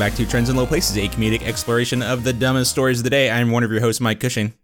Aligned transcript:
Back 0.00 0.14
to 0.14 0.26
Trends 0.26 0.48
in 0.48 0.56
Low 0.56 0.64
Places, 0.64 0.96
a 0.96 1.08
comedic 1.08 1.42
exploration 1.42 2.02
of 2.02 2.24
the 2.24 2.32
dumbest 2.32 2.70
stories 2.70 3.00
of 3.00 3.04
the 3.04 3.10
day. 3.10 3.30
I'm 3.30 3.50
one 3.50 3.62
of 3.64 3.70
your 3.70 3.82
hosts, 3.82 4.00
Mike 4.00 4.18
Cushing. 4.18 4.54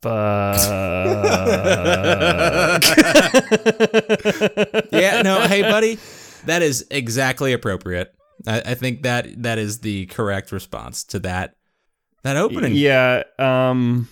Fuck. 0.00 0.56
Yeah, 4.90 5.20
no, 5.20 5.42
hey, 5.46 5.60
buddy, 5.60 5.98
that 6.46 6.62
is 6.62 6.86
exactly 6.90 7.52
appropriate. 7.52 8.14
I, 8.46 8.60
I 8.60 8.74
think 8.74 9.02
that 9.02 9.42
that 9.42 9.58
is 9.58 9.80
the 9.80 10.06
correct 10.06 10.52
response 10.52 11.04
to 11.04 11.18
that 11.18 11.54
that 12.22 12.38
opening. 12.38 12.74
yeah. 12.74 13.24
Um, 13.38 14.08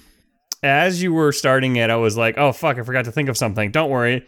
as 0.62 1.02
you 1.02 1.14
were 1.14 1.32
starting 1.32 1.76
it, 1.76 1.88
I 1.88 1.96
was 1.96 2.18
like, 2.18 2.36
"Oh 2.36 2.52
fuck, 2.52 2.76
I 2.76 2.82
forgot 2.82 3.06
to 3.06 3.12
think 3.12 3.30
of 3.30 3.38
something." 3.38 3.70
Don't 3.70 3.88
worry, 3.88 4.26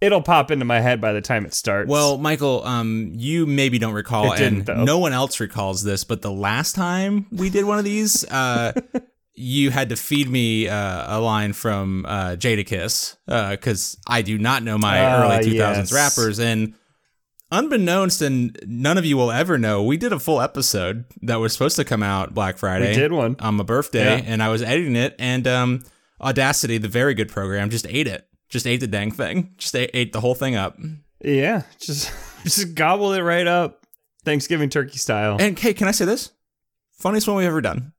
it'll 0.00 0.22
pop 0.22 0.50
into 0.50 0.64
my 0.64 0.80
head 0.80 1.00
by 1.00 1.12
the 1.12 1.20
time 1.20 1.44
it 1.46 1.54
starts. 1.54 1.88
Well, 1.90 2.18
Michael, 2.18 2.64
um, 2.64 3.12
you 3.14 3.46
maybe 3.46 3.78
don't 3.78 3.94
recall, 3.94 4.32
and 4.32 4.64
though. 4.66 4.84
no 4.84 4.98
one 4.98 5.12
else 5.12 5.40
recalls 5.40 5.82
this, 5.82 6.04
but 6.04 6.22
the 6.22 6.30
last 6.32 6.74
time 6.74 7.26
we 7.32 7.50
did 7.50 7.64
one 7.64 7.78
of 7.78 7.84
these, 7.84 8.24
uh, 8.30 8.72
you 9.34 9.70
had 9.70 9.88
to 9.90 9.96
feed 9.96 10.28
me 10.28 10.68
uh, 10.68 11.18
a 11.18 11.20
line 11.20 11.52
from 11.52 12.04
uh, 12.06 12.30
Jadakiss 12.36 13.16
because 13.26 13.96
I 14.06 14.22
do 14.22 14.38
not 14.38 14.62
know 14.62 14.78
my 14.78 15.00
Ah, 15.04 15.22
early 15.24 15.44
2000s 15.46 15.54
yes. 15.54 15.92
rappers, 15.92 16.38
and 16.40 16.74
unbeknownst, 17.50 18.20
and 18.22 18.58
none 18.66 18.98
of 18.98 19.04
you 19.04 19.16
will 19.16 19.30
ever 19.30 19.56
know, 19.58 19.82
we 19.82 19.96
did 19.96 20.12
a 20.12 20.18
full 20.18 20.40
episode 20.40 21.04
that 21.22 21.36
was 21.36 21.52
supposed 21.52 21.76
to 21.76 21.84
come 21.84 22.02
out 22.02 22.34
Black 22.34 22.58
Friday. 22.58 22.90
we 22.90 22.94
did 22.96 23.12
one. 23.12 23.36
on 23.40 23.54
my 23.56 23.64
birthday, 23.64 24.18
Yeah. 24.18 24.24
and 24.26 24.42
I 24.42 24.48
was 24.48 24.62
editing 24.62 24.96
it, 24.96 25.14
and 25.18 25.46
um, 25.46 25.82
Audacity, 26.20 26.78
the 26.78 26.88
very 26.88 27.14
good 27.14 27.28
program, 27.28 27.70
just 27.70 27.86
ate 27.88 28.06
it. 28.08 28.27
Just 28.48 28.66
ate 28.66 28.80
the 28.80 28.86
dang 28.86 29.10
thing. 29.10 29.54
Just 29.58 29.74
ate, 29.76 29.90
ate 29.94 30.12
the 30.12 30.20
whole 30.20 30.34
thing 30.34 30.56
up. 30.56 30.78
Yeah, 31.22 31.62
just 31.80 32.10
just 32.44 32.74
gobbled 32.74 33.14
it 33.16 33.22
right 33.22 33.46
up, 33.46 33.84
Thanksgiving 34.24 34.70
turkey 34.70 34.98
style. 34.98 35.36
And 35.40 35.58
hey, 35.58 35.74
can 35.74 35.88
I 35.88 35.90
say 35.90 36.04
this? 36.04 36.30
Funniest 36.92 37.26
one 37.28 37.36
we've 37.36 37.46
ever 37.46 37.60
done. 37.60 37.92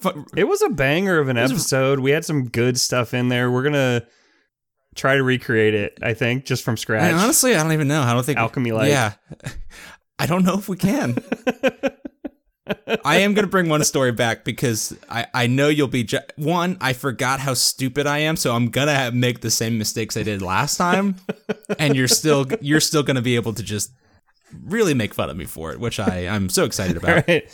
Fu- 0.00 0.24
It 0.36 0.44
was 0.44 0.62
a 0.62 0.68
banger 0.70 1.18
of 1.18 1.28
an 1.28 1.36
was 1.36 1.50
a- 1.50 1.54
episode. 1.54 2.00
We 2.00 2.10
had 2.10 2.24
some 2.24 2.48
good 2.48 2.78
stuff 2.78 3.14
in 3.14 3.28
there. 3.28 3.50
We're 3.50 3.62
gonna 3.62 4.06
try 4.94 5.14
to 5.16 5.22
recreate 5.22 5.74
it. 5.74 5.98
I 6.02 6.14
think 6.14 6.44
just 6.44 6.64
from 6.64 6.76
scratch. 6.76 7.04
And 7.04 7.16
honestly, 7.16 7.54
I 7.54 7.62
don't 7.62 7.72
even 7.72 7.88
know. 7.88 8.02
I 8.02 8.12
don't 8.12 8.24
think 8.26 8.38
Alchemy 8.38 8.72
Light. 8.72 8.88
Yeah, 8.88 9.12
I 10.18 10.26
don't 10.26 10.44
know 10.44 10.54
if 10.58 10.68
we 10.68 10.76
can. 10.76 11.16
I 13.04 13.18
am 13.18 13.34
gonna 13.34 13.46
bring 13.46 13.68
one 13.68 13.82
story 13.84 14.12
back 14.12 14.44
because 14.44 14.96
I 15.08 15.26
I 15.34 15.46
know 15.46 15.68
you'll 15.68 15.88
be 15.88 16.04
ju- 16.04 16.18
one. 16.36 16.76
I 16.80 16.92
forgot 16.92 17.40
how 17.40 17.54
stupid 17.54 18.06
I 18.06 18.18
am, 18.18 18.36
so 18.36 18.54
I'm 18.54 18.68
gonna 18.70 18.94
have, 18.94 19.14
make 19.14 19.40
the 19.40 19.50
same 19.50 19.78
mistakes 19.78 20.16
I 20.16 20.22
did 20.22 20.42
last 20.42 20.76
time, 20.76 21.16
and 21.78 21.96
you're 21.96 22.08
still 22.08 22.46
you're 22.60 22.80
still 22.80 23.02
gonna 23.02 23.22
be 23.22 23.36
able 23.36 23.52
to 23.54 23.62
just 23.62 23.90
really 24.64 24.94
make 24.94 25.14
fun 25.14 25.30
of 25.30 25.36
me 25.36 25.44
for 25.44 25.72
it, 25.72 25.80
which 25.80 25.98
I 26.00 26.26
I'm 26.28 26.48
so 26.48 26.64
excited 26.64 26.96
about. 26.96 27.24
Right. 27.28 27.48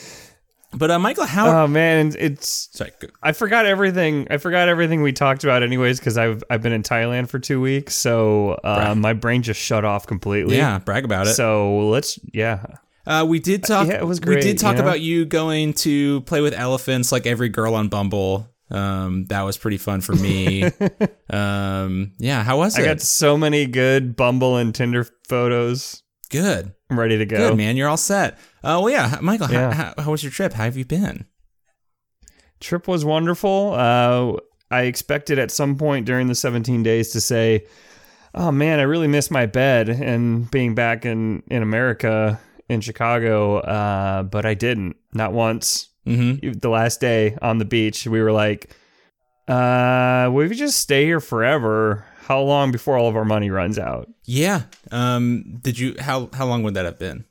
But 0.75 0.91
uh, 0.91 0.99
Michael, 0.99 1.25
how? 1.25 1.63
Oh 1.63 1.67
man, 1.69 2.13
it's 2.19 2.69
sorry, 2.77 2.91
go- 3.01 3.09
I 3.23 3.33
forgot 3.33 3.65
everything. 3.67 4.27
I 4.31 4.37
forgot 4.37 4.69
everything 4.69 5.01
we 5.01 5.13
talked 5.13 5.43
about, 5.45 5.63
anyways, 5.63 5.99
because 6.01 6.19
I've 6.19 6.43
I've 6.51 6.61
been 6.61 6.73
in 6.73 6.83
Thailand 6.83 7.29
for 7.31 7.39
two 7.39 7.61
weeks, 7.61 7.95
so 7.95 8.59
uh, 8.65 8.95
my 8.97 9.13
brain 9.15 9.43
just 9.43 9.61
shut 9.61 9.85
off 9.85 10.07
completely. 10.07 10.57
yeah, 10.57 10.79
brag 10.79 11.05
about 11.05 11.29
it. 11.29 11.35
So 11.35 11.89
let's 11.89 12.19
yeah. 12.33 12.67
Uh, 13.07 13.25
we 13.29 13.39
did 13.39 13.63
talk. 13.63 13.89
Yeah, 13.89 13.95
it 13.95 14.07
was 14.07 14.21
great. 14.21 14.37
We 14.37 14.43
did 14.43 14.59
talk 14.59 14.77
you 14.77 14.83
know? 14.83 14.89
about 14.89 15.01
you 15.01 15.25
going 15.25 15.75
to 15.75 16.23
play 16.23 16.41
with 16.41 16.55
elephants, 16.55 17.13
like 17.13 17.27
every 17.27 17.49
girl 17.49 17.75
on 17.75 17.89
Bumble. 17.89 18.49
Um, 18.69 19.27
that 19.27 19.43
was 19.43 19.57
pretty 19.57 19.77
fun 19.77 20.01
for 20.01 20.15
me. 20.15 20.65
um, 21.31 22.13
yeah, 22.19 22.43
how 22.43 22.59
was 22.59 22.77
I 22.77 22.81
it? 22.81 22.85
I 22.85 22.87
got 22.89 23.01
so 23.01 23.39
many 23.39 23.67
good 23.67 24.17
Bumble 24.17 24.57
and 24.57 24.75
Tinder 24.75 25.07
photos. 25.29 26.03
Good, 26.31 26.73
I'm 26.91 26.99
ready 26.99 27.19
to 27.19 27.27
go. 27.27 27.51
good 27.51 27.57
man. 27.57 27.77
You're 27.77 27.89
all 27.89 27.97
set. 27.97 28.35
Uh, 28.65 28.83
well, 28.83 28.91
yeah, 28.91 29.19
Michael, 29.23 29.49
Yeah. 29.51 29.73
How, 29.73 29.85
how, 29.97 30.03
how 30.03 30.11
was 30.11 30.25
your 30.25 30.33
trip? 30.33 30.53
How 30.55 30.65
have 30.65 30.77
you 30.77 30.85
been? 30.85 31.27
Trip 32.59 32.89
was 32.89 33.05
wonderful. 33.05 33.75
Uh, 33.75 34.33
I 34.71 34.83
expected 34.83 35.39
at 35.39 35.53
some 35.53 35.77
point 35.77 36.07
during 36.07 36.27
the 36.27 36.35
17 36.35 36.83
days 36.83 37.11
to 37.13 37.21
say, 37.21 37.67
"Oh 38.35 38.51
man, 38.51 38.81
I 38.81 38.83
really 38.83 39.07
miss 39.07 39.31
my 39.31 39.47
bed 39.47 39.89
and 39.89 40.51
being 40.51 40.75
back 40.75 41.07
in 41.07 41.45
in 41.49 41.63
America 41.63 42.41
in 42.69 42.81
Chicago," 42.81 43.59
uh, 43.59 44.23
but 44.25 44.45
I 44.47 44.55
didn't. 44.55 44.97
Not 45.13 45.33
once. 45.33 45.89
Mm-hmm. 46.07 46.53
the 46.61 46.69
last 46.69 47.01
day 47.01 47.37
on 47.43 47.59
the 47.59 47.65
beach, 47.65 48.07
we 48.07 48.23
were 48.23 48.31
like, 48.31 48.71
uh, 49.49 50.31
we 50.33 50.49
just 50.55 50.79
stay 50.79 51.05
here 51.05 51.19
forever. 51.21 52.05
How 52.27 52.41
long 52.41 52.73
before 52.73 52.97
all 52.97 53.09
of 53.09 53.17
our 53.17 53.25
money 53.25 53.51
runs 53.51 53.79
out? 53.79 54.09
Yeah. 54.25 54.63
Um, 54.91 55.59
did 55.63 55.79
you? 55.79 55.95
How 55.99 56.29
how 56.33 56.47
long 56.47 56.63
would 56.65 56.75
that 56.75 56.85
have 56.85 56.99
been? 56.99 57.25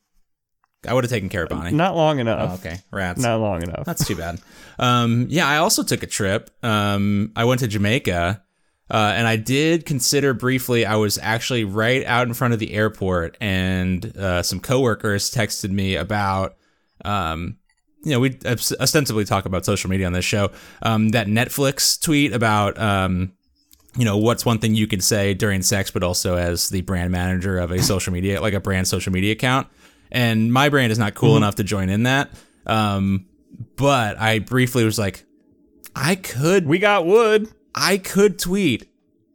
I 0.87 0.93
would 0.93 1.03
have 1.03 1.09
taken 1.11 1.29
care 1.29 1.43
of 1.43 1.49
Bonnie. 1.49 1.71
Not 1.71 1.95
long 1.95 2.17
Oh, 2.19 2.21
enough. 2.21 2.59
okay, 2.65 2.79
rats. 2.91 3.19
Not 3.21 3.39
long 3.39 3.63
enough. 3.63 3.85
That's 3.85 4.05
too 4.05 4.15
bad. 4.15 4.39
Um, 4.77 5.25
yeah, 5.29 5.47
I 5.47 5.57
also 5.57 5.81
took 5.83 6.03
a 6.03 6.07
trip. 6.07 6.51
Um, 6.63 7.31
I 7.35 7.45
went 7.45 7.61
to 7.61 7.67
Jamaica, 7.67 8.43
uh, 8.89 9.13
and 9.15 9.27
I 9.27 9.35
did 9.35 9.85
consider 9.85 10.33
briefly. 10.33 10.85
I 10.85 10.95
was 10.95 11.17
actually 11.17 11.63
right 11.63 12.05
out 12.05 12.27
in 12.27 12.33
front 12.33 12.53
of 12.53 12.59
the 12.59 12.73
airport, 12.73 13.37
and 13.41 14.15
uh, 14.17 14.43
some 14.43 14.59
coworkers 14.59 15.31
texted 15.31 15.71
me 15.71 15.95
about. 15.95 16.55
Um, 17.03 17.57
you 18.03 18.11
know, 18.11 18.19
we 18.19 18.37
ostensibly 18.45 19.25
talk 19.25 19.45
about 19.45 19.65
social 19.65 19.89
media 19.89 20.05
on 20.05 20.13
this 20.13 20.25
show. 20.25 20.51
Um, 20.83 21.09
that 21.09 21.27
Netflix 21.27 21.99
tweet 21.99 22.33
about. 22.33 22.79
Um, 22.79 23.33
you 23.97 24.03
know, 24.03 24.17
what's 24.17 24.45
one 24.45 24.59
thing 24.59 24.75
you 24.75 24.87
could 24.87 25.01
say 25.01 25.33
during 25.33 25.61
sex, 25.61 25.89
but 25.89 26.03
also 26.03 26.35
as 26.35 26.67
the 26.67 26.81
brand 26.81 27.11
manager 27.11 27.57
of 27.57 27.71
a 27.71 27.81
social 27.81 28.11
media, 28.11 28.41
like 28.41 28.53
a 28.53 28.59
brand 28.59 28.89
social 28.89 29.13
media 29.13 29.31
account. 29.31 29.67
And 30.11 30.51
my 30.51 30.67
brand 30.67 30.91
is 30.91 30.99
not 30.99 31.15
cool 31.15 31.37
enough 31.37 31.55
to 31.55 31.63
join 31.63 31.87
in 31.87 32.03
that. 32.03 32.29
Um, 32.65 33.27
but 33.77 34.19
I 34.19 34.39
briefly 34.39 34.83
was 34.83 34.99
like, 34.99 35.25
I 35.95 36.15
could, 36.15 36.67
we 36.67 36.77
got 36.77 37.05
wood. 37.05 37.49
I 37.75 37.97
could 37.97 38.39
tweet, 38.39 38.89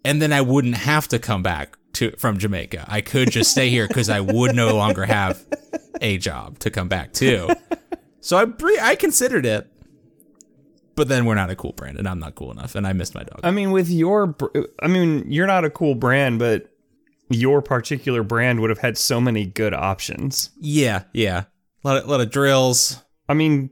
and 0.05 0.21
then 0.21 0.33
I 0.33 0.41
wouldn't 0.41 0.77
have 0.77 1.07
to 1.09 1.19
come 1.19 1.43
back 1.43 1.77
to 1.95 2.13
from 2.13 2.39
Jamaica. 2.39 2.87
I 2.89 3.01
could 3.01 3.31
just 3.31 3.51
stay 3.51 3.69
here 3.69 3.87
because 3.87 4.09
I 4.09 4.21
would 4.21 4.57
no 4.57 4.75
longer 4.75 5.05
have 5.05 5.45
a 6.01 6.19
job 6.19 6.59
to 6.61 6.71
come 6.71 6.89
back 6.89 7.13
to. 7.15 7.55
So 8.21 8.37
I 8.37 8.47
bre- 8.47 8.81
I 8.81 8.95
considered 8.95 9.45
it, 9.45 9.71
but 10.95 11.09
then 11.09 11.25
we're 11.25 11.35
not 11.35 11.51
a 11.51 11.57
cool 11.57 11.73
brand, 11.73 11.99
and 11.99 12.09
I'm 12.09 12.19
not 12.19 12.35
cool 12.35 12.51
enough, 12.51 12.75
and 12.75 12.87
I 12.87 12.93
missed 12.93 13.15
my 13.15 13.23
dog. 13.23 13.41
I 13.43 13.51
mean, 13.51 13.71
with 13.71 13.91
your, 13.91 14.29
br- 14.29 14.61
I 14.83 14.89
mean, 14.89 15.25
you're 15.31 15.47
not 15.47 15.65
a 15.65 15.71
cool 15.71 15.95
brand, 15.95 16.39
but 16.39 16.71
your 17.29 17.63
particular 17.63 18.23
brand 18.23 18.61
would 18.61 18.71
have 18.71 18.79
had 18.79 18.99
so 18.99 19.21
many 19.21 19.47
good 19.47 19.75
options. 19.75 20.51
Yeah, 20.59 21.05
yeah, 21.13 21.45
a 21.85 21.89
lot 21.89 21.97
of, 21.99 22.09
lot 22.09 22.21
of 22.21 22.31
drills. 22.31 23.03
I 23.29 23.35
mean, 23.35 23.71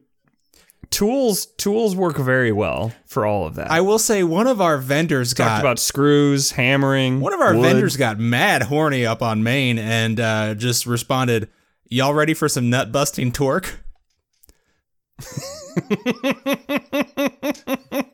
tools 0.90 1.46
tools 1.46 1.94
work 1.94 2.16
very 2.16 2.52
well 2.52 2.92
for 3.06 3.26
all 3.26 3.46
of 3.46 3.54
that. 3.56 3.70
I 3.70 3.80
will 3.80 3.98
say 3.98 4.22
one 4.24 4.46
of 4.46 4.60
our 4.60 4.78
vendors 4.78 5.34
talked 5.34 5.48
got 5.48 5.60
about 5.60 5.78
screws, 5.78 6.52
hammering. 6.52 7.20
One 7.20 7.34
of 7.34 7.40
our 7.40 7.54
wood. 7.54 7.62
vendors 7.62 7.96
got 7.96 8.18
mad 8.18 8.62
horny 8.62 9.06
up 9.06 9.22
on 9.22 9.42
main 9.42 9.78
and 9.78 10.18
uh, 10.20 10.54
just 10.54 10.86
responded, 10.86 11.48
"Y'all 11.88 12.14
ready 12.14 12.34
for 12.34 12.48
some 12.48 12.70
nut 12.70 12.92
busting 12.92 13.32
torque?" 13.32 13.80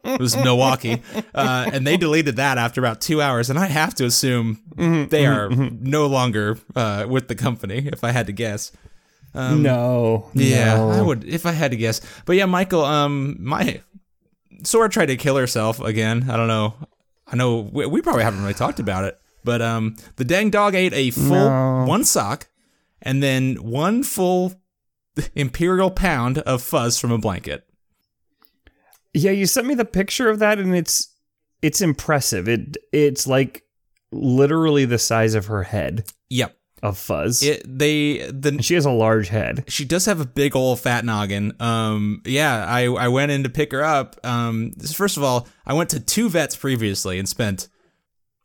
it 0.04 0.20
was 0.20 0.36
Milwaukee, 0.36 1.02
uh, 1.34 1.70
and 1.72 1.86
they 1.86 1.96
deleted 1.96 2.36
that 2.36 2.58
after 2.58 2.80
about 2.80 3.00
two 3.00 3.20
hours. 3.20 3.50
And 3.50 3.58
I 3.58 3.66
have 3.66 3.94
to 3.96 4.04
assume 4.04 4.60
they 5.10 5.26
are 5.26 5.48
no 5.50 6.06
longer 6.06 6.58
uh, 6.74 7.06
with 7.08 7.28
the 7.28 7.34
company, 7.34 7.88
if 7.92 8.04
I 8.04 8.12
had 8.12 8.26
to 8.26 8.32
guess. 8.32 8.72
No, 9.34 10.30
Yeah, 10.34 10.76
no. 10.76 10.90
I 10.90 11.00
would 11.02 11.24
if 11.24 11.44
I 11.46 11.52
had 11.52 11.72
to 11.72 11.76
guess. 11.76 12.00
But 12.24 12.36
yeah, 12.36 12.46
Michael, 12.46 12.84
um, 12.84 13.36
my 13.40 13.80
Sora 14.62 14.88
tried 14.88 15.06
to 15.06 15.16
kill 15.16 15.36
herself 15.36 15.80
again. 15.80 16.30
I 16.30 16.36
don't 16.36 16.48
know. 16.48 16.74
I 17.26 17.36
know 17.36 17.68
we, 17.72 17.86
we 17.86 18.00
probably 18.02 18.22
haven't 18.22 18.40
really 18.42 18.54
talked 18.54 18.78
about 18.80 19.04
it, 19.04 19.18
but 19.44 19.60
um, 19.60 19.96
the 20.16 20.24
dang 20.24 20.50
dog 20.50 20.74
ate 20.74 20.92
a 20.92 21.10
full 21.10 21.30
No. 21.30 21.84
one 21.86 22.04
sock 22.04 22.48
and 23.02 23.22
then 23.22 23.56
one 23.56 24.02
full 24.02 24.54
imperial 25.34 25.90
pound 25.90 26.38
of 26.38 26.62
fuzz 26.62 26.98
from 26.98 27.10
a 27.12 27.18
blanket. 27.18 27.64
Yeah, 29.12 29.30
you 29.30 29.46
sent 29.46 29.66
me 29.66 29.74
the 29.74 29.84
picture 29.84 30.28
of 30.28 30.38
that, 30.40 30.58
and 30.58 30.74
it's 30.74 31.08
it's 31.62 31.80
impressive. 31.80 32.48
It 32.48 32.76
it's 32.92 33.26
like 33.26 33.62
literally 34.12 34.84
the 34.84 34.98
size 34.98 35.34
of 35.34 35.46
her 35.46 35.64
head 35.64 36.04
Yep. 36.30 36.56
Of 36.84 36.98
fuzz. 36.98 37.42
It 37.42 37.62
they 37.66 38.18
the 38.30 38.50
and 38.50 38.64
she 38.64 38.74
has 38.74 38.84
a 38.84 38.90
large 38.90 39.28
head. 39.28 39.64
she 39.68 39.84
does 39.84 40.04
have 40.04 40.20
a 40.20 40.26
big 40.26 40.54
old 40.54 40.78
fat 40.78 41.04
noggin. 41.04 41.54
Um, 41.58 42.22
yeah, 42.24 42.64
I 42.68 42.84
I 42.84 43.08
went 43.08 43.32
in 43.32 43.42
to 43.42 43.48
pick 43.48 43.72
her 43.72 43.82
up. 43.82 44.16
Um, 44.22 44.72
first 44.72 45.16
of 45.16 45.22
all, 45.22 45.48
I 45.66 45.72
went 45.72 45.90
to 45.90 46.00
two 46.00 46.28
vets 46.28 46.54
previously 46.54 47.18
and 47.18 47.28
spent 47.28 47.68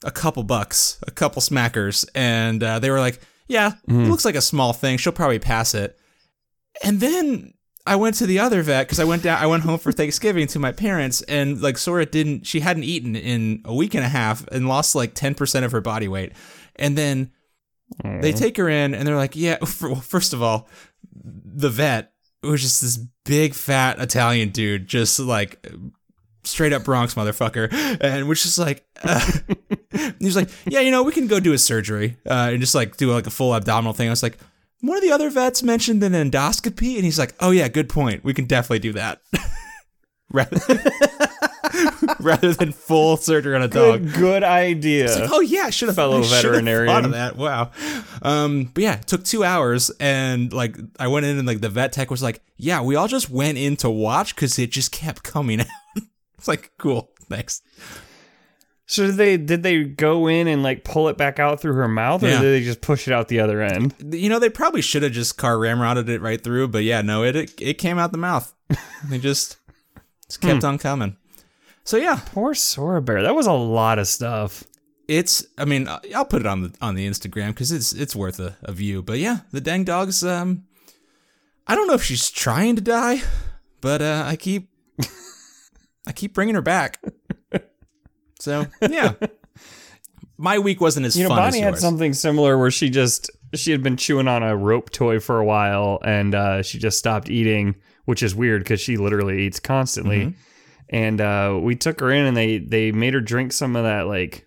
a 0.05 0.11
couple 0.11 0.43
bucks, 0.43 0.97
a 1.05 1.11
couple 1.11 1.41
smackers, 1.41 2.07
and 2.15 2.63
uh, 2.63 2.79
they 2.79 2.89
were 2.89 2.99
like, 2.99 3.19
"Yeah, 3.47 3.73
it 3.87 3.93
looks 4.09 4.23
like 4.25 4.35
a 4.35 4.41
small 4.41 4.73
thing. 4.73 4.97
She'll 4.97 5.13
probably 5.13 5.39
pass 5.39 5.75
it." 5.75 5.97
And 6.81 7.01
then 7.01 7.53
I 7.85 7.97
went 7.97 8.15
to 8.17 8.25
the 8.25 8.39
other 8.39 8.61
vet 8.61 8.87
because 8.87 8.99
I 9.01 9.03
went 9.03 9.23
down. 9.23 9.43
I 9.43 9.47
went 9.47 9.63
home 9.63 9.79
for 9.79 9.91
Thanksgiving 9.91 10.47
to 10.47 10.59
my 10.59 10.71
parents, 10.71 11.21
and 11.23 11.61
like 11.61 11.77
Sora 11.77 12.05
didn't. 12.05 12.47
She 12.47 12.61
hadn't 12.61 12.83
eaten 12.85 13.17
in 13.17 13.61
a 13.65 13.75
week 13.75 13.93
and 13.95 14.05
a 14.05 14.09
half 14.09 14.47
and 14.47 14.69
lost 14.69 14.95
like 14.95 15.13
ten 15.13 15.35
percent 15.35 15.65
of 15.65 15.73
her 15.73 15.81
body 15.81 16.07
weight. 16.07 16.31
And 16.77 16.97
then 16.97 17.31
they 18.03 18.31
take 18.31 18.57
her 18.57 18.69
in, 18.69 18.93
and 18.93 19.07
they're 19.07 19.15
like, 19.15 19.35
"Yeah." 19.35 19.57
well, 19.81 19.95
First 19.95 20.33
of 20.33 20.41
all, 20.41 20.67
the 21.13 21.69
vet 21.69 22.11
was 22.43 22.61
just 22.61 22.81
this 22.81 22.97
big 23.25 23.53
fat 23.53 23.99
Italian 23.99 24.49
dude, 24.49 24.87
just 24.87 25.19
like 25.19 25.65
straight 26.43 26.73
up 26.73 26.83
Bronx 26.83 27.15
motherfucker, 27.15 27.71
and 28.01 28.27
which 28.27 28.45
is 28.45 28.57
like, 28.57 28.85
uh, 29.03 29.19
he 30.19 30.25
was 30.25 30.35
like, 30.35 30.49
yeah, 30.65 30.79
you 30.79 30.91
know, 30.91 31.03
we 31.03 31.11
can 31.11 31.27
go 31.27 31.39
do 31.39 31.53
a 31.53 31.57
surgery 31.57 32.17
uh, 32.29 32.49
and 32.51 32.59
just 32.61 32.75
like 32.75 32.97
do 32.97 33.11
like 33.11 33.27
a 33.27 33.31
full 33.31 33.55
abdominal 33.55 33.93
thing. 33.93 34.07
I 34.07 34.11
was 34.11 34.23
like, 34.23 34.37
one 34.81 34.97
of 34.97 35.03
the 35.03 35.11
other 35.11 35.29
vets 35.29 35.61
mentioned 35.61 36.03
an 36.03 36.13
endoscopy, 36.13 36.95
and 36.95 37.03
he's 37.03 37.19
like, 37.19 37.35
oh 37.39 37.51
yeah, 37.51 37.67
good 37.67 37.89
point. 37.89 38.23
We 38.23 38.33
can 38.33 38.45
definitely 38.45 38.79
do 38.79 38.93
that. 38.93 39.21
rather, 42.23 42.53
than 42.53 42.71
full 42.71 43.17
surgery 43.17 43.55
on 43.55 43.61
a 43.61 43.67
dog. 43.67 44.03
Good, 44.03 44.13
good 44.13 44.43
idea. 44.43 45.07
Oh 45.31 45.39
yeah, 45.41 45.63
I 45.63 45.69
should 45.69 45.87
have 45.89 45.95
Fellow 45.95 46.19
I 46.21 46.27
veterinarian. 46.27 46.87
thought 46.93 47.05
of 47.05 47.11
that. 47.11 47.35
Wow. 47.37 47.71
Um, 48.21 48.65
but 48.73 48.83
yeah, 48.83 48.95
it 48.99 49.07
took 49.07 49.23
two 49.23 49.43
hours, 49.43 49.89
and 49.99 50.51
like 50.53 50.75
I 50.99 51.07
went 51.07 51.25
in, 51.25 51.37
and 51.37 51.47
like 51.47 51.61
the 51.61 51.69
vet 51.69 51.91
tech 51.93 52.11
was 52.11 52.21
like, 52.23 52.41
"Yeah, 52.57 52.81
we 52.81 52.95
all 52.95 53.07
just 53.07 53.29
went 53.29 53.57
in 53.57 53.75
to 53.77 53.89
watch 53.89 54.35
because 54.35 54.57
it 54.59 54.71
just 54.71 54.91
kept 54.91 55.23
coming 55.23 55.61
out." 55.61 55.67
it's 56.37 56.47
like, 56.47 56.71
cool, 56.77 57.11
thanks. 57.29 57.61
So 58.85 59.05
did 59.05 59.15
they 59.17 59.37
did 59.37 59.61
they 59.61 59.83
go 59.83 60.25
in 60.27 60.47
and 60.47 60.63
like 60.63 60.83
pull 60.83 61.09
it 61.09 61.17
back 61.17 61.37
out 61.37 61.61
through 61.61 61.73
her 61.75 61.87
mouth, 61.87 62.23
or 62.23 62.27
Yeah. 62.29 62.41
did 62.41 62.53
they 62.59 62.63
just 62.65 62.81
push 62.81 63.07
it 63.07 63.13
out 63.13 63.27
the 63.27 63.39
other 63.39 63.61
end? 63.61 63.93
You 64.11 64.29
know, 64.29 64.39
they 64.39 64.49
probably 64.49 64.81
should 64.81 65.03
have 65.03 65.11
just 65.11 65.37
car 65.37 65.57
ramrodded 65.57 66.09
it 66.09 66.21
right 66.21 66.43
through, 66.43 66.69
but 66.69 66.83
yeah, 66.83 67.01
no, 67.01 67.23
it 67.23 67.35
it, 67.35 67.61
it 67.61 67.73
came 67.75 67.99
out 67.99 68.11
the 68.11 68.17
mouth. 68.17 68.51
they 69.07 69.19
just 69.19 69.57
just 70.27 70.41
kept 70.41 70.63
on 70.63 70.79
coming. 70.79 71.17
So 71.89 71.97
yeah, 71.97 72.19
Poor 72.23 72.53
Sora 72.53 73.01
Bear. 73.01 73.23
That 73.23 73.33
was 73.33 73.47
a 73.47 73.51
lot 73.51 73.97
of 73.97 74.07
stuff. 74.07 74.63
it's 75.07 75.43
i 75.57 75.65
mean 75.65 75.87
uh, 75.87 75.99
i'll 76.15 76.23
put 76.23 76.39
it 76.39 76.45
on 76.45 76.61
the 76.61 76.71
on 76.81 76.93
the 76.93 77.07
instagram 77.07 77.47
because 77.47 77.71
it's 77.71 77.93
it's 77.93 78.15
worth 78.15 78.39
a, 78.39 78.55
a 78.61 78.71
view 78.71 79.01
but 79.01 79.17
yeah 79.17 79.39
the 79.51 79.59
dang 79.59 79.83
dog's 79.83 80.23
um 80.23 80.65
i 81.65 81.73
don't 81.73 81.87
know 81.87 81.95
if 81.95 82.03
she's 82.03 82.29
trying 82.29 82.75
to 82.75 82.81
die 82.83 83.19
but 83.81 84.03
uh 84.03 84.23
i 84.27 84.35
keep 84.35 84.69
i 86.07 86.11
keep 86.11 86.31
bringing 86.35 86.53
her 86.53 86.61
back 86.61 87.01
so 88.39 88.67
yeah 88.87 89.13
my 90.37 90.59
week 90.59 90.79
wasn't 90.79 91.03
as 91.07 91.17
You 91.17 91.23
know, 91.23 91.29
fun 91.29 91.39
Bonnie 91.39 91.59
had 91.59 91.79
something 91.79 92.13
similar 92.13 92.55
where 92.59 92.69
she 92.69 92.91
just 92.91 93.31
she 93.55 93.71
had 93.71 93.81
been 93.81 93.97
chewing 93.97 94.27
on 94.27 94.43
a 94.43 94.55
rope 94.55 94.91
toy 94.91 95.19
for 95.19 95.39
a 95.39 95.45
while 95.45 95.99
and 96.05 96.35
uh, 96.35 96.61
she 96.61 96.77
just 96.77 96.99
stopped 96.99 97.31
eating, 97.31 97.73
which 98.05 98.21
is 98.21 98.35
weird 98.35 98.61
because 98.63 98.79
she 98.79 98.95
literally 98.95 99.41
eats 99.41 99.59
constantly. 99.59 100.19
Mm-hmm. 100.19 100.39
And 100.91 101.21
uh, 101.21 101.59
we 101.61 101.75
took 101.75 101.99
her 101.99 102.11
in 102.11 102.25
and 102.25 102.35
they 102.35 102.57
they 102.57 102.91
made 102.91 103.13
her 103.13 103.21
drink 103.21 103.51
some 103.53 103.75
of 103.75 103.83
that 103.83 104.07
like 104.07 104.45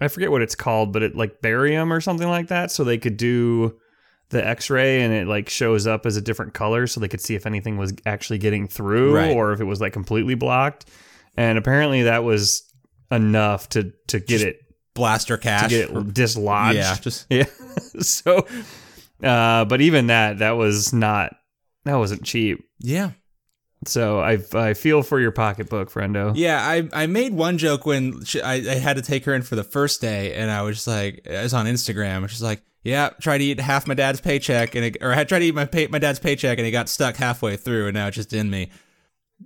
I 0.00 0.08
forget 0.08 0.30
what 0.30 0.42
it's 0.42 0.54
called, 0.54 0.92
but 0.92 1.02
it 1.02 1.14
like 1.16 1.40
barium 1.42 1.92
or 1.92 2.00
something 2.00 2.28
like 2.28 2.48
that, 2.48 2.70
so 2.70 2.84
they 2.84 2.98
could 2.98 3.16
do 3.16 3.78
the 4.30 4.46
X-ray 4.46 5.02
and 5.02 5.12
it 5.12 5.26
like 5.26 5.48
shows 5.48 5.86
up 5.86 6.06
as 6.06 6.16
a 6.16 6.20
different 6.20 6.54
color, 6.54 6.86
so 6.86 7.00
they 7.00 7.08
could 7.08 7.20
see 7.20 7.34
if 7.34 7.46
anything 7.46 7.76
was 7.78 7.92
actually 8.06 8.38
getting 8.38 8.66
through 8.68 9.14
Right. 9.16 9.34
or 9.36 9.52
if 9.52 9.60
it 9.60 9.64
was 9.64 9.80
like 9.80 9.92
completely 9.92 10.34
blocked. 10.34 10.86
And 11.36 11.58
apparently 11.58 12.02
that 12.04 12.22
was 12.24 12.62
enough 13.10 13.68
to 13.70 13.92
to 14.08 14.20
get 14.20 14.28
Just 14.28 14.44
it 14.44 14.56
blaster 14.94 15.36
to 15.36 15.42
get 15.42 15.72
it 15.72 16.14
dislodged. 16.14 16.74
yeah 16.76 16.96
just 17.00 17.26
Yeah. 17.30 17.44
so, 18.00 18.46
uh, 19.22 19.64
but 19.64 19.80
even 19.80 20.08
that, 20.08 20.38
that 20.38 20.52
was 20.52 20.92
not, 20.92 21.34
that 21.84 21.94
wasn't 21.96 22.24
cheap. 22.24 22.58
yeah 22.78 23.10
So 23.86 24.20
I, 24.20 24.38
I 24.52 24.74
feel 24.74 25.02
for 25.02 25.18
your 25.20 25.30
pocketbook, 25.30 25.90
friendo. 25.90 26.32
Yeah, 26.34 26.60
I 26.60 26.88
I 26.92 27.06
made 27.06 27.32
one 27.32 27.56
joke 27.56 27.86
when 27.86 28.22
she, 28.24 28.40
I, 28.42 28.54
I 28.54 28.74
had 28.74 28.96
to 28.96 29.02
take 29.02 29.24
her 29.24 29.34
in 29.34 29.42
for 29.42 29.56
the 29.56 29.64
first 29.64 30.00
day, 30.00 30.34
and 30.34 30.50
I 30.50 30.62
was 30.62 30.76
just 30.76 30.86
like, 30.86 31.26
I 31.30 31.42
was 31.42 31.54
on 31.54 31.66
Instagram, 31.66 32.18
and 32.18 32.30
she's 32.30 32.42
like, 32.42 32.62
yeah, 32.82 33.08
tried 33.20 33.38
to 33.38 33.44
eat 33.44 33.58
half 33.60 33.86
my 33.86 33.94
dad's 33.94 34.20
paycheck, 34.20 34.74
and 34.74 34.84
it, 34.84 34.98
or 35.00 35.12
I 35.12 35.14
had 35.14 35.28
tried 35.28 35.38
to 35.40 35.46
eat 35.46 35.54
my 35.54 35.64
pay, 35.64 35.86
my 35.86 35.98
dad's 35.98 36.18
paycheck, 36.18 36.58
and 36.58 36.66
it 36.66 36.72
got 36.72 36.88
stuck 36.90 37.16
halfway 37.16 37.56
through, 37.56 37.86
and 37.86 37.94
now 37.94 38.08
it's 38.08 38.16
just 38.16 38.32
in 38.34 38.50
me. 38.50 38.70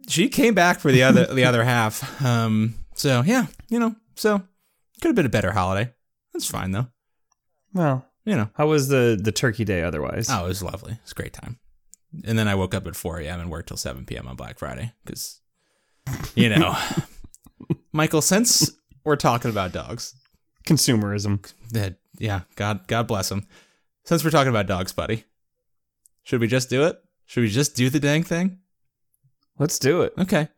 She 0.09 0.29
came 0.29 0.55
back 0.55 0.81
for 0.81 0.91
the 0.91 1.05
other 1.05 1.27
the 1.27 1.45
other 1.45 1.63
half. 1.75 2.21
Um, 2.25 2.75
so 2.95 3.23
yeah, 3.25 3.47
you 3.69 3.79
know, 3.79 3.95
so 4.17 4.39
could 5.01 5.09
have 5.09 5.17
been 5.17 5.27
a 5.27 5.31
better 5.31 5.53
holiday. 5.53 5.93
That's 6.33 6.47
fine 6.51 6.73
though. 6.73 6.89
Well, 7.73 8.05
You 8.25 8.35
know, 8.37 8.51
how 8.55 8.67
was 8.67 8.89
the, 8.89 9.19
the 9.21 9.33
turkey 9.33 9.65
day 9.65 9.83
otherwise? 9.83 10.29
oh, 10.31 10.45
it 10.45 10.49
was 10.49 10.63
lovely. 10.63 10.93
It 10.93 10.99
was 11.03 11.13
a 11.13 11.15
great 11.15 11.33
time. 11.33 11.59
And 12.25 12.39
then 12.39 12.49
I 12.49 12.55
woke 12.55 12.75
up 12.75 12.87
at 12.87 12.97
4 12.97 13.21
a.m. 13.21 13.41
and 13.41 13.51
worked 13.51 13.69
till 13.69 13.77
7 13.77 14.05
p.m. 14.07 14.29
on 14.29 14.37
Black 14.37 14.59
Friday 14.59 14.93
because, 15.05 15.41
you 16.35 16.49
know, 16.49 16.77
Michael, 17.93 18.23
since 18.23 18.71
we're 19.05 19.17
talking 19.17 19.51
about 19.51 19.73
dogs, 19.73 20.15
Consumerism. 20.67 21.53
that 21.73 21.97
yeah, 22.19 22.43
God 22.57 22.87
God 22.87 23.07
bless 23.07 23.31
him. 23.31 23.47
Since 24.05 24.25
we're 24.25 24.31
talking 24.31 24.51
about 24.51 24.67
dogs, 24.67 24.93
buddy, 24.93 25.25
should 26.23 26.41
we 26.41 26.47
just 26.47 26.71
do 26.71 26.85
it? 26.85 27.03
Should 27.27 27.43
we 27.43 27.49
just 27.49 27.75
do 27.75 27.91
the 27.91 28.01
dang 28.01 28.23
thing? 28.23 28.59
Let's 29.59 29.79
do 29.79 30.03
it. 30.03 30.15
Okay. 30.19 30.49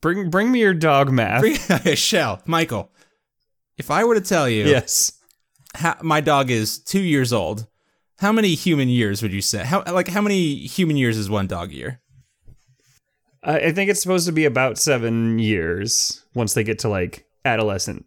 Bring, 0.00 0.30
bring 0.30 0.50
me 0.50 0.60
your 0.60 0.74
dog 0.74 1.10
math. 1.10 1.44
I 1.86 1.94
shall. 1.96 2.40
Michael, 2.46 2.90
if 3.76 3.90
I 3.90 4.04
were 4.04 4.14
to 4.14 4.20
tell 4.20 4.48
you 4.48 4.66
yes. 4.66 5.12
how, 5.74 5.96
my 6.02 6.20
dog 6.20 6.50
is 6.50 6.78
two 6.78 7.00
years 7.00 7.32
old, 7.32 7.66
how 8.18 8.32
many 8.32 8.54
human 8.54 8.88
years 8.88 9.22
would 9.22 9.32
you 9.32 9.42
say? 9.42 9.64
How 9.64 9.82
like 9.86 10.08
how 10.08 10.20
many 10.20 10.56
human 10.56 10.96
years 10.96 11.16
is 11.16 11.30
one 11.30 11.46
dog 11.46 11.72
year? 11.72 12.00
I, 13.42 13.72
think 13.72 13.88
it's 13.88 14.02
supposed 14.02 14.26
to 14.26 14.32
be 14.32 14.44
about 14.44 14.78
seven 14.78 15.38
years 15.38 16.24
once 16.34 16.54
they 16.54 16.64
get 16.64 16.80
to 16.80 16.88
like 16.88 17.24
adolescent 17.44 18.04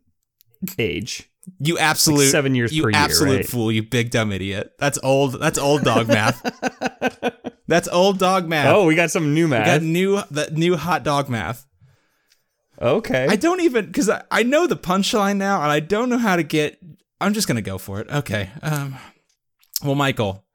age. 0.78 1.30
You 1.60 1.80
absolute 1.80 2.30
seven 2.30 2.54
years 2.54 2.72
you 2.72 2.84
per 2.84 2.92
year, 2.92 3.00
absolute 3.00 3.36
right? 3.38 3.48
fool, 3.48 3.72
you 3.72 3.81
big 3.81 4.12
dumb 4.12 4.31
idiot. 4.31 4.74
That's 4.78 5.00
old. 5.02 5.40
That's 5.40 5.58
old 5.58 5.84
dog 5.84 6.08
math. 6.08 6.40
That's 7.68 7.88
old 7.88 8.19
dog 8.19 8.48
math. 8.48 8.68
Oh, 8.68 8.86
we 8.86 8.96
got 8.96 9.10
some 9.10 9.34
new 9.34 9.48
math. 9.48 9.66
We 9.66 9.66
Got 9.66 9.81
new 9.81 10.22
the 10.30 10.52
new 10.52 10.75
hot 10.78 11.04
dog 11.04 11.30
math. 11.30 11.66
okay. 12.80 13.25
I 13.28 13.38
don't 13.38 13.62
even 13.62 13.86
because 13.88 14.10
I, 14.10 14.24
I 14.30 14.44
know 14.44 14.68
the 14.68 14.78
punchline 14.78 15.38
now, 15.38 15.62
and 15.63 15.72
I 15.72 15.80
don't 15.80 16.10
know 16.10 16.18
how 16.19 16.36
to 16.36 16.44
get. 16.44 16.80
I'm 17.19 17.34
just 17.34 17.48
gonna 17.48 17.62
go 17.62 17.78
for 17.78 18.02
it. 18.02 18.10
Okay. 18.12 18.50
Um. 18.62 18.98
Well, 19.83 19.95
Michael, 19.95 20.45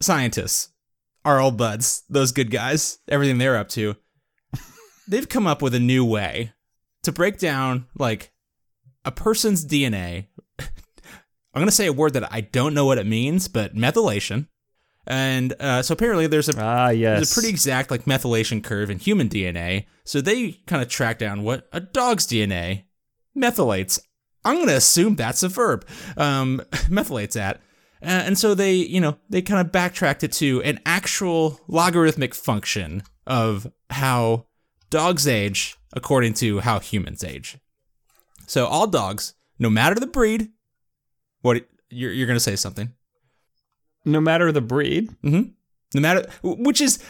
scientists, 0.00 0.68
our 1.24 1.40
old 1.40 1.56
buds, 1.56 2.02
those 2.08 2.32
good 2.32 2.50
guys, 2.50 2.98
everything 3.08 3.38
they're 3.38 3.56
up 3.56 3.68
to, 3.70 3.96
they've 5.08 5.28
come 5.28 5.46
up 5.46 5.62
with 5.62 5.74
a 5.74 5.80
new 5.80 6.04
way 6.04 6.52
to 7.02 7.12
break 7.12 7.38
down 7.38 7.86
like 7.98 8.32
a 9.04 9.10
person's 9.10 9.64
DNA. 9.64 10.26
I'm 10.58 11.60
gonna 11.60 11.70
say 11.70 11.86
a 11.86 11.92
word 11.92 12.12
that 12.14 12.32
I 12.32 12.42
don't 12.42 12.74
know 12.74 12.84
what 12.84 12.98
it 12.98 13.06
means, 13.06 13.48
but 13.48 13.74
methylation. 13.74 14.46
And 15.06 15.54
uh, 15.58 15.82
so 15.82 15.94
apparently, 15.94 16.26
there's 16.26 16.48
a 16.48 16.54
ah, 16.62 16.90
yes. 16.90 17.18
there's 17.18 17.32
a 17.32 17.34
pretty 17.34 17.48
exact 17.48 17.90
like 17.90 18.04
methylation 18.04 18.62
curve 18.62 18.90
in 18.90 18.98
human 18.98 19.28
DNA. 19.28 19.86
So 20.04 20.20
they 20.20 20.52
kind 20.66 20.82
of 20.82 20.88
track 20.88 21.18
down 21.18 21.42
what 21.42 21.68
a 21.72 21.80
dog's 21.80 22.26
DNA 22.26 22.84
methylates. 23.36 24.00
I'm 24.44 24.56
going 24.56 24.68
to 24.68 24.76
assume 24.76 25.16
that's 25.16 25.42
a 25.42 25.48
verb. 25.48 25.86
Um, 26.16 26.62
methylates 26.88 27.36
at. 27.36 27.60
Uh, 28.02 28.06
and 28.24 28.38
so 28.38 28.54
they, 28.54 28.74
you 28.74 29.00
know, 29.00 29.18
they 29.28 29.42
kind 29.42 29.60
of 29.60 29.72
backtracked 29.72 30.24
it 30.24 30.32
to 30.32 30.62
an 30.62 30.80
actual 30.86 31.60
logarithmic 31.68 32.34
function 32.34 33.02
of 33.26 33.70
how 33.90 34.46
dogs 34.88 35.26
age 35.28 35.76
according 35.92 36.34
to 36.34 36.60
how 36.60 36.78
humans 36.78 37.22
age. 37.22 37.58
So 38.46 38.66
all 38.66 38.86
dogs, 38.86 39.34
no 39.58 39.68
matter 39.70 39.96
the 39.96 40.06
breed, 40.06 40.48
what 41.42 41.64
you're, 41.90 42.12
you're 42.12 42.26
going 42.26 42.36
to 42.36 42.40
say 42.40 42.56
something. 42.56 42.92
no 44.04 44.20
matter 44.20 44.50
the 44.52 44.60
breed. 44.60 45.10
Mm-hmm. 45.22 45.50
No 45.94 46.00
matter, 46.00 46.28
which 46.42 46.80
is, 46.80 47.02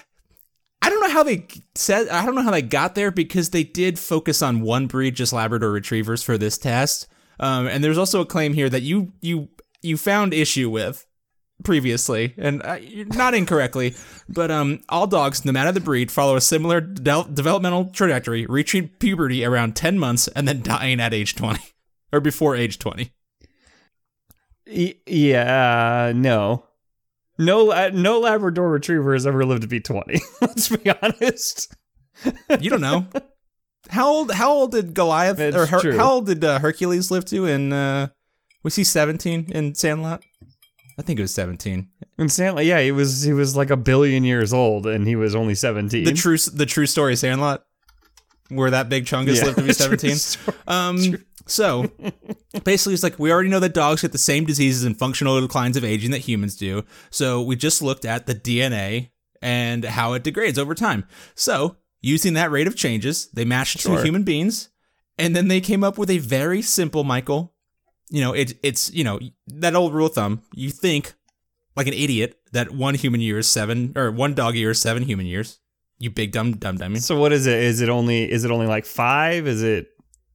I 0.82 0.88
don't 0.88 1.00
know 1.00 1.10
how 1.10 1.22
they 1.22 1.46
said, 1.74 2.08
I 2.08 2.24
don't 2.24 2.34
know 2.34 2.42
how 2.42 2.50
they 2.50 2.62
got 2.62 2.94
there 2.94 3.10
because 3.10 3.50
they 3.50 3.62
did 3.62 3.98
focus 3.98 4.42
on 4.42 4.62
one 4.62 4.86
breed, 4.86 5.14
just 5.14 5.32
Labrador 5.32 5.70
Retrievers, 5.70 6.22
for 6.22 6.38
this 6.38 6.56
test. 6.58 7.06
Um, 7.38 7.66
and 7.66 7.84
there's 7.84 7.98
also 7.98 8.20
a 8.20 8.26
claim 8.26 8.54
here 8.54 8.68
that 8.68 8.82
you 8.82 9.12
you 9.20 9.48
you 9.82 9.96
found 9.96 10.34
issue 10.34 10.70
with 10.70 11.06
previously, 11.62 12.34
and 12.38 12.62
uh, 12.62 12.78
not 13.14 13.34
incorrectly, 13.34 13.94
but 14.28 14.50
um, 14.50 14.82
all 14.88 15.06
dogs, 15.06 15.44
no 15.44 15.52
matter 15.52 15.72
the 15.72 15.80
breed, 15.80 16.10
follow 16.10 16.36
a 16.36 16.40
similar 16.40 16.80
de- 16.80 17.26
developmental 17.32 17.86
trajectory, 17.86 18.46
reaching 18.46 18.88
puberty 18.88 19.44
around 19.44 19.76
10 19.76 19.98
months 19.98 20.28
and 20.28 20.48
then 20.48 20.62
dying 20.62 21.00
at 21.00 21.12
age 21.12 21.34
20 21.34 21.60
or 22.12 22.20
before 22.20 22.56
age 22.56 22.78
20. 22.78 23.12
Y- 24.66 24.94
yeah, 25.06 26.06
uh, 26.08 26.12
no. 26.14 26.64
No, 27.38 27.70
uh, 27.72 27.90
no 27.92 28.20
Labrador 28.20 28.70
Retriever 28.70 29.12
has 29.14 29.26
ever 29.26 29.44
lived 29.44 29.62
to 29.62 29.68
be 29.68 29.80
20. 29.80 30.20
Let's 30.40 30.68
be 30.74 30.90
honest. 30.90 31.74
You 32.60 32.70
don't 32.70 32.80
know. 32.82 33.06
How 33.88 34.08
old? 34.08 34.30
How 34.30 34.52
old 34.52 34.72
did 34.72 34.92
Goliath 34.94 35.38
That's 35.38 35.56
or 35.56 35.64
Her- 35.66 35.96
how 35.96 36.12
old 36.12 36.26
did 36.26 36.44
uh, 36.44 36.58
Hercules 36.58 37.10
live 37.10 37.24
to? 37.24 37.46
In 37.46 37.72
uh, 37.72 38.08
was 38.62 38.76
he 38.76 38.84
seventeen 38.84 39.46
in 39.52 39.74
Sandlot? 39.74 40.22
I 40.98 41.02
think 41.02 41.18
it 41.18 41.22
was 41.22 41.32
seventeen. 41.34 41.88
And 42.18 42.30
Stanley, 42.30 42.66
yeah, 42.68 42.80
he 42.82 42.92
was 42.92 43.22
he 43.22 43.32
was 43.32 43.56
like 43.56 43.70
a 43.70 43.76
billion 43.76 44.24
years 44.24 44.52
old, 44.52 44.86
and 44.86 45.06
he 45.06 45.16
was 45.16 45.34
only 45.34 45.54
17. 45.54 46.04
The 46.04 46.12
true 46.12 46.36
the 46.36 46.66
true 46.66 46.86
story 46.86 47.16
Sandlot, 47.16 47.64
where 48.50 48.70
that 48.70 48.88
big 48.90 49.06
chungus 49.06 49.36
Yeah, 49.38 49.44
lived 49.46 49.58
to 49.58 49.64
be 49.64 49.72
seventeen. 49.84 50.16
story. 50.16 50.56
Um, 50.68 51.16
So 51.46 51.90
basically, 52.64 52.94
it's 52.94 53.02
like 53.02 53.18
we 53.18 53.32
already 53.32 53.48
know 53.48 53.58
that 53.60 53.74
dogs 53.74 54.02
get 54.02 54.12
the 54.12 54.18
same 54.18 54.44
diseases 54.44 54.84
and 54.84 54.96
functional 54.96 55.40
declines 55.40 55.76
of 55.76 55.84
aging 55.84 56.10
that 56.12 56.18
humans 56.18 56.54
do. 56.56 56.84
So 57.10 57.40
we 57.42 57.56
just 57.56 57.82
looked 57.82 58.04
at 58.04 58.26
the 58.26 58.34
DNA 58.34 59.10
and 59.42 59.84
how 59.84 60.12
it 60.12 60.22
degrades 60.22 60.58
over 60.58 60.74
time. 60.74 61.06
So 61.34 61.76
using 62.02 62.34
that 62.34 62.50
rate 62.52 62.66
of 62.68 62.76
changes, 62.76 63.28
they 63.32 63.44
matched 63.44 63.80
Sure. 63.80 63.96
to 63.96 64.02
human 64.04 64.22
beings, 64.22 64.68
and 65.18 65.34
then 65.34 65.48
they 65.48 65.60
came 65.60 65.82
up 65.82 65.98
with 65.98 66.10
a 66.10 66.18
very 66.18 66.62
simple, 66.62 67.02
Michael. 67.04 67.54
You 68.10 68.20
know, 68.20 68.32
it, 68.32 68.58
it's 68.62 68.92
you 68.92 69.04
know 69.04 69.20
that 69.46 69.74
old 69.74 69.94
rule 69.94 70.06
of 70.06 70.14
thumb. 70.14 70.42
You 70.52 70.70
think 70.70 71.14
like 71.76 71.86
an 71.86 71.94
idiot 71.94 72.38
that 72.52 72.70
one 72.72 72.94
human 72.94 73.20
year 73.20 73.38
is 73.38 73.48
seven, 73.48 73.92
or 73.96 74.10
one 74.10 74.34
dog 74.34 74.56
year 74.56 74.70
is 74.70 74.80
seven 74.80 75.02
human 75.04 75.26
years. 75.26 75.60
You 75.98 76.10
big 76.10 76.32
dumb 76.32 76.56
dumb 76.56 76.76
dummy. 76.76 76.98
So 76.98 77.18
what 77.18 77.32
is 77.32 77.46
it? 77.46 77.58
Is 77.58 77.80
it 77.80 77.88
only 77.88 78.30
is 78.30 78.44
it 78.44 78.50
only 78.50 78.66
like 78.66 78.84
five? 78.84 79.46
Is 79.46 79.62
it, 79.62 79.88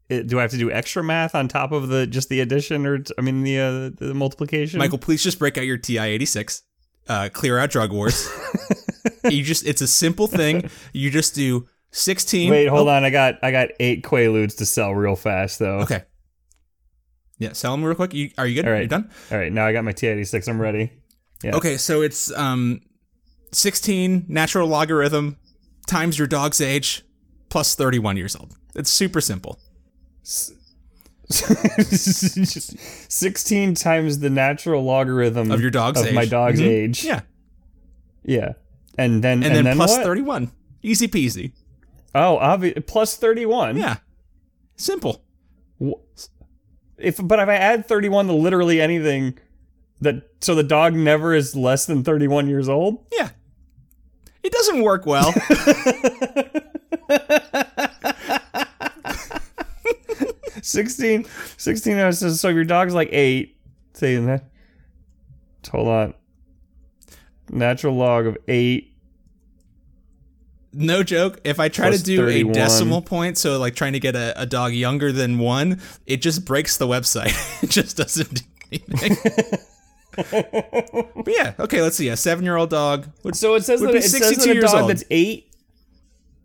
it 0.09 0.27
do 0.27 0.39
I 0.39 0.43
have 0.43 0.51
to 0.51 0.57
do 0.57 0.71
extra 0.71 1.03
math 1.03 1.35
on 1.35 1.47
top 1.47 1.71
of 1.71 1.87
the 1.89 2.07
just 2.07 2.29
the 2.29 2.39
addition 2.39 2.85
or 2.85 3.03
I 3.17 3.21
mean 3.21 3.43
the 3.43 3.59
uh, 3.59 3.89
the 3.97 4.13
multiplication? 4.13 4.77
Michael, 4.77 4.99
please 4.99 5.23
just 5.23 5.39
break 5.39 5.57
out 5.57 5.65
your 5.65 5.77
TI 5.77 5.99
eighty 5.99 6.25
six. 6.25 6.63
Uh, 7.07 7.29
clear 7.31 7.59
out 7.59 7.71
drug 7.71 7.91
wars. 7.91 8.29
you 9.25 9.43
just 9.43 9.65
it's 9.65 9.81
a 9.81 9.87
simple 9.87 10.27
thing. 10.27 10.69
You 10.93 11.09
just 11.09 11.35
do 11.35 11.67
sixteen. 11.91 12.51
Wait, 12.51 12.67
hold 12.67 12.87
on. 12.87 13.03
I 13.03 13.09
got 13.09 13.35
I 13.43 13.51
got 13.51 13.69
eight 13.79 14.03
Quaaludes 14.03 14.57
to 14.57 14.65
sell 14.65 14.93
real 14.93 15.15
fast 15.15 15.59
though. 15.59 15.79
Okay. 15.79 16.03
Yeah, 17.37 17.51
sell 17.53 17.71
them 17.73 17.83
real 17.83 17.95
quick. 17.95 18.13
You, 18.13 18.29
are 18.37 18.47
you 18.47 18.55
good? 18.55 18.65
All 18.65 18.71
right. 18.71 18.79
You're 18.79 18.87
done? 18.87 19.09
All 19.31 19.37
right, 19.37 19.51
now 19.51 19.65
I 19.65 19.73
got 19.73 19.83
my 19.83 19.91
T86. 19.93 20.47
I'm 20.47 20.61
ready. 20.61 20.91
Yeah. 21.43 21.55
Okay, 21.55 21.75
so 21.77 22.01
it's 22.01 22.31
um, 22.31 22.81
sixteen 23.51 24.25
natural 24.29 24.67
logarithm 24.67 25.37
times 25.87 26.17
your 26.17 26.27
dog's 26.27 26.61
age 26.61 27.03
plus 27.49 27.75
thirty 27.75 27.99
one 27.99 28.15
years 28.17 28.35
old. 28.35 28.55
It's 28.75 28.89
super 28.89 29.19
simple. 29.21 29.59
Just 30.23 30.53
16 33.11 33.73
times 33.75 34.19
the 34.19 34.29
natural 34.29 34.83
logarithm 34.83 35.51
Of 35.51 35.59
your 35.61 35.71
dog's 35.71 36.01
of 36.01 36.13
my 36.13 36.21
age. 36.23 36.29
dog's 36.29 36.59
Mhm. 36.61 36.67
age. 36.67 37.03
Yeah, 37.03 37.21
Yeah. 38.23 38.53
And 38.97 39.23
then 39.23 39.43
and, 39.43 39.65
then, 39.65 39.75
plus 39.75 39.91
what? 39.91 40.03
thirty 40.03 40.21
one. 40.21 40.51
Easy 40.83 41.07
peasy. 41.07 41.51
Oh, 42.13 42.37
obvi- 42.41 42.85
plus 42.87 43.17
31. 43.17 43.75
Yeah, 43.75 43.97
simple. 44.77 45.21
If 46.97 47.19
but 47.21 47.39
if 47.39 47.49
I 47.49 47.55
add 47.55 47.87
31 47.87 48.27
to 48.27 48.33
literally 48.33 48.79
anything 48.81 49.37
that 50.01 50.29
so 50.41 50.55
the 50.55 50.63
dog 50.63 50.93
never 50.93 51.33
is 51.33 51.55
less 51.55 51.85
than 51.85 52.03
31 52.03 52.47
years 52.47 52.69
old? 52.69 53.05
Yeah, 53.11 53.29
it 54.43 54.51
doesn't 54.51 54.81
work 54.81 55.05
well. 55.05 55.33
16 60.61 61.25
16 61.57 61.97
uh, 61.97 62.11
so, 62.11 62.29
so 62.31 62.49
if 62.49 62.55
your 62.55 62.63
dog's 62.63 62.95
like 62.95 63.09
8 63.11 63.55
say 63.93 64.15
that 64.15 64.45
hold 65.69 65.87
on 65.87 66.13
natural 67.49 67.95
log 67.95 68.25
of 68.25 68.35
8 68.47 68.94
no 70.75 71.03
joke. 71.03 71.39
If 71.43 71.59
I 71.59 71.69
try 71.69 71.87
Plus 71.89 71.99
to 72.01 72.05
do 72.05 72.17
31. 72.25 72.51
a 72.51 72.53
decimal 72.53 73.01
point, 73.01 73.37
so 73.37 73.57
like 73.57 73.75
trying 73.75 73.93
to 73.93 73.99
get 73.99 74.15
a, 74.15 74.39
a 74.39 74.45
dog 74.45 74.73
younger 74.73 75.11
than 75.11 75.39
one, 75.39 75.79
it 76.05 76.21
just 76.21 76.45
breaks 76.45 76.77
the 76.77 76.87
website. 76.87 77.33
it 77.63 77.69
just 77.69 77.97
doesn't 77.97 78.33
do 78.33 78.41
anything. 78.71 79.17
but 80.15 81.27
yeah, 81.27 81.53
okay, 81.59 81.81
let's 81.81 81.95
see. 81.95 82.09
A 82.09 82.17
seven 82.17 82.43
year 82.43 82.55
old 82.57 82.69
dog 82.69 83.07
would 83.23 83.35
So 83.35 83.55
it 83.55 83.63
says 83.63 83.81
Would 83.81 83.89
that 83.89 83.93
be 83.93 83.99
it 83.99 84.03
says 84.09 84.37
that 84.37 84.45
a 84.49 84.53
years 84.53 84.65
dog 84.71 84.81
old. 84.81 84.89
that's 84.91 85.03
eight. 85.09 85.51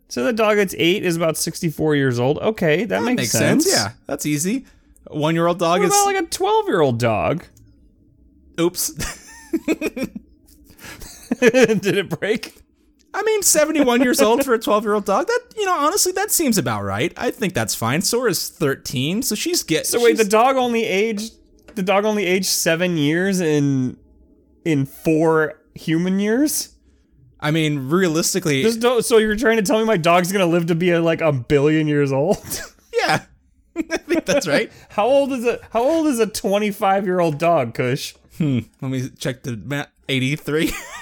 So 0.09 0.23
the 0.25 0.33
dog 0.33 0.57
that's 0.57 0.75
eight 0.77 1.05
is 1.05 1.15
about 1.15 1.37
sixty-four 1.37 1.95
years 1.95 2.19
old. 2.19 2.37
Okay, 2.39 2.79
that, 2.85 2.87
that 2.99 3.03
makes, 3.03 3.17
makes 3.17 3.31
sense. 3.31 3.63
sense. 3.63 3.75
Yeah, 3.75 3.91
that's 4.07 4.25
easy. 4.25 4.65
One 5.07 5.35
year 5.35 5.47
old 5.47 5.59
dog 5.59 5.79
What 5.79 5.87
is 5.87 5.93
about 5.93 6.05
like 6.05 6.23
a 6.23 6.25
twelve-year-old 6.27 6.99
dog? 6.99 7.45
oops. 8.59 8.91
Did 11.39 11.85
it 11.97 12.09
break? 12.09 12.55
I 13.13 13.23
mean, 13.23 13.41
71 13.41 14.01
years 14.01 14.21
old 14.21 14.45
for 14.45 14.53
a 14.53 14.59
12 14.59 14.83
year 14.83 14.93
old 14.93 15.05
dog. 15.05 15.27
That, 15.27 15.41
you 15.57 15.65
know, 15.65 15.77
honestly, 15.77 16.11
that 16.13 16.31
seems 16.31 16.57
about 16.57 16.83
right. 16.83 17.13
I 17.17 17.31
think 17.31 17.53
that's 17.53 17.75
fine. 17.75 18.01
Sora's 18.01 18.49
13, 18.49 19.21
so 19.21 19.35
she's 19.35 19.63
get. 19.63 19.85
So 19.85 20.01
wait, 20.01 20.17
the 20.17 20.25
dog 20.25 20.55
only 20.55 20.83
aged. 20.85 21.33
The 21.75 21.83
dog 21.83 22.05
only 22.05 22.25
aged 22.25 22.47
seven 22.47 22.97
years 22.97 23.39
in 23.39 23.97
in 24.65 24.85
four 24.85 25.59
human 25.75 26.19
years. 26.19 26.75
I 27.39 27.51
mean, 27.51 27.89
realistically, 27.89 28.69
so 29.01 29.17
you're 29.17 29.35
trying 29.35 29.57
to 29.57 29.63
tell 29.63 29.79
me 29.79 29.85
my 29.85 29.97
dog's 29.97 30.31
gonna 30.31 30.45
live 30.45 30.67
to 30.67 30.75
be 30.75 30.93
uh, 30.93 31.01
like 31.01 31.21
a 31.21 31.31
billion 31.31 31.87
years 31.87 32.11
old? 32.11 32.37
yeah. 32.93 33.25
I 33.75 33.97
think 33.97 34.25
that's 34.25 34.47
right. 34.47 34.71
how 34.89 35.05
old 35.05 35.31
is 35.31 35.45
a 35.45 35.59
How 35.71 35.81
old 35.81 36.07
is 36.07 36.19
a 36.19 36.27
25 36.27 37.05
year 37.05 37.19
old 37.19 37.39
dog, 37.39 37.73
Kush? 37.73 38.13
Hmm. 38.37 38.59
Let 38.81 38.91
me 38.91 39.09
check 39.17 39.43
the 39.43 39.57
map. 39.57 39.91
83. 40.09 40.73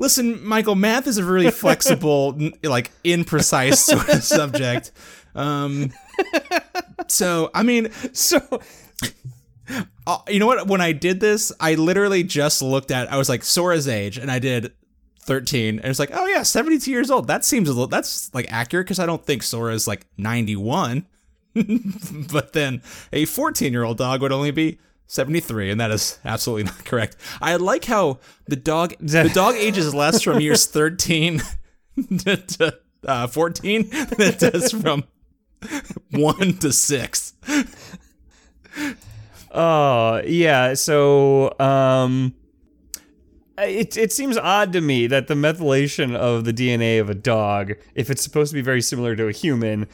Listen, 0.00 0.44
Michael, 0.44 0.74
math 0.74 1.06
is 1.06 1.18
a 1.18 1.24
really 1.24 1.50
flexible, 1.52 2.36
like 2.64 2.90
imprecise 3.04 3.76
sort 3.76 4.08
of 4.08 4.24
subject. 4.24 4.90
Um, 5.34 5.92
so, 7.06 7.50
I 7.54 7.62
mean, 7.62 7.90
So 8.12 8.60
uh, 10.06 10.18
you 10.28 10.38
know 10.38 10.46
what? 10.46 10.66
When 10.66 10.80
I 10.80 10.92
did 10.92 11.20
this, 11.20 11.52
I 11.60 11.74
literally 11.74 12.22
just 12.22 12.62
looked 12.62 12.90
at. 12.90 13.12
I 13.12 13.16
was 13.16 13.28
like 13.28 13.44
Sora's 13.44 13.88
age, 13.88 14.18
and 14.18 14.30
I 14.30 14.38
did 14.38 14.72
13, 15.20 15.78
and 15.78 15.88
it's 15.88 15.98
like, 15.98 16.10
oh 16.12 16.26
yeah, 16.26 16.42
72 16.42 16.90
years 16.90 17.10
old. 17.10 17.26
That 17.26 17.44
seems 17.44 17.68
a 17.68 17.72
little. 17.72 17.86
That's 17.86 18.32
like 18.34 18.50
accurate 18.50 18.86
because 18.86 18.98
I 18.98 19.06
don't 19.06 19.24
think 19.24 19.42
Sora's 19.42 19.86
like 19.86 20.06
91. 20.16 21.06
but 22.32 22.52
then 22.52 22.80
a 23.12 23.24
14 23.24 23.72
year 23.72 23.82
old 23.82 23.98
dog 23.98 24.22
would 24.22 24.32
only 24.32 24.52
be 24.52 24.78
73, 25.10 25.70
and 25.70 25.80
that 25.80 25.90
is 25.90 26.20
absolutely 26.24 26.62
not 26.70 26.84
correct. 26.84 27.16
I 27.42 27.56
like 27.56 27.84
how 27.84 28.20
the 28.46 28.54
dog 28.54 28.94
the 29.00 29.28
dog 29.28 29.56
ages 29.56 29.92
less 29.92 30.22
from 30.22 30.40
years 30.40 30.66
13 30.66 31.42
to, 32.18 32.36
to 32.36 32.78
uh, 33.04 33.26
14 33.26 33.90
than 33.90 34.20
it 34.20 34.38
does 34.38 34.70
from 34.70 35.04
one 36.12 36.56
to 36.58 36.72
six. 36.72 37.34
Uh, 39.50 40.22
yeah. 40.24 40.74
So, 40.74 41.58
um, 41.58 42.34
it 43.58 43.96
it 43.96 44.12
seems 44.12 44.36
odd 44.38 44.72
to 44.74 44.80
me 44.80 45.08
that 45.08 45.26
the 45.26 45.34
methylation 45.34 46.14
of 46.14 46.44
the 46.44 46.52
DNA 46.52 47.00
of 47.00 47.10
a 47.10 47.16
dog, 47.16 47.72
if 47.96 48.10
it's 48.10 48.22
supposed 48.22 48.52
to 48.52 48.54
be 48.54 48.62
very 48.62 48.80
similar 48.80 49.16
to 49.16 49.26
a 49.26 49.32
human, 49.32 49.88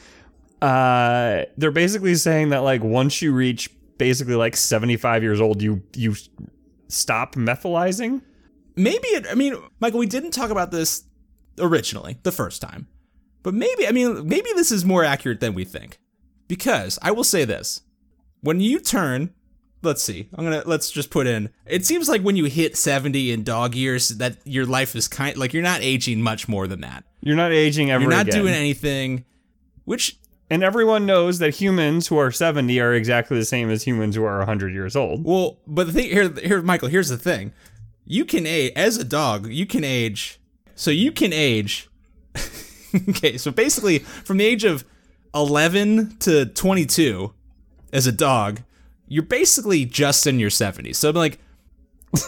uh, 0.61 1.45
they're 1.57 1.71
basically 1.71 2.13
saying 2.13 2.49
that 2.49 2.59
like 2.59 2.83
once 2.83 3.19
you 3.19 3.33
reach 3.33 3.71
basically 3.97 4.35
like 4.35 4.55
seventy 4.55 4.97
five 4.97 5.23
years 5.23 5.41
old, 5.41 5.61
you 5.61 5.83
you 5.95 6.15
stop 6.87 7.35
methylizing. 7.35 8.21
maybe 8.75 9.07
it, 9.09 9.25
I 9.29 9.35
mean, 9.35 9.55
Michael, 9.79 9.99
we 9.99 10.05
didn't 10.05 10.31
talk 10.31 10.49
about 10.49 10.71
this 10.71 11.03
originally 11.59 12.17
the 12.23 12.31
first 12.31 12.61
time, 12.61 12.87
but 13.43 13.53
maybe 13.53 13.87
I 13.87 13.91
mean 13.91 14.27
maybe 14.27 14.49
this 14.55 14.71
is 14.71 14.85
more 14.85 15.03
accurate 15.03 15.39
than 15.39 15.53
we 15.53 15.65
think, 15.65 15.99
because 16.47 16.99
I 17.01 17.11
will 17.11 17.23
say 17.23 17.45
this: 17.45 17.81
when 18.41 18.59
you 18.59 18.79
turn, 18.79 19.33
let's 19.81 20.03
see, 20.03 20.29
I'm 20.33 20.43
gonna 20.43 20.63
let's 20.65 20.91
just 20.91 21.09
put 21.09 21.27
in. 21.27 21.49
It 21.65 21.85
seems 21.85 22.09
like 22.09 22.21
when 22.21 22.35
you 22.35 22.45
hit 22.45 22.77
70 22.77 23.31
in 23.31 23.43
dog 23.43 23.75
years, 23.75 24.09
that 24.09 24.37
your 24.45 24.65
life 24.65 24.95
is 24.95 25.07
kind 25.07 25.37
like 25.37 25.53
you're 25.53 25.63
not 25.63 25.81
aging 25.81 26.21
much 26.21 26.47
more 26.47 26.67
than 26.67 26.81
that. 26.81 27.03
You're 27.21 27.35
not 27.35 27.51
aging 27.51 27.91
ever. 27.91 28.01
You're 28.01 28.11
not 28.11 28.27
again. 28.27 28.41
doing 28.41 28.53
anything, 28.53 29.25
which 29.85 30.17
And 30.49 30.63
everyone 30.63 31.05
knows 31.05 31.39
that 31.39 31.55
humans 31.55 32.07
who 32.07 32.17
are 32.17 32.31
seventy 32.31 32.79
are 32.79 32.93
exactly 32.93 33.37
the 33.37 33.45
same 33.45 33.69
as 33.69 33.83
humans 33.83 34.15
who 34.15 34.23
are 34.23 34.45
hundred 34.45 34.73
years 34.73 34.95
old. 34.95 35.25
Well, 35.25 35.59
but 35.67 35.87
the 35.87 35.93
thing 35.93 36.09
here, 36.09 36.31
here, 36.31 36.61
Michael, 36.61 36.87
here's 36.87 37.09
the 37.09 37.17
thing: 37.17 37.51
you 38.05 38.23
can 38.23 38.45
age 38.45 38.71
as 38.75 38.97
a 38.97 39.03
dog. 39.03 39.47
You 39.47 39.65
can 39.65 39.83
age, 39.83 40.39
so 40.73 40.89
you 40.89 41.11
can 41.11 41.33
age. 41.33 41.89
okay, 43.09 43.37
so 43.37 43.51
basically, 43.51 43.99
from 43.99 44.37
the 44.37 44.45
age 44.45 44.63
of 44.63 44.85
eleven 45.35 46.15
to 46.19 46.45
twenty-two, 46.45 47.33
as 47.91 48.07
a 48.07 48.13
dog, 48.13 48.61
you're 49.07 49.23
basically 49.23 49.83
just 49.83 50.25
in 50.25 50.39
your 50.39 50.49
seventies. 50.49 50.97
So 50.97 51.09
I'm 51.09 51.15
like. 51.15 51.39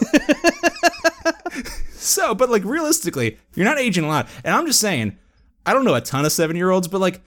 so, 1.92 2.34
but 2.34 2.50
like 2.50 2.64
realistically, 2.64 3.38
you're 3.54 3.64
not 3.64 3.78
aging 3.78 4.04
a 4.04 4.08
lot. 4.08 4.28
And 4.44 4.54
I'm 4.54 4.66
just 4.66 4.78
saying, 4.78 5.16
I 5.64 5.72
don't 5.72 5.86
know 5.86 5.94
a 5.94 6.02
ton 6.02 6.26
of 6.26 6.32
seven 6.32 6.54
year 6.54 6.70
olds, 6.70 6.86
but 6.86 7.00
like 7.00 7.22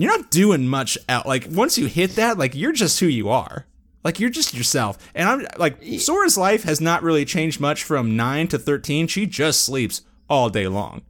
you're 0.00 0.16
not 0.16 0.30
doing 0.30 0.66
much 0.66 0.96
out 1.08 1.26
like 1.26 1.46
once 1.50 1.76
you 1.78 1.86
hit 1.86 2.12
that 2.16 2.38
like 2.38 2.54
you're 2.54 2.72
just 2.72 3.00
who 3.00 3.06
you 3.06 3.28
are 3.28 3.66
like 4.04 4.20
you're 4.20 4.30
just 4.30 4.54
yourself 4.54 4.96
and 5.14 5.28
i'm 5.28 5.46
like 5.58 5.76
sora's 5.98 6.38
life 6.38 6.62
has 6.62 6.80
not 6.80 7.02
really 7.02 7.24
changed 7.24 7.60
much 7.60 7.82
from 7.82 8.16
9 8.16 8.48
to 8.48 8.58
13 8.58 9.06
she 9.08 9.26
just 9.26 9.62
sleeps 9.62 10.02
all 10.28 10.48
day 10.48 10.68
long 10.68 11.02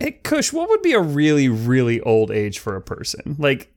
Hey, 0.00 0.12
Kush, 0.12 0.52
what 0.52 0.68
would 0.68 0.80
be 0.80 0.92
a 0.92 1.00
really, 1.00 1.48
really 1.48 2.00
old 2.02 2.30
age 2.30 2.60
for 2.60 2.76
a 2.76 2.80
person? 2.80 3.34
Like, 3.36 3.72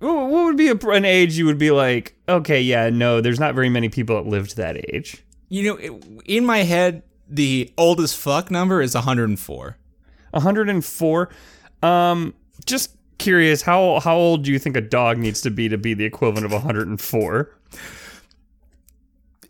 what 0.00 0.28
would 0.28 0.56
be 0.56 0.66
a, 0.66 0.74
an 0.74 1.04
age 1.04 1.38
you 1.38 1.46
would 1.46 1.56
be 1.56 1.70
like, 1.70 2.16
okay, 2.28 2.60
yeah, 2.60 2.90
no, 2.90 3.20
there's 3.20 3.38
not 3.38 3.54
very 3.54 3.68
many 3.68 3.88
people 3.88 4.16
that 4.16 4.28
lived 4.28 4.56
that 4.56 4.76
age. 4.92 5.22
you 5.48 5.62
know 5.62 5.76
it- 5.76 6.04
in 6.24 6.44
my 6.44 6.64
head 6.64 7.04
the 7.28 7.72
oldest 7.78 8.16
fuck 8.16 8.50
number 8.50 8.82
is 8.82 8.96
104 8.96 9.76
104. 10.32 11.28
Um, 11.84 12.34
just 12.66 12.96
curious 13.20 13.62
how 13.62 14.00
how 14.00 14.16
old 14.16 14.42
do 14.42 14.50
you 14.50 14.58
think 14.58 14.76
a 14.76 14.80
dog 14.80 15.18
needs 15.18 15.40
to 15.42 15.50
be 15.50 15.68
to 15.68 15.78
be 15.78 15.94
the 15.94 16.04
equivalent 16.04 16.44
of 16.44 16.52
104 16.52 17.56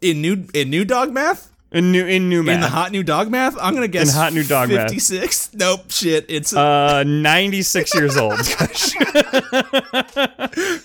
In 0.03 0.21
new 0.21 0.45
in 0.53 0.71
new 0.71 0.85
dog 0.85 1.13
math? 1.13 1.51
in 1.73 1.93
new 1.93 2.05
in 2.05 2.29
new 2.29 2.43
math? 2.43 2.55
In 2.57 2.61
the 2.61 2.69
hot 2.69 2.93
new 2.93 3.03
dog 3.03 3.31
math? 3.31 3.57
I'm 3.61 3.75
gonna 3.75 3.89
guess 3.89 4.13
In 4.13 4.21
hot 4.21 4.33
new 4.33 4.45
dog 4.45 4.71
math. 4.71 4.91
56. 4.91 5.55
Nope, 5.55 5.91
shit. 5.91 6.27
It's 6.29 6.53
uh, 6.53 7.05
96 7.05 7.95
years 7.95 8.17
old. 8.17 8.33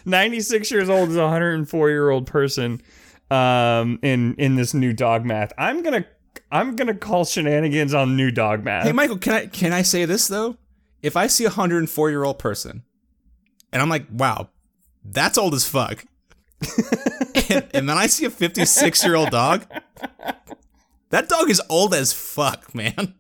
96 0.06 0.72
years 0.72 0.90
old 0.90 1.10
is 1.10 1.16
a 1.16 1.24
104 1.24 1.90
year 1.90 2.10
old 2.10 2.28
person 2.28 2.82
um 3.32 3.98
in 4.04 4.36
in 4.36 4.56
this 4.56 4.76
new 4.76 4.94
dog 4.94 5.26
math. 5.26 5.52
I'm 5.58 5.82
going 5.82 6.04
to 6.04 6.10
I'm 6.52 6.76
to 6.76 6.94
call 6.94 7.26
shenanigans 7.26 7.94
on 7.94 8.16
new 8.16 8.30
dog 8.30 8.64
math. 8.64 8.86
Hey 8.86 8.92
Michael, 8.92 9.18
can 9.18 9.34
I 9.34 9.46
can 9.48 9.74
I 9.74 9.82
say 9.82 10.06
this 10.06 10.28
though? 10.28 10.58
If 11.02 11.16
I 11.16 11.28
see 11.28 11.44
a 11.46 11.50
104 11.50 12.10
year 12.10 12.24
old 12.24 12.40
person 12.40 12.84
and 13.72 13.82
I'm 13.82 13.90
like, 13.90 14.08
wow, 14.12 14.50
that's 15.04 15.38
old 15.38 15.54
as 15.54 15.68
fuck. 15.68 16.06
and, 17.50 17.68
and 17.74 17.90
then 17.90 17.98
I 17.98 18.08
see 18.08 18.26
a 18.26 18.30
56 18.30 19.04
year 19.04 19.16
old 19.16 19.30
dog. 19.30 19.66
That 21.10 21.30
dog 21.30 21.50
is 21.50 21.62
old 21.70 21.94
as 21.94 22.14
fuck, 22.14 22.74
man. 22.74 23.14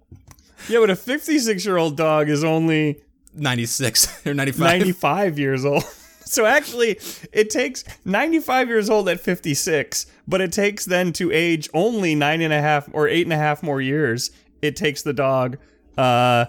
yeah, 0.67 0.79
but 0.79 0.89
a 0.89 0.95
56 0.95 1.65
year 1.65 1.77
old 1.77 1.95
dog 1.97 2.29
is 2.29 2.43
only 2.43 3.03
96 3.33 4.25
or 4.27 4.33
95. 4.33 4.59
95 4.59 5.39
years 5.39 5.65
old. 5.65 5.83
So 6.27 6.43
actually, 6.47 6.99
it 7.31 7.51
takes 7.51 7.83
95 8.03 8.67
years 8.67 8.89
old 8.89 9.07
at 9.09 9.19
56, 9.19 10.07
but 10.27 10.41
it 10.41 10.51
takes 10.51 10.83
then 10.83 11.13
to 11.13 11.31
age 11.31 11.69
only 11.71 12.15
nine 12.15 12.41
and 12.41 12.51
a 12.51 12.59
half 12.59 12.89
or 12.93 13.07
eight 13.07 13.27
and 13.27 13.31
a 13.31 13.37
half 13.37 13.61
more 13.61 13.79
years. 13.79 14.31
It 14.59 14.75
takes 14.75 15.03
the 15.03 15.13
dog 15.13 15.57
uh 15.99 16.45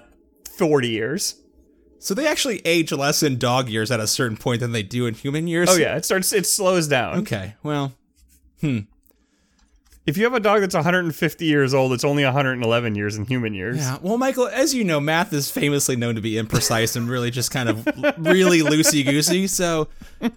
40 0.56 0.88
years. 0.88 1.36
So 1.98 2.14
they 2.14 2.26
actually 2.26 2.60
age 2.64 2.92
less 2.92 3.22
in 3.22 3.38
dog 3.38 3.68
years 3.68 3.90
at 3.90 4.00
a 4.00 4.06
certain 4.06 4.36
point 4.36 4.60
than 4.60 4.72
they 4.72 4.82
do 4.82 5.06
in 5.06 5.14
human 5.14 5.46
years. 5.46 5.68
Oh 5.70 5.76
yeah, 5.76 5.96
it 5.96 6.04
starts 6.04 6.32
it 6.32 6.46
slows 6.46 6.86
down. 6.88 7.18
Okay. 7.20 7.54
Well, 7.62 7.94
hmm. 8.60 8.80
If 10.06 10.16
you 10.16 10.22
have 10.22 10.34
a 10.34 10.40
dog 10.40 10.60
that's 10.60 10.74
150 10.74 11.44
years 11.44 11.74
old, 11.74 11.92
it's 11.92 12.04
only 12.04 12.22
111 12.22 12.94
years 12.94 13.16
in 13.16 13.24
human 13.24 13.54
years. 13.54 13.78
yeah. 13.78 13.98
Well, 14.00 14.18
Michael, 14.18 14.46
as 14.46 14.72
you 14.72 14.84
know, 14.84 15.00
math 15.00 15.32
is 15.32 15.50
famously 15.50 15.96
known 15.96 16.14
to 16.14 16.20
be 16.20 16.34
imprecise 16.34 16.94
and 16.94 17.08
really 17.08 17.32
just 17.32 17.50
kind 17.50 17.68
of 17.68 17.84
really 18.18 18.60
loosey 18.60 19.04
goosey. 19.04 19.48
So 19.48 19.88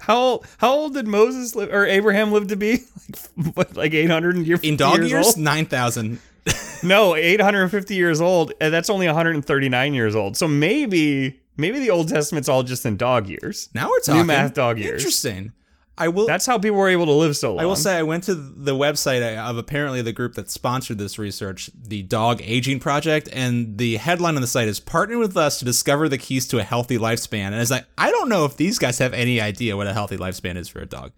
How 0.00 0.16
old, 0.16 0.46
how 0.58 0.72
old 0.72 0.94
did 0.94 1.08
Moses 1.08 1.54
live 1.54 1.72
or 1.72 1.86
Abraham 1.86 2.32
live 2.32 2.48
to 2.48 2.56
be? 2.56 2.84
Like 3.36 3.56
what, 3.56 3.76
like 3.76 3.92
800 3.92 4.36
year, 4.46 4.60
in 4.62 4.76
dog 4.76 4.98
years, 4.98 5.10
years, 5.10 5.36
9,000. 5.36 6.20
No, 6.82 7.14
850 7.14 7.94
years 7.94 8.20
old. 8.20 8.52
And 8.60 8.72
that's 8.72 8.88
only 8.88 9.06
139 9.06 9.94
years 9.94 10.16
old. 10.16 10.36
So 10.36 10.48
maybe 10.48 11.40
maybe 11.56 11.78
the 11.78 11.90
Old 11.90 12.08
Testament's 12.08 12.48
all 12.48 12.62
just 12.62 12.86
in 12.86 12.96
dog 12.96 13.28
years. 13.28 13.68
Now 13.74 13.88
we're 13.88 14.00
talking. 14.00 14.22
New 14.22 14.26
math 14.26 14.54
dog 14.54 14.78
years. 14.78 15.02
Interesting. 15.02 15.52
I 15.98 16.08
will. 16.08 16.26
That's 16.26 16.46
how 16.46 16.56
people 16.56 16.78
were 16.78 16.88
able 16.88 17.04
to 17.04 17.12
live 17.12 17.36
so 17.36 17.50
long. 17.50 17.60
I 17.60 17.66
will 17.66 17.76
say 17.76 17.98
I 17.98 18.02
went 18.02 18.24
to 18.24 18.34
the 18.34 18.74
website 18.74 19.36
of 19.36 19.58
apparently 19.58 20.00
the 20.00 20.14
group 20.14 20.32
that 20.34 20.48
sponsored 20.48 20.96
this 20.96 21.18
research, 21.18 21.68
the 21.74 22.02
Dog 22.02 22.40
Aging 22.42 22.80
Project, 22.80 23.28
and 23.34 23.76
the 23.76 23.96
headline 23.96 24.36
on 24.36 24.40
the 24.40 24.46
site 24.46 24.66
is 24.66 24.80
"Partner 24.80 25.18
with 25.18 25.36
us 25.36 25.58
to 25.58 25.66
discover 25.66 26.08
the 26.08 26.16
keys 26.16 26.48
to 26.48 26.58
a 26.58 26.62
healthy 26.62 26.96
lifespan." 26.96 27.48
And 27.48 27.56
it's 27.56 27.70
like 27.70 27.84
I 27.98 28.10
don't 28.10 28.30
know 28.30 28.46
if 28.46 28.56
these 28.56 28.78
guys 28.78 28.96
have 28.96 29.12
any 29.12 29.42
idea 29.42 29.76
what 29.76 29.86
a 29.86 29.92
healthy 29.92 30.16
lifespan 30.16 30.56
is 30.56 30.68
for 30.68 30.78
a 30.80 30.86
dog. 30.86 31.12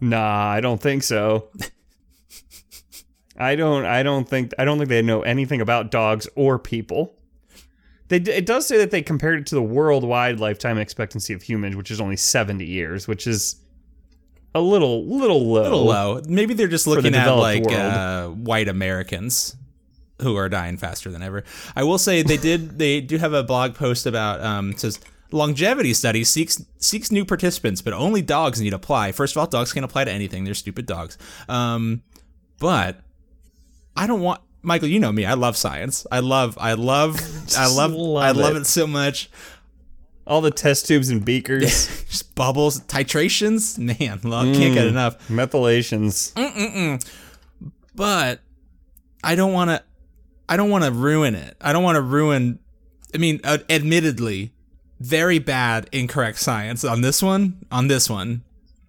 Nah, 0.00 0.50
I 0.50 0.60
don't 0.60 0.80
think 0.80 1.02
so. 1.02 1.48
I 3.38 3.54
don't. 3.56 3.84
I 3.84 4.02
don't 4.02 4.28
think. 4.28 4.52
I 4.58 4.64
don't 4.64 4.78
think 4.78 4.88
they 4.88 5.02
know 5.02 5.22
anything 5.22 5.60
about 5.60 5.90
dogs 5.90 6.28
or 6.34 6.58
people. 6.58 7.14
They, 8.08 8.18
it 8.18 8.46
does 8.46 8.66
say 8.66 8.78
that 8.78 8.92
they 8.92 9.02
compared 9.02 9.40
it 9.40 9.46
to 9.46 9.56
the 9.56 9.62
worldwide 9.62 10.38
lifetime 10.38 10.78
expectancy 10.78 11.32
of 11.32 11.42
humans, 11.42 11.76
which 11.76 11.90
is 11.90 12.00
only 12.00 12.16
seventy 12.16 12.66
years, 12.66 13.08
which 13.08 13.26
is 13.26 13.56
a 14.54 14.60
little, 14.60 15.04
little 15.06 15.46
low. 15.46 15.60
A 15.60 15.64
little 15.64 15.84
low. 15.84 16.20
Maybe 16.26 16.54
they're 16.54 16.68
just 16.68 16.84
the 16.84 16.92
looking 16.92 17.14
at 17.14 17.30
like 17.30 17.70
uh, 17.70 18.28
white 18.28 18.68
Americans 18.68 19.56
who 20.22 20.36
are 20.36 20.48
dying 20.48 20.78
faster 20.78 21.10
than 21.10 21.22
ever. 21.22 21.44
I 21.74 21.82
will 21.82 21.98
say 21.98 22.22
they 22.22 22.38
did. 22.38 22.78
they 22.78 23.00
do 23.00 23.18
have 23.18 23.32
a 23.32 23.42
blog 23.42 23.74
post 23.74 24.06
about 24.06 24.40
um 24.40 24.76
says 24.76 24.98
longevity 25.32 25.92
study 25.92 26.24
seeks 26.24 26.64
seeks 26.78 27.10
new 27.10 27.24
participants, 27.24 27.82
but 27.82 27.92
only 27.92 28.22
dogs 28.22 28.60
need 28.60 28.72
apply. 28.72 29.12
First 29.12 29.34
of 29.34 29.40
all, 29.40 29.46
dogs 29.46 29.72
can't 29.72 29.84
apply 29.84 30.04
to 30.04 30.12
anything. 30.12 30.44
They're 30.44 30.54
stupid 30.54 30.86
dogs. 30.86 31.18
Um, 31.48 32.02
but 32.58 33.00
I 33.96 34.06
don't 34.06 34.20
want 34.20 34.40
Michael. 34.62 34.88
You 34.88 35.00
know 35.00 35.12
me. 35.12 35.24
I 35.24 35.34
love 35.34 35.56
science. 35.56 36.06
I 36.10 36.20
love. 36.20 36.56
I 36.60 36.74
love. 36.74 37.16
I 37.56 37.66
love. 37.72 37.92
love 37.92 38.22
I 38.22 38.30
love 38.32 38.56
it. 38.56 38.62
it 38.62 38.66
so 38.66 38.86
much. 38.86 39.30
All 40.26 40.40
the 40.40 40.50
test 40.50 40.86
tubes 40.88 41.08
and 41.08 41.24
beakers, 41.24 41.86
Just 42.08 42.34
bubbles, 42.34 42.80
titrations. 42.80 43.78
Man, 43.78 44.18
love, 44.24 44.46
can't 44.56 44.74
get 44.74 44.86
enough. 44.88 45.28
methylations. 45.28 46.32
but 47.94 48.40
I 49.22 49.34
don't 49.36 49.52
want 49.52 49.70
to. 49.70 49.82
I 50.48 50.56
don't 50.56 50.70
want 50.70 50.84
to 50.84 50.90
ruin 50.90 51.34
it. 51.34 51.56
I 51.60 51.72
don't 51.72 51.82
want 51.84 51.96
to 51.96 52.02
ruin. 52.02 52.58
I 53.14 53.18
mean, 53.18 53.40
uh, 53.44 53.58
admittedly, 53.70 54.52
very 55.00 55.38
bad 55.38 55.88
incorrect 55.92 56.38
science 56.40 56.84
on 56.84 57.00
this 57.02 57.22
one. 57.22 57.64
On 57.70 57.86
this 57.88 58.10
one, 58.10 58.42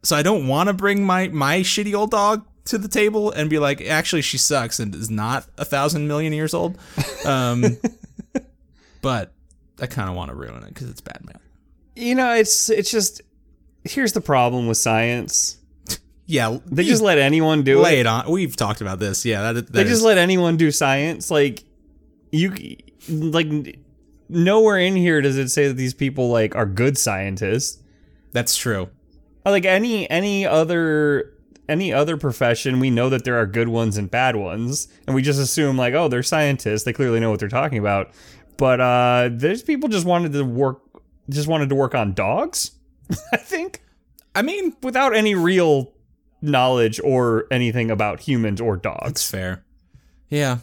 so 0.04 0.16
I 0.16 0.24
don't 0.24 0.48
want 0.48 0.68
to 0.68 0.74
bring 0.74 1.06
my 1.06 1.28
my 1.28 1.60
shitty 1.60 1.94
old 1.94 2.12
dog 2.12 2.46
to 2.68 2.78
the 2.78 2.88
table 2.88 3.32
and 3.32 3.50
be 3.50 3.60
like, 3.60 3.82
actually, 3.82 4.22
she 4.22 4.38
sucks 4.38 4.80
and 4.80 4.94
is 4.96 5.10
not 5.10 5.46
a 5.58 5.66
thousand 5.66 6.08
million 6.08 6.34
years 6.34 6.54
old. 6.54 6.78
Um, 7.26 7.78
but 9.02 9.32
I 9.82 9.88
kind 9.88 10.10
of 10.10 10.16
want 10.16 10.30
to 10.30 10.36
ruin 10.36 10.64
it 10.64 10.70
because 10.74 10.90
it's 10.90 11.02
bad 11.02 11.24
math. 11.26 11.42
You 11.96 12.16
know, 12.16 12.34
it's 12.34 12.70
it's 12.70 12.92
just 12.92 13.22
here's 13.84 14.14
the 14.14 14.22
problem 14.22 14.68
with 14.68 14.78
science. 14.78 15.58
Yeah, 16.30 16.58
They 16.66 16.84
just 16.84 17.02
let 17.02 17.18
anyone 17.20 17.64
do 17.64 17.80
lay 17.80 17.98
it. 17.98 18.02
it 18.02 18.06
on. 18.06 18.30
We've 18.30 18.54
talked 18.54 18.82
about 18.82 19.00
this. 19.00 19.24
Yeah, 19.24 19.54
that, 19.54 19.68
that 19.68 19.72
They 19.72 19.84
is- 19.84 19.90
just 19.90 20.04
let 20.04 20.18
anyone 20.18 20.58
do 20.58 20.72
science. 20.72 21.32
Like 21.32 21.64
you, 22.34 22.54
like 23.08 23.48
nowhere 24.28 24.78
in 24.78 24.98
here 24.98 25.22
does 25.22 25.38
it 25.38 25.48
say 25.48 25.70
that 25.70 25.76
these 25.76 25.94
people 25.94 26.30
like 26.30 26.54
are 26.56 26.66
good 26.66 26.98
scientists. 26.98 27.82
that's 28.34 28.58
true. 28.58 28.90
Like 29.46 29.64
any 29.64 30.10
any 30.10 30.46
other 30.46 31.34
any 31.70 31.92
other 31.94 32.18
profession, 32.18 32.80
we 32.80 32.90
know 32.90 33.10
that 33.10 33.24
there 33.24 33.38
are 33.38 33.46
good 33.46 33.68
ones 33.68 33.98
and 33.98 34.10
bad 34.10 34.36
ones, 34.36 34.88
and 35.06 35.16
we 35.16 35.22
just 35.22 35.40
assume 35.40 35.78
like, 35.78 35.94
oh, 35.94 36.08
they're 36.08 36.24
scientists. 36.24 36.84
They 36.84 36.94
clearly 36.94 37.20
know 37.20 37.30
what 37.32 37.40
they're 37.40 37.50
talking 37.50 37.78
about. 37.78 38.12
But 38.58 38.82
uh, 38.82 39.30
there's 39.32 39.62
people 39.64 39.90
just 39.90 40.06
wanted 40.06 40.34
to 40.34 40.44
work, 40.44 40.82
just 41.30 41.48
wanted 41.48 41.70
to 41.70 41.76
work 41.76 41.94
on 41.96 42.14
dogs. 42.14 42.72
I 43.34 43.38
think 43.38 43.82
I 44.36 44.42
mean, 44.42 44.76
without 44.84 45.16
any 45.16 45.34
real 45.36 45.94
knowledge 46.42 47.00
or 47.04 47.48
anything 47.52 47.90
about 47.90 48.20
humans 48.20 48.62
or 48.62 48.78
dogs. 48.78 49.28
fair. 49.28 49.64
Yeah. 50.30 50.60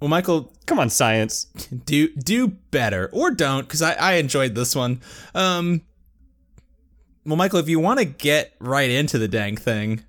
Well, 0.00 0.08
Michael, 0.08 0.52
Come 0.66 0.78
on, 0.78 0.90
science. 0.90 1.44
do 1.86 2.08
do 2.14 2.48
better 2.48 3.08
or 3.12 3.30
don't 3.30 3.62
because 3.62 3.80
I, 3.80 3.94
I 3.94 4.12
enjoyed 4.14 4.54
this 4.54 4.76
one 4.76 5.00
um 5.34 5.80
well 7.28 7.36
michael 7.36 7.58
if 7.60 7.68
you 7.68 7.78
want 7.78 7.98
to 8.00 8.04
get 8.04 8.54
right 8.58 8.90
into 8.90 9.18
the 9.18 9.28
dang 9.28 9.56
thing 9.56 10.02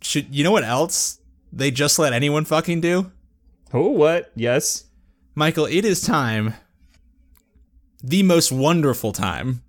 should 0.00 0.34
you 0.34 0.42
know 0.44 0.52
what 0.52 0.64
else 0.64 1.18
they 1.52 1.70
just 1.70 1.98
let 1.98 2.12
anyone 2.12 2.44
fucking 2.44 2.80
do 2.80 3.10
Oh, 3.72 3.90
what? 3.90 4.30
Yes. 4.36 4.84
michael 5.34 5.66
it 5.66 5.84
is 5.84 6.00
time 6.00 6.54
the 8.02 8.22
most 8.22 8.52
wonderful 8.52 9.12
time 9.12 9.62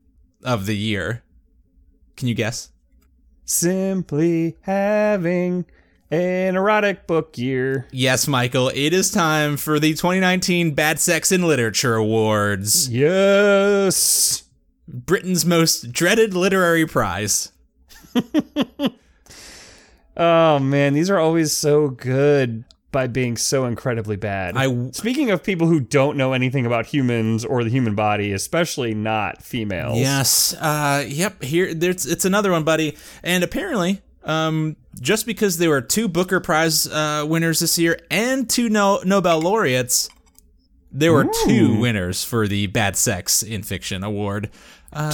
of 0.43 0.65
the 0.65 0.75
year 0.77 1.23
can 2.15 2.27
you 2.27 2.35
guess 2.35 2.69
Simply 3.49 4.57
having 4.61 5.65
an 6.11 6.55
erotic 6.57 7.07
book 7.07 7.37
year. 7.37 7.87
yes 7.91 8.27
michael 8.27 8.69
it 8.75 8.93
is 8.93 9.09
time 9.11 9.57
for 9.57 9.79
the 9.79 9.91
2019 9.93 10.71
bad 10.75 10.99
sex 10.99 11.31
in 11.31 11.41
literature 11.47 11.95
awards 11.95 12.87
Yes. 12.89 14.43
Britain's 14.87 15.45
most 15.45 15.91
dreaded 15.91 16.33
literary 16.33 16.85
prize 16.85 17.51
Oh 20.19 20.57
man, 20.59 20.93
these 20.93 21.09
are 21.11 21.19
always 21.19 21.51
so 21.51 21.89
good 21.89 22.63
by 22.91 23.05
being 23.05 23.37
so 23.37 23.65
incredibly 23.65 24.15
bad. 24.15 24.57
I- 24.57 24.89
Speaking 24.91 25.29
of 25.29 25.43
people 25.43 25.67
who 25.67 25.79
don't 25.79 26.17
know 26.17 26.33
anything 26.33 26.65
about 26.65 26.87
humans 26.87 27.45
or 27.45 27.63
the 27.63 27.69
human 27.69 27.93
body, 27.93 28.31
especially 28.33 28.95
not 28.95 29.43
females. 29.43 29.99
Yes. 29.99 30.55
Uh, 30.55 31.05
yep. 31.07 31.43
Here, 31.43 31.71
there's 31.73 32.07
it's 32.07 32.25
another 32.25 32.51
one, 32.51 32.63
buddy. 32.63 32.97
And 33.23 33.43
apparently, 33.43 34.01
um, 34.23 34.75
just 34.99 35.27
because 35.27 35.59
there 35.59 35.69
were 35.69 35.81
two 35.81 36.07
Booker 36.07 36.39
Prize 36.39 36.87
uh, 36.87 37.23
winners 37.27 37.59
this 37.59 37.77
year 37.77 37.99
and 38.09 38.49
two 38.49 38.69
no- 38.69 39.01
Nobel 39.05 39.39
laureates, 39.39 40.09
there 40.91 41.13
were 41.13 41.29
two 41.45 41.77
winners 41.79 42.23
for 42.23 42.47
the 42.47 42.65
Bad 42.67 42.95
Sex 42.95 43.43
in 43.43 43.61
Fiction 43.61 44.03
award. 44.03 44.49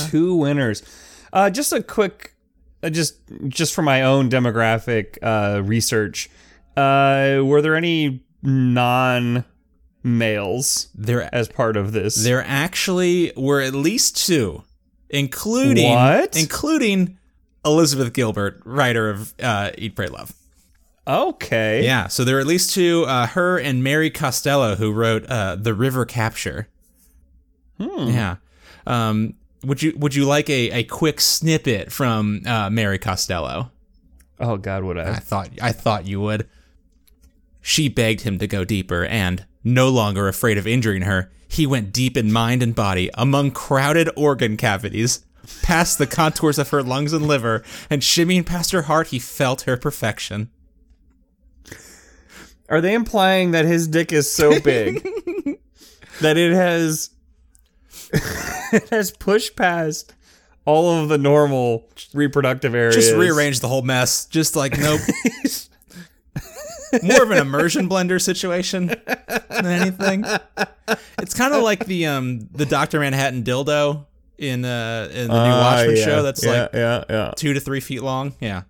Two 0.10 0.36
winners. 0.36 0.84
Uh, 1.32 1.50
just 1.50 1.74
a 1.74 1.82
quick, 1.82 2.36
uh, 2.84 2.90
just 2.90 3.18
just 3.48 3.74
for 3.74 3.82
my 3.82 4.04
own 4.04 4.30
demographic 4.30 5.18
uh, 5.22 5.62
research. 5.64 6.30
Uh, 6.78 7.42
were 7.44 7.62
there 7.62 7.76
any 7.76 8.24
non 8.42 9.46
males 10.04 10.90
There, 10.96 11.34
as 11.34 11.48
part 11.48 11.78
of 11.78 11.92
this. 11.94 12.24
there 12.24 12.44
actually 12.46 13.32
were 13.38 13.62
at 13.62 13.74
least 13.74 14.18
two, 14.28 14.64
including 15.10 15.90
What? 15.92 16.36
including 16.38 17.18
Elizabeth 17.66 18.12
Gilbert, 18.14 18.62
writer 18.66 19.10
of 19.10 19.34
uh, 19.42 19.72
Eat, 19.78 19.96
Pray, 19.96 20.08
Love. 20.08 20.34
okay. 21.08 21.84
Yeah, 21.86 22.08
so 22.08 22.24
there 22.26 22.38
are 22.38 22.42
at 22.42 22.48
least 22.48 22.74
two. 22.74 23.06
Uh, 23.06 23.28
her 23.28 23.58
and 23.60 23.84
Mary 23.84 24.10
Costello, 24.10 24.76
who 24.76 24.92
wrote 24.92 25.26
uh, 25.28 25.56
"The 25.56 25.74
River 25.74 26.06
Capture." 26.06 26.68
Hmm. 27.80 28.08
Yeah. 28.10 28.36
Um, 28.86 29.36
would 29.64 29.82
you 29.82 29.94
Would 29.98 30.16
you 30.16 30.26
like 30.26 30.50
a, 30.50 30.72
a 30.72 30.84
quick 30.84 31.22
snippet 31.22 31.92
from 31.92 32.42
uh, 32.46 32.70
Mary 32.70 32.98
Costello? 33.00 33.72
Oh 34.40 34.58
God, 34.58 34.84
would 34.84 34.98
I 34.98 35.12
I? 35.12 35.16
thought 35.16 35.50
I 35.62 35.72
thought 35.72 36.08
you 36.08 36.20
would. 36.22 36.48
She 37.62 37.88
begged 37.88 38.22
him 38.22 38.40
to 38.40 38.48
go 38.48 38.66
deeper, 38.66 39.06
and 39.06 39.46
no 39.64 39.88
longer 39.90 40.28
afraid 40.28 40.58
of 40.58 40.68
injuring 40.68 41.04
her, 41.04 41.32
he 41.48 41.66
went 41.66 41.94
deep 41.94 42.18
in 42.18 42.32
mind 42.34 42.62
and 42.62 42.76
body, 42.76 43.10
among 43.14 43.52
crowded 43.52 44.10
organ 44.18 44.58
cavities, 44.58 45.24
past 45.62 45.98
the 45.98 46.08
contours 46.08 46.58
of 46.60 46.70
her 46.72 46.84
lungs 46.84 47.14
and 47.14 47.26
liver, 47.26 47.64
and 47.90 48.02
shimmying 48.02 48.46
past 48.46 48.72
her 48.72 48.82
heart, 48.84 49.08
he 49.08 49.20
felt 49.20 49.62
her 49.62 49.78
perfection. 49.78 50.50
Are 52.70 52.82
they 52.82 52.94
implying 52.94 53.52
that 53.52 53.66
his 53.66 53.88
dick 53.88 54.12
is 54.12 54.30
so 54.32 54.60
big 54.60 55.04
that 56.22 56.38
it 56.38 56.54
has 56.54 57.12
it 58.14 58.90
has 58.92 59.12
pushed 59.12 59.56
past 59.56 60.14
all 60.66 61.02
of 61.02 61.10
the 61.10 61.18
normal 61.18 61.90
reproductive 62.14 62.74
areas? 62.76 62.96
Just 62.96 63.16
rearrange 63.16 63.60
the 63.60 63.68
whole 63.68 63.82
mess. 63.82 64.26
Just 64.26 64.56
like 64.56 64.78
nope. 64.78 65.02
More 67.02 67.24
of 67.24 67.32
an 67.32 67.40
immersion 67.40 67.90
blender 67.90 68.22
situation 68.22 68.88
than 68.88 69.66
anything. 69.66 70.24
It's 71.20 71.34
kind 71.34 71.54
of 71.54 71.64
like 71.64 71.86
the 71.88 72.06
um 72.06 72.48
the 72.52 72.66
Doctor 72.68 73.00
Manhattan 73.00 73.44
dildo 73.44 74.06
in 74.38 74.64
uh 74.64 75.10
in 75.12 75.28
the 75.28 75.34
new 75.34 75.52
Ah, 75.54 75.74
Watchmen 75.76 75.96
yeah, 75.98 76.06
show. 76.06 76.22
That's 76.22 76.46
yeah, 76.46 76.62
like 76.62 76.70
yeah, 76.74 77.04
yeah, 77.10 77.32
two 77.36 77.54
to 77.54 77.60
three 77.60 77.80
feet 77.80 78.04
long. 78.04 78.36
Yeah. 78.40 78.64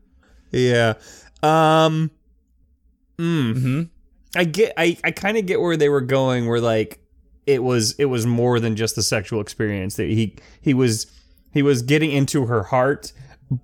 yeah. 0.51 0.93
Um, 1.41 2.11
Mm. 3.19 3.61
Hmm. 3.61 3.81
I 4.35 4.43
get, 4.45 4.73
I, 4.75 4.97
I 5.03 5.11
kind 5.11 5.37
of 5.37 5.45
get 5.45 5.61
where 5.61 5.77
they 5.77 5.87
were 5.89 6.01
going. 6.01 6.47
Where 6.47 6.59
like 6.59 6.99
it 7.45 7.63
was, 7.63 7.93
it 7.99 8.05
was 8.05 8.25
more 8.25 8.59
than 8.59 8.75
just 8.75 8.95
the 8.95 9.03
sexual 9.03 9.41
experience. 9.41 9.95
That 9.95 10.07
he, 10.07 10.35
he 10.61 10.73
was, 10.73 11.07
he 11.51 11.61
was 11.61 11.81
getting 11.81 12.11
into 12.11 12.45
her 12.47 12.63
heart, 12.63 13.13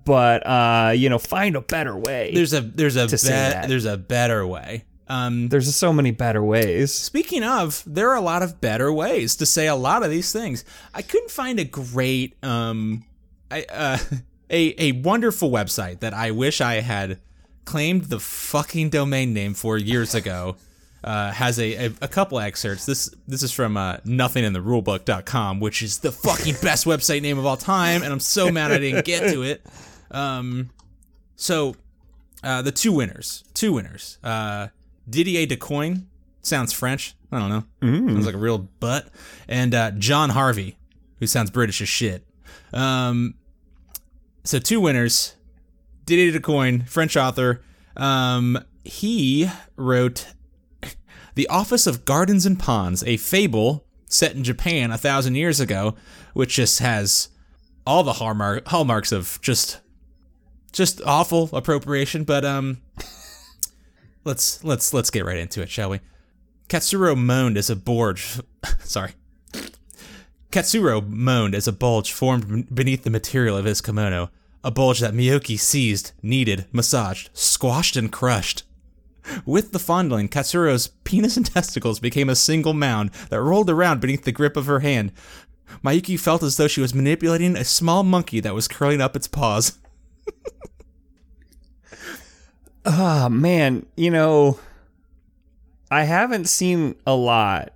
but 0.04 0.46
uh, 0.46 0.92
you 0.92 1.08
know, 1.08 1.18
find 1.18 1.56
a 1.56 1.60
better 1.60 1.96
way. 1.96 2.32
There's 2.34 2.52
a 2.52 2.60
there's 2.60 2.96
a 2.96 3.06
that. 3.06 3.68
there's 3.68 3.84
a 3.84 3.96
better 3.96 4.46
way. 4.46 4.84
Um 5.08 5.48
There's 5.48 5.74
so 5.74 5.92
many 5.92 6.12
better 6.12 6.42
ways. 6.42 6.94
Speaking 6.94 7.42
of, 7.42 7.82
there 7.84 8.10
are 8.10 8.16
a 8.16 8.20
lot 8.20 8.42
of 8.42 8.60
better 8.60 8.92
ways 8.92 9.34
to 9.36 9.46
say 9.46 9.66
a 9.66 9.74
lot 9.74 10.04
of 10.04 10.10
these 10.10 10.32
things. 10.32 10.64
I 10.94 11.02
couldn't 11.02 11.32
find 11.32 11.58
a 11.58 11.64
great, 11.64 12.36
um, 12.44 13.04
I, 13.50 13.64
uh, 13.68 13.98
a 14.50 14.90
a 14.90 14.92
wonderful 14.92 15.50
website 15.50 15.98
that 16.00 16.14
I 16.14 16.30
wish 16.30 16.60
I 16.60 16.74
had 16.74 17.18
claimed 17.64 18.04
the 18.04 18.20
fucking 18.20 18.90
domain 18.90 19.34
name 19.34 19.54
for 19.54 19.76
years 19.76 20.14
ago. 20.14 20.56
Uh, 21.02 21.32
has 21.32 21.58
a, 21.58 21.86
a, 21.86 21.92
a 22.02 22.08
couple 22.08 22.38
excerpts. 22.38 22.84
This 22.84 23.10
this 23.26 23.42
is 23.42 23.52
from 23.52 23.76
uh, 23.76 23.98
nothingintherulebook.com, 23.98 25.58
which 25.60 25.82
is 25.82 25.98
the 25.98 26.12
fucking 26.12 26.56
best 26.62 26.84
website 26.84 27.22
name 27.22 27.38
of 27.38 27.46
all 27.46 27.56
time, 27.56 28.02
and 28.02 28.12
I'm 28.12 28.20
so 28.20 28.50
mad 28.50 28.70
I 28.70 28.78
didn't 28.78 29.06
get 29.06 29.32
to 29.32 29.42
it. 29.42 29.64
Um, 30.10 30.70
so 31.36 31.74
uh, 32.42 32.62
the 32.62 32.72
two 32.72 32.92
winners, 32.92 33.44
two 33.54 33.72
winners. 33.72 34.18
Uh, 34.22 34.68
Didier 35.08 35.46
Decoin 35.46 36.04
sounds 36.42 36.72
French. 36.72 37.14
I 37.32 37.38
don't 37.38 37.48
know. 37.48 37.64
Sounds 38.12 38.26
like 38.26 38.34
a 38.34 38.38
real 38.38 38.58
butt. 38.58 39.08
And 39.48 39.74
uh, 39.74 39.92
John 39.92 40.30
Harvey, 40.30 40.76
who 41.18 41.26
sounds 41.26 41.50
British 41.50 41.80
as 41.80 41.88
shit. 41.88 42.24
Um, 42.72 43.34
so 44.44 44.58
two 44.58 44.80
winners. 44.80 45.34
Didier 46.06 46.38
Decoin, 46.38 46.88
French 46.88 47.16
author. 47.16 47.62
Um, 47.96 48.58
he 48.84 49.48
wrote 49.76 50.26
The 51.40 51.48
Office 51.48 51.86
of 51.86 52.04
Gardens 52.04 52.44
and 52.44 52.58
Ponds, 52.58 53.02
a 53.04 53.16
fable 53.16 53.86
set 54.04 54.34
in 54.34 54.44
Japan 54.44 54.90
a 54.90 54.98
thousand 54.98 55.36
years 55.36 55.58
ago, 55.58 55.94
which 56.34 56.56
just 56.56 56.80
has 56.80 57.30
all 57.86 58.02
the 58.02 58.12
hallmark 58.12 58.68
hallmarks 58.68 59.10
of 59.10 59.38
just 59.40 59.80
just 60.70 61.00
awful 61.06 61.48
appropriation, 61.54 62.24
but 62.24 62.44
um 62.44 62.82
let's 64.24 64.62
let's 64.62 64.92
let's 64.92 65.08
get 65.08 65.24
right 65.24 65.38
into 65.38 65.62
it, 65.62 65.70
shall 65.70 65.88
we? 65.88 66.00
Katsuro 66.68 67.16
moaned 67.16 67.56
as 67.56 67.70
a 67.70 67.74
bulge 67.76 68.38
sorry. 68.80 69.12
Katsuro 70.52 71.08
moaned 71.08 71.54
as 71.54 71.66
a 71.66 71.72
bulge 71.72 72.12
formed 72.12 72.68
beneath 72.74 73.02
the 73.02 73.08
material 73.08 73.56
of 73.56 73.64
his 73.64 73.80
kimono, 73.80 74.28
a 74.62 74.70
bulge 74.70 75.00
that 75.00 75.14
Miyuki 75.14 75.58
seized, 75.58 76.12
kneaded, 76.22 76.66
massaged, 76.70 77.30
squashed, 77.32 77.96
and 77.96 78.12
crushed. 78.12 78.64
With 79.44 79.72
the 79.72 79.78
fondling, 79.78 80.28
Katsuro's 80.28 80.88
penis 81.04 81.36
and 81.36 81.46
testicles 81.46 82.00
became 82.00 82.28
a 82.28 82.36
single 82.36 82.74
mound 82.74 83.10
that 83.30 83.40
rolled 83.40 83.70
around 83.70 84.00
beneath 84.00 84.24
the 84.24 84.32
grip 84.32 84.56
of 84.56 84.66
her 84.66 84.80
hand. 84.80 85.12
Miyuki 85.84 86.18
felt 86.18 86.42
as 86.42 86.56
though 86.56 86.68
she 86.68 86.80
was 86.80 86.94
manipulating 86.94 87.56
a 87.56 87.64
small 87.64 88.02
monkey 88.02 88.40
that 88.40 88.54
was 88.54 88.68
curling 88.68 89.00
up 89.00 89.16
its 89.16 89.28
paws. 89.28 89.78
Ah, 92.84 93.28
man, 93.30 93.84
you 93.94 94.10
know, 94.10 94.58
I 95.90 96.04
haven't 96.04 96.46
seen 96.46 96.94
a 97.06 97.14
lot 97.14 97.74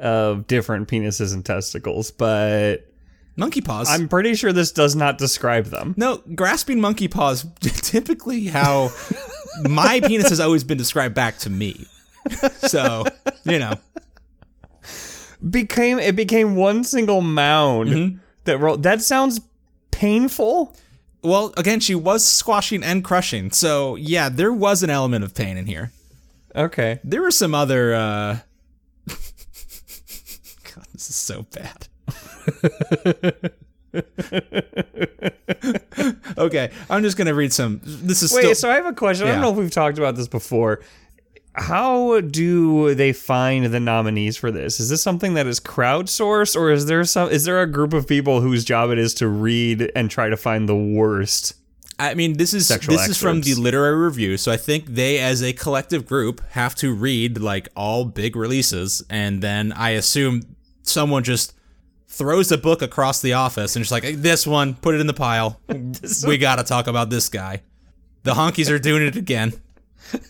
of 0.00 0.46
different 0.46 0.88
penises 0.88 1.34
and 1.34 1.44
testicles, 1.44 2.10
but 2.10 2.90
Monkey 3.36 3.60
paws. 3.60 3.88
I'm 3.90 4.08
pretty 4.08 4.34
sure 4.34 4.52
this 4.52 4.72
does 4.72 4.96
not 4.96 5.18
describe 5.18 5.66
them. 5.66 5.94
no, 5.98 6.22
grasping 6.34 6.80
monkey 6.80 7.08
paws 7.08 7.44
typically 7.60 8.46
how 8.46 8.90
my 9.62 10.00
penis 10.00 10.28
has 10.28 10.40
always 10.40 10.64
been 10.64 10.78
described 10.78 11.14
back 11.14 11.38
to 11.38 11.50
me. 11.50 11.86
So, 12.58 13.04
you 13.44 13.58
know. 13.58 13.74
Became 15.48 15.98
it 15.98 16.16
became 16.16 16.56
one 16.56 16.82
single 16.82 17.20
mound 17.20 18.20
that 18.44 18.58
rolled. 18.58 18.82
That 18.82 19.02
sounds 19.02 19.40
painful. 19.90 20.74
Well, 21.22 21.52
again, 21.56 21.80
she 21.80 21.94
was 21.94 22.24
squashing 22.24 22.82
and 22.82 23.04
crushing. 23.04 23.50
So, 23.50 23.96
yeah, 23.96 24.28
there 24.28 24.52
was 24.52 24.82
an 24.82 24.90
element 24.90 25.24
of 25.24 25.34
pain 25.34 25.56
in 25.56 25.66
here. 25.66 25.92
Okay. 26.54 27.00
There 27.04 27.20
were 27.20 27.30
some 27.30 27.54
other 27.54 27.94
uh 27.94 28.38
God, 29.08 30.86
this 30.92 31.10
is 31.10 31.16
so 31.16 31.46
bad. 31.52 31.88
okay, 36.38 36.70
I'm 36.90 37.02
just 37.02 37.16
gonna 37.16 37.34
read 37.34 37.52
some. 37.52 37.80
This 37.82 38.22
is 38.22 38.32
Wait, 38.32 38.42
still. 38.42 38.54
so 38.54 38.70
I 38.70 38.76
have 38.76 38.86
a 38.86 38.92
question. 38.92 39.26
I 39.26 39.32
don't 39.32 39.40
know 39.40 39.50
if 39.50 39.56
we've 39.56 39.70
talked 39.70 39.98
about 39.98 40.16
this 40.16 40.28
before. 40.28 40.80
How 41.54 42.20
do 42.20 42.94
they 42.94 43.14
find 43.14 43.66
the 43.66 43.80
nominees 43.80 44.36
for 44.36 44.50
this? 44.50 44.78
Is 44.78 44.90
this 44.90 45.02
something 45.02 45.34
that 45.34 45.46
is 45.46 45.58
crowdsourced, 45.58 46.54
or 46.54 46.70
is 46.70 46.86
there 46.86 47.02
some? 47.04 47.30
Is 47.30 47.44
there 47.44 47.62
a 47.62 47.66
group 47.66 47.94
of 47.94 48.06
people 48.06 48.42
whose 48.42 48.64
job 48.64 48.90
it 48.90 48.98
is 48.98 49.14
to 49.14 49.28
read 49.28 49.90
and 49.96 50.10
try 50.10 50.28
to 50.28 50.36
find 50.36 50.68
the 50.68 50.76
worst? 50.76 51.54
I 51.98 52.14
mean, 52.14 52.36
this 52.36 52.52
is 52.52 52.68
this 52.68 53.08
is 53.08 53.16
from 53.16 53.40
the 53.40 53.54
literary 53.54 53.96
review, 53.96 54.36
so 54.36 54.52
I 54.52 54.58
think 54.58 54.86
they, 54.86 55.18
as 55.18 55.42
a 55.42 55.54
collective 55.54 56.04
group, 56.04 56.42
have 56.50 56.74
to 56.76 56.92
read 56.92 57.40
like 57.40 57.68
all 57.74 58.04
big 58.04 58.36
releases, 58.36 59.02
and 59.08 59.42
then 59.42 59.72
I 59.72 59.90
assume 59.90 60.42
someone 60.82 61.24
just 61.24 61.54
throws 62.16 62.50
a 62.50 62.58
book 62.58 62.82
across 62.82 63.20
the 63.20 63.34
office 63.34 63.76
and 63.76 63.84
just 63.84 63.92
like 63.92 64.04
this 64.04 64.46
one, 64.46 64.74
put 64.74 64.94
it 64.94 65.00
in 65.00 65.06
the 65.06 65.14
pile. 65.14 65.60
we 66.26 66.38
got 66.38 66.56
to 66.56 66.64
talk 66.64 66.86
about 66.86 67.10
this 67.10 67.28
guy. 67.28 67.62
The 68.22 68.32
honkies 68.32 68.70
are 68.70 68.78
doing 68.78 69.06
it 69.06 69.16
again. 69.16 69.52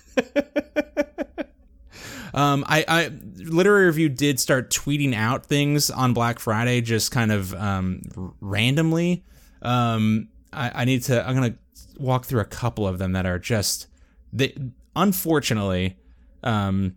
Um, 2.34 2.66
I, 2.68 2.84
I 2.86 3.10
literary 3.38 3.86
review 3.86 4.10
did 4.10 4.38
start 4.38 4.70
tweeting 4.70 5.14
out 5.14 5.46
things 5.46 5.90
on 5.90 6.12
Black 6.12 6.38
Friday, 6.38 6.82
just 6.82 7.10
kind 7.10 7.32
of 7.32 7.54
um, 7.54 8.02
r- 8.14 8.30
randomly. 8.42 9.24
Um, 9.62 10.28
I, 10.52 10.82
I 10.82 10.84
need 10.84 11.02
to. 11.04 11.26
I'm 11.26 11.34
gonna 11.34 11.56
walk 11.98 12.26
through 12.26 12.42
a 12.42 12.46
couple 12.46 12.86
of 12.86 12.98
them 12.98 13.12
that 13.12 13.24
are 13.24 13.38
just 13.38 13.86
they. 14.34 14.54
Unfortunately, 14.94 15.96
um, 16.42 16.94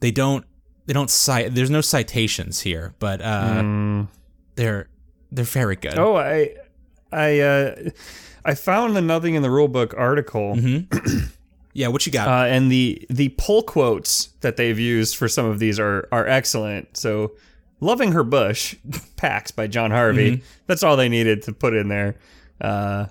they 0.00 0.10
don't 0.10 0.44
they 0.86 0.92
don't 0.92 1.10
cite. 1.10 1.54
There's 1.54 1.70
no 1.70 1.80
citations 1.80 2.60
here, 2.60 2.94
but 2.98 3.20
uh, 3.20 4.04
they're 4.56 4.88
they're 5.32 5.44
very 5.44 5.76
good. 5.76 5.98
Oh, 5.98 6.16
I, 6.16 6.54
I, 7.10 7.40
uh, 7.40 7.90
I 8.44 8.54
found 8.54 8.94
the 8.94 9.00
Nothing 9.02 9.34
in 9.34 9.42
the 9.42 9.48
Rulebook 9.48 9.94
article, 9.98 10.56
yeah, 11.72 11.88
what 11.88 12.06
you 12.06 12.12
got? 12.12 12.28
uh, 12.28 12.46
and 12.46 12.70
the 12.70 13.04
the 13.10 13.30
pull 13.38 13.62
quotes 13.62 14.26
that 14.40 14.56
they've 14.56 14.78
used 14.78 15.16
for 15.16 15.28
some 15.28 15.46
of 15.46 15.58
these 15.58 15.80
are 15.80 16.08
are 16.12 16.26
excellent. 16.26 16.96
So, 16.96 17.32
"Loving 17.80 18.12
Her 18.12 18.24
Bush," 18.24 18.76
Pax 19.16 19.50
by 19.50 19.66
John 19.66 19.90
Harvey. 19.90 20.42
That's 20.66 20.82
all 20.82 20.96
they 20.96 21.08
needed 21.08 21.42
to 21.42 21.52
put 21.52 21.74
in 21.74 21.88
there. 21.88 22.16
Uh, 22.60 23.06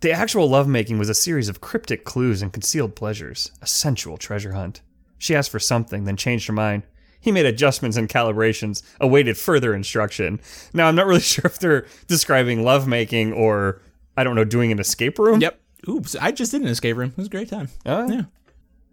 the 0.00 0.12
actual 0.12 0.48
lovemaking 0.48 0.98
was 0.98 1.08
a 1.08 1.14
series 1.14 1.48
of 1.48 1.60
cryptic 1.60 2.04
clues 2.04 2.40
and 2.42 2.52
concealed 2.52 2.94
pleasures, 2.94 3.50
a 3.62 3.66
sensual 3.66 4.16
treasure 4.16 4.52
hunt. 4.52 4.80
She 5.18 5.34
asked 5.34 5.50
for 5.50 5.58
something, 5.58 6.04
then 6.04 6.16
changed 6.16 6.46
her 6.46 6.52
mind. 6.52 6.84
He 7.20 7.32
made 7.32 7.46
adjustments 7.46 7.96
and 7.96 8.08
calibrations, 8.08 8.82
awaited 9.00 9.36
further 9.36 9.74
instruction. 9.74 10.40
Now, 10.72 10.86
I'm 10.88 10.94
not 10.94 11.06
really 11.06 11.20
sure 11.34 11.44
if 11.46 11.58
they're 11.58 11.86
describing 12.06 12.62
lovemaking 12.64 13.32
or, 13.32 13.82
I 14.16 14.24
don't 14.24 14.36
know, 14.36 14.44
doing 14.44 14.70
an 14.72 14.78
escape 14.78 15.18
room. 15.18 15.40
Yep. 15.40 15.60
Oops, 15.88 16.16
I 16.16 16.32
just 16.32 16.52
did 16.52 16.62
an 16.62 16.68
escape 16.68 16.96
room. 16.96 17.10
It 17.10 17.16
was 17.16 17.26
a 17.26 17.30
great 17.30 17.48
time. 17.48 17.68
Oh, 17.86 18.08
Yeah. 18.10 18.22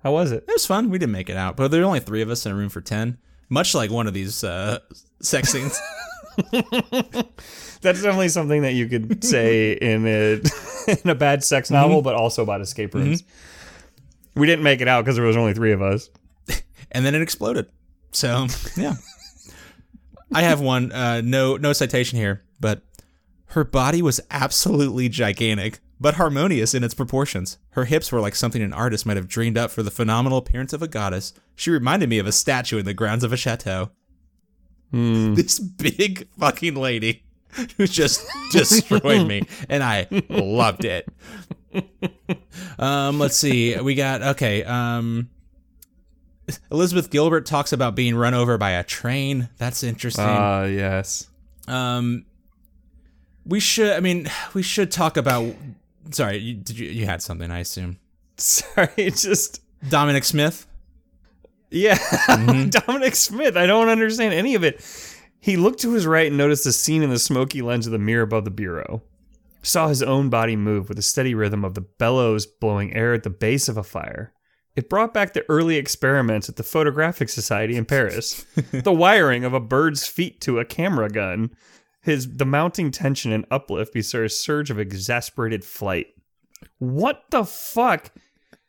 How 0.03 0.11
was 0.11 0.31
it? 0.31 0.45
It 0.47 0.53
was 0.53 0.67
fun. 0.67 0.91
We 0.91 0.99
didn't 0.99 1.13
make 1.13 1.31
it 1.31 1.35
out, 1.38 1.57
but 1.57 1.69
there 1.71 1.81
were 1.81 1.88
only 1.88 1.99
three 1.99 2.21
of 2.21 2.29
us 2.29 2.45
in 2.45 2.51
a 2.51 2.55
room 2.55 2.69
for 2.69 2.79
ten. 2.79 3.17
Much 3.49 3.73
like 3.73 3.89
one 3.89 4.05
of 4.05 4.13
these 4.13 4.43
uh, 4.43 4.77
sex 5.19 5.49
scenes. 5.49 5.81
That's 6.51 8.01
definitely 8.01 8.29
something 8.29 8.61
that 8.63 8.73
you 8.73 8.88
could 8.88 9.23
say 9.23 9.73
in 9.73 10.05
a 10.05 10.41
in 10.88 11.09
a 11.09 11.15
bad 11.15 11.43
sex 11.43 11.71
novel, 11.71 12.01
but 12.01 12.13
also 12.15 12.43
about 12.43 12.61
escape 12.61 12.93
rooms. 12.93 13.23
We 14.36 14.48
didn't 14.48 14.63
make 14.63 14.82
it 14.82 14.88
out 14.88 15.04
because 15.06 15.15
there 15.15 15.26
was 15.26 15.38
only 15.38 15.54
three 15.54 15.71
of 15.71 15.82
us. 15.82 16.10
and 16.91 17.06
then 17.06 17.15
it 17.15 17.21
exploded. 17.21 17.67
So 18.12 18.48
yeah, 18.78 18.95
I 20.34 20.41
have 20.41 20.62
one. 20.62 20.91
Uh, 20.91 21.21
no, 21.24 21.58
no 21.58 21.74
citation 21.74 22.17
here, 22.17 22.43
but 22.60 22.82
her 23.48 23.63
body 23.63 24.02
was 24.02 24.19
absolutely 24.32 25.10
gigantic, 25.10 25.80
but 26.00 26.15
harmonious 26.15 26.74
in 26.74 26.84
its 26.84 26.93
proportions. 26.93 27.58
Her 27.71 27.86
hips 27.86 28.12
were 28.12 28.19
like 28.21 28.36
something 28.36 28.62
an 28.62 28.74
artist 28.74 29.06
might 29.06 29.17
have 29.17 29.28
dreamed 29.28 29.58
up 29.58 29.71
for 29.71 29.84
the 29.84 29.91
phenomenal 29.91 30.38
appearance 30.38 30.74
of 30.74 30.82
a 30.82 30.88
goddess. 30.88 31.34
She 31.56 31.71
reminded 31.71 32.10
me 32.10 32.19
of 32.19 32.28
a 32.28 32.32
statue 32.32 32.78
in 32.80 32.86
the 32.86 32.93
grounds 32.93 33.24
of 33.24 33.32
a 33.34 33.38
chateau. 33.38 33.91
This 34.91 35.60
big 35.60 36.28
fucking 36.39 36.76
lady 36.76 37.24
who 37.78 37.86
just 37.88 38.26
destroyed 38.52 39.28
me, 39.28 39.43
and 39.67 39.84
I 39.84 40.08
loved 40.30 40.86
it. 40.86 41.08
Um, 42.77 43.19
let's 43.19 43.38
see. 43.38 43.77
We 43.79 43.95
got 43.95 44.21
okay. 44.21 44.63
Um, 44.63 45.29
Elizabeth 46.71 47.09
Gilbert 47.09 47.45
talks 47.45 47.71
about 47.73 47.95
being 47.95 48.15
run 48.15 48.33
over 48.33 48.57
by 48.57 48.71
a 48.71 48.83
train. 48.83 49.49
That's 49.57 49.81
interesting. 49.83 50.25
Ah, 50.27 50.65
yes. 50.65 51.29
um, 51.67 52.25
we 53.45 53.59
should. 53.59 53.91
I 53.93 53.99
mean, 54.01 54.29
we 54.53 54.61
should 54.61 54.91
talk 54.91 55.15
about. 55.17 55.55
Sorry, 56.11 56.38
you, 56.38 56.55
did 56.55 56.77
you 56.77 56.89
you 56.89 57.05
had 57.05 57.21
something? 57.21 57.49
I 57.49 57.59
assume 57.59 57.97
Sorry, 58.38 59.11
just 59.11 59.61
Dominic 59.89 60.23
Smith. 60.25 60.67
yeah, 61.71 61.97
Dominic 62.69 63.15
Smith. 63.15 63.55
I 63.55 63.65
don't 63.65 63.88
understand 63.89 64.33
any 64.33 64.55
of 64.55 64.63
it. 64.63 64.83
He 65.39 65.57
looked 65.57 65.79
to 65.81 65.93
his 65.93 66.05
right 66.07 66.27
and 66.27 66.38
noticed 66.38 66.65
a 66.65 66.73
scene 66.73 67.03
in 67.03 67.09
the 67.09 67.19
smoky 67.19 67.61
lens 67.61 67.85
of 67.85 67.91
the 67.91 67.99
mirror 67.99 68.23
above 68.23 68.43
the 68.45 68.51
bureau. 68.51 69.01
Saw 69.65 69.88
his 69.88 70.04
own 70.04 70.30
body 70.30 70.56
move 70.56 70.89
with 70.89 70.97
the 70.97 71.01
steady 71.01 71.34
rhythm 71.34 71.65
of 71.65 71.73
the 71.73 71.82
bellows 71.82 72.45
blowing 72.45 72.93
air 72.93 73.15
at 73.15 73.23
the 73.23 73.32
base 73.32 73.67
of 73.67 73.78
a 73.78 73.84
fire. 73.84 74.32
It 74.75 74.89
brought 74.89 75.12
back 75.12 75.34
the 75.34 75.43
early 75.49 75.78
experiments 75.78 76.47
at 76.47 76.56
the 76.56 76.62
Photographic 76.62 77.30
Society 77.30 77.75
in 77.75 77.86
Paris. 77.86 78.45
the 78.71 78.93
wiring 78.93 79.43
of 79.43 79.56
a 79.56 79.60
bird's 79.60 80.06
feet 80.06 80.39
to 80.41 80.60
a 80.60 80.65
camera 80.65 81.10
gun. 81.10 81.49
His 82.04 82.38
the 82.38 82.45
mounting 82.45 82.91
tension 82.91 83.32
and 83.32 83.47
uplift 83.49 83.91
before 83.91 84.23
a 84.23 84.30
surge 84.30 84.69
of 84.69 84.78
exasperated 84.78 85.65
flight. 85.65 86.08
What 86.78 87.23
the 87.32 87.43
fuck? 87.43 88.12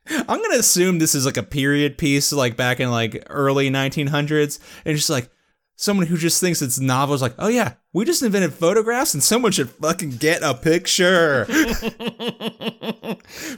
I'm 0.09 0.41
gonna 0.41 0.57
assume 0.57 0.99
this 0.99 1.15
is 1.15 1.27
like 1.27 1.37
a 1.37 1.43
period 1.43 1.99
piece, 1.99 2.33
like 2.33 2.57
back 2.57 2.81
in 2.81 2.91
like 2.91 3.23
early 3.29 3.69
1900s, 3.69 4.61
and 4.87 4.97
just 4.97 5.11
like 5.11 5.29
someone 5.77 6.07
who 6.07 6.17
just 6.17 6.41
thinks 6.41 6.63
it's 6.63 6.81
novel 6.81 7.15
is 7.15 7.23
like, 7.23 7.35
oh 7.39 7.49
yeah, 7.49 7.75
we 7.93 8.05
just 8.05 8.23
invented 8.23 8.53
photographs, 8.53 9.15
and 9.15 9.23
someone 9.23 9.53
should 9.53 9.71
fucking 9.71 10.11
get 10.11 10.43
a 10.43 10.55
picture. 10.55 11.45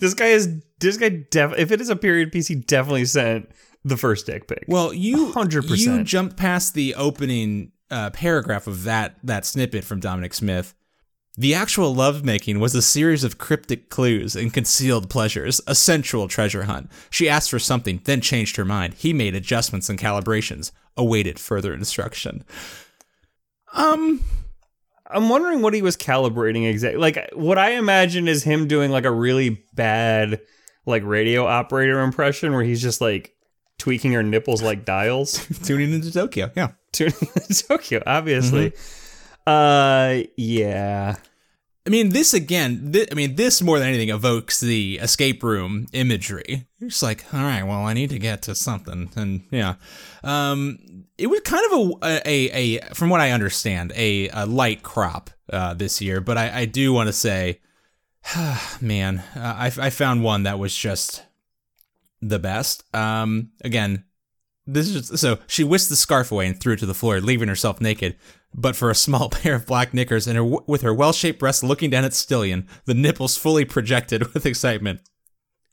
this 0.00 0.14
guy 0.14 0.26
is 0.26 0.62
this 0.80 0.96
guy 0.96 1.08
def 1.30 1.54
if 1.56 1.70
it 1.70 1.80
is 1.80 1.88
a 1.88 1.96
period 1.96 2.32
piece, 2.32 2.48
he 2.48 2.56
definitely 2.56 3.06
sent 3.06 3.50
the 3.84 3.96
first 3.96 4.26
dick 4.26 4.46
pic. 4.48 4.64
Well, 4.68 4.92
you 4.92 5.32
100%. 5.32 5.78
you 5.78 6.04
jumped 6.04 6.36
past 6.36 6.74
the 6.74 6.94
opening 6.96 7.72
uh, 7.90 8.10
paragraph 8.10 8.66
of 8.66 8.84
that 8.84 9.16
that 9.22 9.46
snippet 9.46 9.84
from 9.84 10.00
Dominic 10.00 10.34
Smith. 10.34 10.74
The 11.38 11.54
actual 11.54 11.94
lovemaking 11.94 12.58
was 12.58 12.74
a 12.74 12.82
series 12.82 13.22
of 13.22 13.38
cryptic 13.38 13.90
clues 13.90 14.34
and 14.34 14.52
concealed 14.52 15.08
pleasures, 15.08 15.60
a 15.68 15.74
sensual 15.76 16.26
treasure 16.26 16.64
hunt. 16.64 16.90
She 17.10 17.28
asked 17.28 17.50
for 17.50 17.60
something, 17.60 18.00
then 18.02 18.20
changed 18.20 18.56
her 18.56 18.64
mind. 18.64 18.94
He 18.94 19.12
made 19.12 19.36
adjustments 19.36 19.88
and 19.88 19.96
calibrations, 20.00 20.72
awaited 20.96 21.38
further 21.38 21.72
instruction. 21.72 22.42
Um, 23.72 24.20
I'm 25.06 25.28
wondering 25.28 25.62
what 25.62 25.74
he 25.74 25.80
was 25.80 25.96
calibrating 25.96 26.68
exactly. 26.68 27.00
Like 27.00 27.30
what 27.34 27.56
I 27.56 27.74
imagine 27.74 28.26
is 28.26 28.42
him 28.42 28.66
doing 28.66 28.90
like 28.90 29.04
a 29.04 29.12
really 29.12 29.64
bad 29.74 30.40
like 30.86 31.04
radio 31.04 31.46
operator 31.46 32.00
impression 32.00 32.52
where 32.52 32.64
he's 32.64 32.82
just 32.82 33.00
like 33.00 33.32
tweaking 33.78 34.10
her 34.10 34.24
nipples 34.24 34.60
like 34.60 34.84
dials. 34.84 35.46
tuning 35.62 35.92
into 35.92 36.12
Tokyo, 36.12 36.50
yeah. 36.56 36.72
Tuning 36.90 37.14
into 37.20 37.62
Tokyo, 37.62 38.02
obviously. 38.04 38.72
Uh 39.46 40.24
yeah. 40.36 41.14
I 41.88 41.90
mean, 41.90 42.10
this 42.10 42.34
again. 42.34 42.92
Th- 42.92 43.08
I 43.10 43.14
mean, 43.14 43.36
this 43.36 43.62
more 43.62 43.78
than 43.78 43.88
anything 43.88 44.10
evokes 44.10 44.60
the 44.60 44.98
escape 45.00 45.42
room 45.42 45.86
imagery. 45.94 46.66
You're 46.78 46.90
just 46.90 47.02
like, 47.02 47.24
all 47.32 47.40
right, 47.40 47.62
well, 47.62 47.86
I 47.86 47.94
need 47.94 48.10
to 48.10 48.18
get 48.18 48.42
to 48.42 48.54
something, 48.54 49.10
and 49.16 49.46
yeah, 49.50 49.76
um, 50.22 51.06
it 51.16 51.28
was 51.28 51.40
kind 51.40 51.64
of 51.72 51.98
a 52.02 52.28
a, 52.28 52.50
a 52.50 52.80
from 52.92 53.08
what 53.08 53.22
I 53.22 53.30
understand, 53.30 53.94
a, 53.96 54.28
a 54.28 54.44
light 54.44 54.82
crop 54.82 55.30
uh, 55.50 55.72
this 55.72 56.02
year. 56.02 56.20
But 56.20 56.36
I, 56.36 56.60
I 56.60 56.64
do 56.66 56.92
want 56.92 57.06
to 57.06 57.12
say, 57.14 57.62
man, 58.82 59.24
uh, 59.34 59.54
I 59.56 59.72
I 59.78 59.88
found 59.88 60.22
one 60.22 60.42
that 60.42 60.58
was 60.58 60.76
just 60.76 61.24
the 62.20 62.38
best. 62.38 62.84
Um, 62.94 63.52
again, 63.64 64.04
this 64.66 64.90
is 64.90 65.18
so 65.18 65.38
she 65.46 65.64
whisked 65.64 65.88
the 65.88 65.96
scarf 65.96 66.30
away 66.30 66.48
and 66.48 66.60
threw 66.60 66.74
it 66.74 66.80
to 66.80 66.86
the 66.86 66.92
floor, 66.92 67.18
leaving 67.22 67.48
herself 67.48 67.80
naked. 67.80 68.16
But 68.54 68.76
for 68.76 68.90
a 68.90 68.94
small 68.94 69.28
pair 69.30 69.54
of 69.54 69.66
black 69.66 69.94
knickers 69.94 70.26
and 70.26 70.36
her, 70.36 70.44
with 70.44 70.82
her 70.82 70.94
well-shaped 70.94 71.38
breasts 71.38 71.62
looking 71.62 71.90
down 71.90 72.04
at 72.04 72.12
Stillion, 72.12 72.66
the 72.86 72.94
nipples 72.94 73.36
fully 73.36 73.64
projected 73.64 74.32
with 74.34 74.46
excitement. 74.46 75.00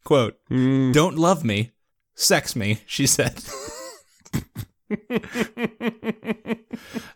Quote, 0.04 0.38
Don't 0.50 1.18
love 1.18 1.44
me, 1.44 1.72
sex 2.14 2.56
me, 2.56 2.80
she 2.86 3.08
said. 3.08 3.44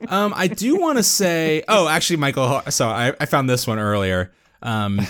um, 0.07 0.33
I 0.35 0.47
do 0.47 0.77
want 0.77 0.97
to 0.97 1.03
say, 1.03 1.63
oh, 1.67 1.87
actually, 1.87 2.17
Michael, 2.17 2.61
so 2.69 2.87
I, 2.87 3.13
I 3.19 3.25
found 3.25 3.47
this 3.47 3.67
one 3.67 3.77
earlier. 3.77 4.31
Um, 4.63 5.01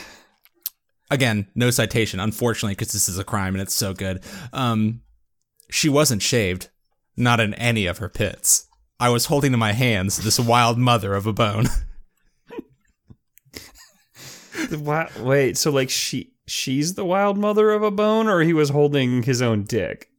again, 1.10 1.48
no 1.56 1.70
citation, 1.72 2.20
unfortunately, 2.20 2.74
because 2.74 2.92
this 2.92 3.08
is 3.08 3.18
a 3.18 3.24
crime 3.24 3.56
and 3.56 3.62
it's 3.62 3.74
so 3.74 3.94
good. 3.94 4.24
Um, 4.52 5.02
she 5.70 5.88
wasn't 5.90 6.22
shaved, 6.22 6.70
not 7.16 7.40
in 7.40 7.54
any 7.56 7.86
of 7.86 8.00
her 8.00 8.10
pits. 8.10 8.68
I 9.00 9.10
was 9.10 9.26
holding 9.26 9.54
in 9.54 9.60
my 9.60 9.72
hands 9.74 10.18
this 10.18 10.40
wild 10.40 10.78
mother 10.78 11.14
of 11.14 11.26
a 11.26 11.34
bone. 11.34 11.68
Wait, 15.20 15.58
so 15.58 15.72
like 15.72 15.90
she 15.90 16.34
she's 16.46 16.96
the 16.96 17.06
wild 17.06 17.38
mother 17.38 17.72
of 17.72 17.82
a 17.82 17.92
bone 17.92 18.28
or 18.28 18.42
he 18.42 18.54
was 18.54 18.70
holding 18.70 19.24
his 19.24 19.42
own 19.42 19.64
dick? 19.64 20.10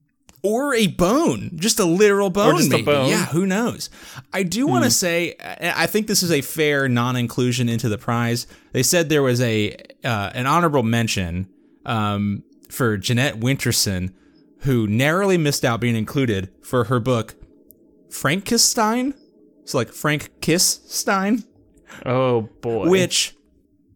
or 0.43 0.75
a 0.75 0.87
bone, 0.87 1.51
just 1.57 1.79
a 1.79 1.85
literal 1.85 2.31
bone, 2.31 2.57
just 2.57 2.73
a 2.73 2.83
bone. 2.83 3.09
Yeah, 3.09 3.27
who 3.27 3.47
knows? 3.47 3.91
I 4.33 4.43
do 4.43 4.67
want 4.67 4.85
to 4.85 4.91
say, 4.91 5.37
I 5.41 5.85
I 5.85 5.87
think 5.87 6.07
this 6.07 6.23
is 6.23 6.31
a 6.31 6.41
fair 6.41 6.89
non-inclusion 6.89 7.69
into 7.69 7.89
the 7.89 7.99
prize. 7.99 8.47
They 8.73 8.83
said 8.83 9.09
there 9.09 9.23
was 9.23 9.41
a 9.41 9.77
uh, 10.05 10.31
an 10.35 10.47
honorable 10.47 10.83
mention 10.83 11.49
um, 11.85 12.43
for 12.71 12.97
Jeanette 12.97 13.41
Winterson, 13.41 14.13
who 14.61 14.87
narrowly 14.87 15.39
missed 15.39 15.65
out 15.65 15.81
being 15.81 15.97
included 15.97 16.51
for 16.63 16.85
her 16.85 17.01
book 17.01 17.35
Frankissstein. 18.11 19.15
So 19.65 19.79
like 19.79 19.89
Frank 19.93 20.31
Kiss 20.41 20.81
Stein, 20.87 21.45
Oh 22.05 22.43
boy. 22.61 22.89
which 22.89 23.37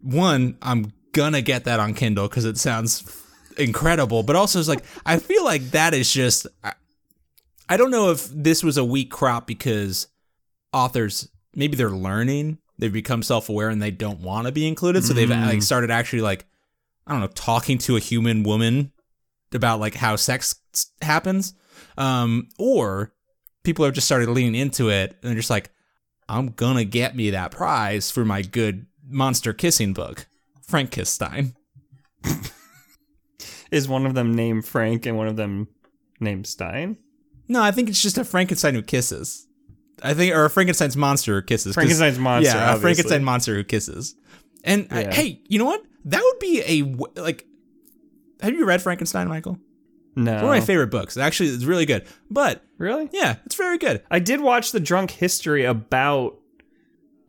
one 0.03 0.57
I'm 0.63 0.93
gonna 1.13 1.43
get 1.43 1.65
that 1.65 1.81
on 1.81 1.95
Kindle 1.95 2.29
because 2.29 2.45
it 2.45 2.59
sounds 2.59 3.23
incredible, 3.59 4.23
but 4.23 4.37
also 4.37 4.59
it's 4.61 4.69
like 4.69 4.85
I 5.05 5.19
feel 5.19 5.45
like 5.45 5.71
that 5.73 5.95
is 5.95 6.13
just 6.13 6.47
I, 6.63 6.75
I 7.69 7.77
don't 7.77 7.91
know 7.91 8.11
if 8.11 8.29
this 8.29 8.63
was 8.63 8.77
a 8.77 8.85
weak 8.85 9.11
crop 9.11 9.47
because 9.47 10.07
authors 10.73 11.29
maybe 11.57 11.77
they're 11.77 11.91
learning, 11.91 12.59
they've 12.79 12.93
become 12.93 13.23
self-aware 13.23 13.69
and 13.69 13.81
they 13.83 13.91
don't 13.91 14.21
want 14.21 14.47
to 14.47 14.53
be 14.53 14.69
included, 14.69 15.05
so 15.05 15.13
they've 15.13 15.31
like 15.31 15.63
started 15.63 15.91
actually 15.91 16.23
like 16.23 16.47
I 17.07 17.13
don't 17.13 17.21
know 17.21 17.27
talking 17.29 17.79
to 17.79 17.97
a 17.97 18.01
human 18.01 18.45
woman 18.45 18.93
about 19.53 19.81
like 19.81 19.95
how 19.95 20.15
sex 20.17 20.55
happens, 21.03 21.55
um, 21.99 22.49
or 22.59 23.13
people 23.65 23.85
have 23.85 23.95
just 23.95 24.07
started 24.07 24.29
leaning 24.29 24.55
into 24.55 24.89
it 24.91 25.11
and 25.23 25.31
they're 25.31 25.35
just 25.35 25.51
like 25.51 25.71
I'm 26.29 26.49
gonna 26.49 26.85
get 26.85 27.17
me 27.17 27.31
that 27.31 27.51
prize 27.51 28.11
for 28.11 28.25
my 28.25 28.43
good 28.43 28.87
monster 29.07 29.53
kissing 29.53 29.93
book, 29.93 30.27
Frankenstein. 30.67 31.55
is 33.71 33.89
one 33.89 34.07
of 34.07 34.15
them 34.15 34.35
named 34.35 34.65
Frank 34.65 35.07
and 35.07 35.17
one 35.17 35.29
of 35.29 35.37
them 35.37 35.69
named 36.21 36.47
Stein? 36.47 36.97
No, 37.49 37.63
I 37.63 37.71
think 37.73 37.89
it's 37.89 38.01
just 38.01 38.17
a 38.17 38.25
Frankenstein 38.25 38.75
who 38.75 38.83
kisses. 38.83 39.47
I 40.03 40.15
think, 40.15 40.35
or 40.35 40.45
a 40.45 40.51
Frankenstein's 40.51 40.97
monster 40.97 41.35
who 41.35 41.43
kisses. 41.43 41.75
Frankenstein's 41.75 42.19
monster, 42.19 42.57
Yeah, 42.57 42.75
a. 42.75 42.79
Frankenstein 42.79 43.23
monster 43.25 43.55
who 43.55 43.65
kisses. 43.65 44.15
And 44.65 44.91
uh, 44.93 45.01
Yeah. 45.01 45.15
hey, 45.15 45.41
you 45.47 45.59
know 45.59 45.67
what? 45.67 45.83
That 46.07 46.23
would 46.23 46.39
be 46.39 46.63
a 46.67 47.21
like. 47.21 47.47
Have 48.41 48.55
you 48.55 48.65
read 48.67 48.83
Frankenstein, 48.83 49.29
Michael? 49.29 49.59
No. 50.17 50.33
It's 50.35 50.43
one 50.43 50.57
of 50.57 50.61
my 50.61 50.65
favorite 50.67 50.91
books. 50.91 51.17
Actually, 51.17 51.51
it's 51.51 51.65
really 51.65 51.87
good. 51.87 52.07
But 52.31 52.63
Really? 52.79 53.09
yeah, 53.13 53.37
it's 53.47 53.55
very 53.57 53.79
good. 53.79 54.03
I 54.11 54.19
did 54.19 54.41
watch 54.41 54.73
the 54.73 54.81
drunk 54.81 55.11
history 55.11 55.65
about 55.65 56.39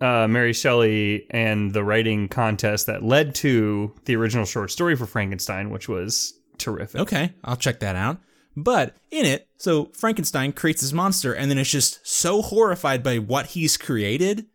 uh, 0.01 0.27
Mary 0.27 0.53
Shelley 0.53 1.25
and 1.31 1.73
the 1.73 1.83
writing 1.83 2.27
contest 2.27 2.85
that 2.87 3.03
led 3.03 3.33
to 3.35 3.93
the 4.05 4.15
original 4.15 4.45
short 4.45 4.71
story 4.71 4.95
for 4.95 5.05
Frankenstein, 5.05 5.69
which 5.69 5.87
was 5.87 6.33
terrific. 6.57 7.01
Okay, 7.01 7.33
I'll 7.43 7.55
check 7.55 7.79
that 7.79 7.95
out. 7.95 8.17
But 8.57 8.95
in 9.11 9.25
it, 9.25 9.47
so 9.57 9.85
Frankenstein 9.93 10.53
creates 10.53 10.81
this 10.81 10.93
monster 10.93 11.33
and 11.33 11.49
then 11.51 11.57
is 11.57 11.69
just 11.69 12.05
so 12.07 12.41
horrified 12.41 13.03
by 13.03 13.17
what 13.19 13.47
he's 13.47 13.77
created 13.77 14.45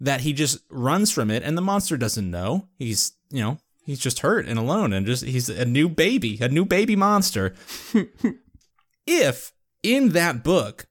that 0.00 0.22
he 0.22 0.32
just 0.32 0.58
runs 0.70 1.10
from 1.12 1.30
it 1.30 1.42
and 1.42 1.56
the 1.56 1.62
monster 1.62 1.96
doesn't 1.96 2.30
know. 2.30 2.68
He's, 2.78 3.12
you 3.30 3.40
know, 3.42 3.58
he's 3.84 4.00
just 4.00 4.20
hurt 4.20 4.46
and 4.46 4.58
alone 4.58 4.92
and 4.92 5.06
just 5.06 5.24
he's 5.24 5.48
a 5.48 5.64
new 5.64 5.88
baby, 5.88 6.38
a 6.40 6.48
new 6.48 6.64
baby 6.64 6.96
monster. 6.96 7.54
if 9.06 9.52
in 9.82 10.10
that 10.10 10.44
book 10.44 10.86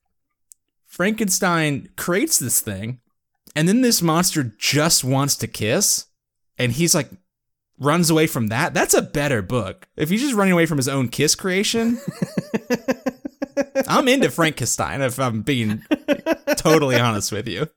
Frankenstein 0.85 1.89
creates 1.95 2.37
this 2.37 2.59
thing 2.59 2.99
and 3.55 3.67
then 3.67 3.81
this 3.81 4.01
monster 4.01 4.43
just 4.57 5.03
wants 5.03 5.35
to 5.37 5.47
kiss 5.47 6.07
and 6.57 6.73
he's 6.73 6.93
like 6.93 7.09
runs 7.79 8.09
away 8.09 8.27
from 8.27 8.47
that, 8.47 8.73
that's 8.73 8.93
a 8.93 9.01
better 9.01 9.41
book. 9.41 9.87
If 9.95 10.09
he's 10.09 10.21
just 10.21 10.35
running 10.35 10.53
away 10.53 10.65
from 10.65 10.77
his 10.77 10.87
own 10.87 11.09
kiss 11.09 11.35
creation, 11.35 11.99
I'm 13.87 14.07
into 14.07 14.27
Frankissstein 14.27 15.05
if 15.05 15.19
I'm 15.19 15.41
being 15.41 15.83
totally 16.57 16.99
honest 16.99 17.31
with 17.31 17.47
you. 17.47 17.67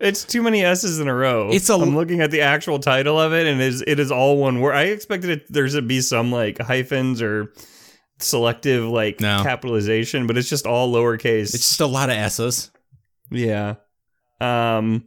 It's 0.00 0.24
too 0.24 0.42
many 0.42 0.64
S's 0.64 0.98
in 0.98 1.08
a 1.08 1.14
row. 1.14 1.50
It's 1.52 1.68
a- 1.68 1.74
I'm 1.74 1.94
looking 1.94 2.20
at 2.20 2.30
the 2.30 2.40
actual 2.40 2.78
title 2.78 3.20
of 3.20 3.32
it, 3.34 3.46
and 3.46 3.60
it 3.60 3.66
is 3.66 3.84
it 3.86 4.00
is 4.00 4.10
all 4.10 4.38
one 4.38 4.60
word. 4.60 4.74
I 4.74 4.84
expected 4.84 5.30
it 5.30 5.52
there's 5.52 5.74
to 5.74 5.82
be 5.82 6.00
some 6.00 6.32
like 6.32 6.58
hyphens 6.58 7.20
or 7.20 7.52
selective 8.18 8.84
like 8.84 9.20
No. 9.20 9.42
capitalization, 9.42 10.26
but 10.26 10.36
it's 10.38 10.48
just 10.48 10.66
all 10.66 10.92
lowercase. 10.92 11.54
It's 11.54 11.68
just 11.68 11.80
a 11.80 11.86
lot 11.86 12.08
of 12.10 12.16
S's. 12.16 12.70
Yeah. 13.30 13.74
Um. 14.40 15.04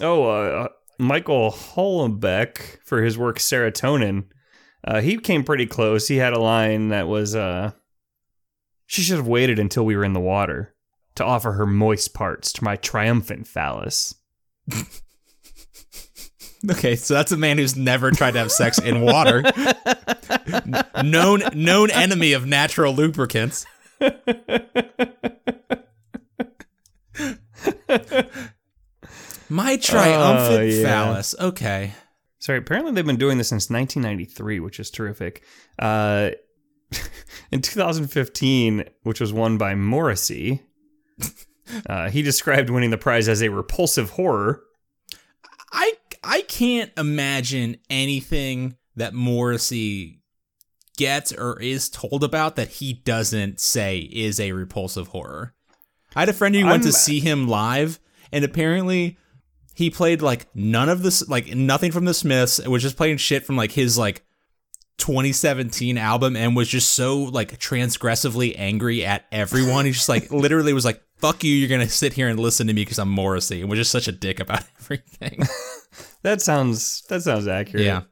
Oh, 0.00 0.24
uh, 0.24 0.68
Michael 0.98 1.50
Hollenbeck 1.50 2.78
for 2.84 3.02
his 3.02 3.18
work 3.18 3.38
Serotonin. 3.38 4.24
Uh, 4.86 5.00
he 5.00 5.18
came 5.18 5.44
pretty 5.44 5.66
close. 5.66 6.08
He 6.08 6.16
had 6.16 6.32
a 6.32 6.38
line 6.40 6.88
that 6.88 7.06
was, 7.08 7.34
uh, 7.34 7.72
"She 8.86 9.02
should 9.02 9.16
have 9.18 9.26
waited 9.28 9.58
until 9.58 9.84
we 9.84 9.96
were 9.96 10.04
in 10.04 10.12
the 10.14 10.20
water 10.20 10.74
to 11.16 11.24
offer 11.24 11.52
her 11.52 11.66
moist 11.66 12.14
parts 12.14 12.52
to 12.54 12.64
my 12.64 12.76
triumphant 12.76 13.46
phallus." 13.46 14.14
Okay, 16.70 16.94
so 16.94 17.14
that's 17.14 17.32
a 17.32 17.38
man 17.38 17.56
who's 17.56 17.74
never 17.74 18.10
tried 18.10 18.32
to 18.32 18.38
have 18.38 18.52
sex 18.52 18.78
in 18.78 19.00
water. 19.00 19.42
known 21.02 21.42
known 21.54 21.90
enemy 21.90 22.34
of 22.34 22.44
natural 22.46 22.92
lubricants. 22.94 23.64
My 29.48 29.76
triumphant 29.76 30.60
Oh, 30.60 30.62
yeah. 30.62 30.82
phallus. 30.84 31.34
Okay. 31.38 31.92
Sorry, 32.38 32.58
apparently 32.58 32.92
they've 32.92 33.06
been 33.06 33.16
doing 33.16 33.38
this 33.38 33.48
since 33.48 33.68
1993, 33.68 34.60
which 34.60 34.78
is 34.80 34.90
terrific. 34.90 35.42
Uh, 35.78 36.30
in 37.50 37.60
2015, 37.60 38.84
which 39.02 39.20
was 39.20 39.32
won 39.32 39.58
by 39.58 39.74
Morrissey, 39.74 40.62
uh, 41.88 42.10
he 42.10 42.22
described 42.22 42.70
winning 42.70 42.90
the 42.90 42.98
prize 42.98 43.28
as 43.28 43.42
a 43.42 43.48
repulsive 43.48 44.10
horror. 44.10 44.62
I 45.72 45.92
I 46.22 46.42
can't 46.42 46.90
imagine 46.96 47.76
anything 47.88 48.76
that 48.96 49.14
Morrissey 49.14 50.20
gets 50.96 51.32
or 51.32 51.58
is 51.60 51.88
told 51.88 52.22
about 52.22 52.56
that 52.56 52.68
he 52.68 52.92
doesn't 52.92 53.60
say 53.60 53.98
is 53.98 54.38
a 54.38 54.52
repulsive 54.52 55.08
horror. 55.08 55.54
I 56.14 56.20
had 56.20 56.28
a 56.28 56.32
friend 56.34 56.54
who 56.54 56.66
went 56.66 56.82
to 56.82 56.88
I'm- 56.88 56.92
see 56.92 57.20
him 57.20 57.48
live, 57.48 58.00
and 58.32 58.44
apparently 58.44 59.16
he 59.74 59.88
played 59.90 60.20
like 60.22 60.46
none 60.54 60.88
of 60.88 61.02
this, 61.02 61.26
like 61.28 61.54
nothing 61.54 61.92
from 61.92 62.04
the 62.04 62.12
Smiths. 62.14 62.58
It 62.58 62.68
was 62.68 62.82
just 62.82 62.96
playing 62.96 63.16
shit 63.18 63.44
from 63.46 63.56
like 63.56 63.72
his 63.72 63.96
like 63.96 64.24
2017 65.00 65.98
album, 65.98 66.36
and 66.36 66.54
was 66.54 66.68
just 66.68 66.92
so 66.92 67.18
like 67.18 67.58
transgressively 67.58 68.54
angry 68.56 69.04
at 69.04 69.24
everyone. 69.32 69.86
He 69.86 69.90
just 69.92 70.08
like 70.08 70.30
literally 70.32 70.72
was 70.72 70.84
like, 70.84 71.02
"Fuck 71.16 71.42
you! 71.42 71.52
You're 71.52 71.68
gonna 71.68 71.88
sit 71.88 72.12
here 72.12 72.28
and 72.28 72.38
listen 72.38 72.68
to 72.68 72.72
me 72.72 72.82
because 72.82 72.98
I'm 72.98 73.08
Morrissey," 73.10 73.60
and 73.60 73.68
was 73.68 73.78
just 73.78 73.90
such 73.90 74.06
a 74.06 74.12
dick 74.12 74.38
about 74.38 74.62
everything. 74.80 75.42
That 76.22 76.42
sounds 76.42 77.02
that 77.08 77.22
sounds 77.22 77.48
accurate. 77.48 77.86
yeah. 77.86 78.02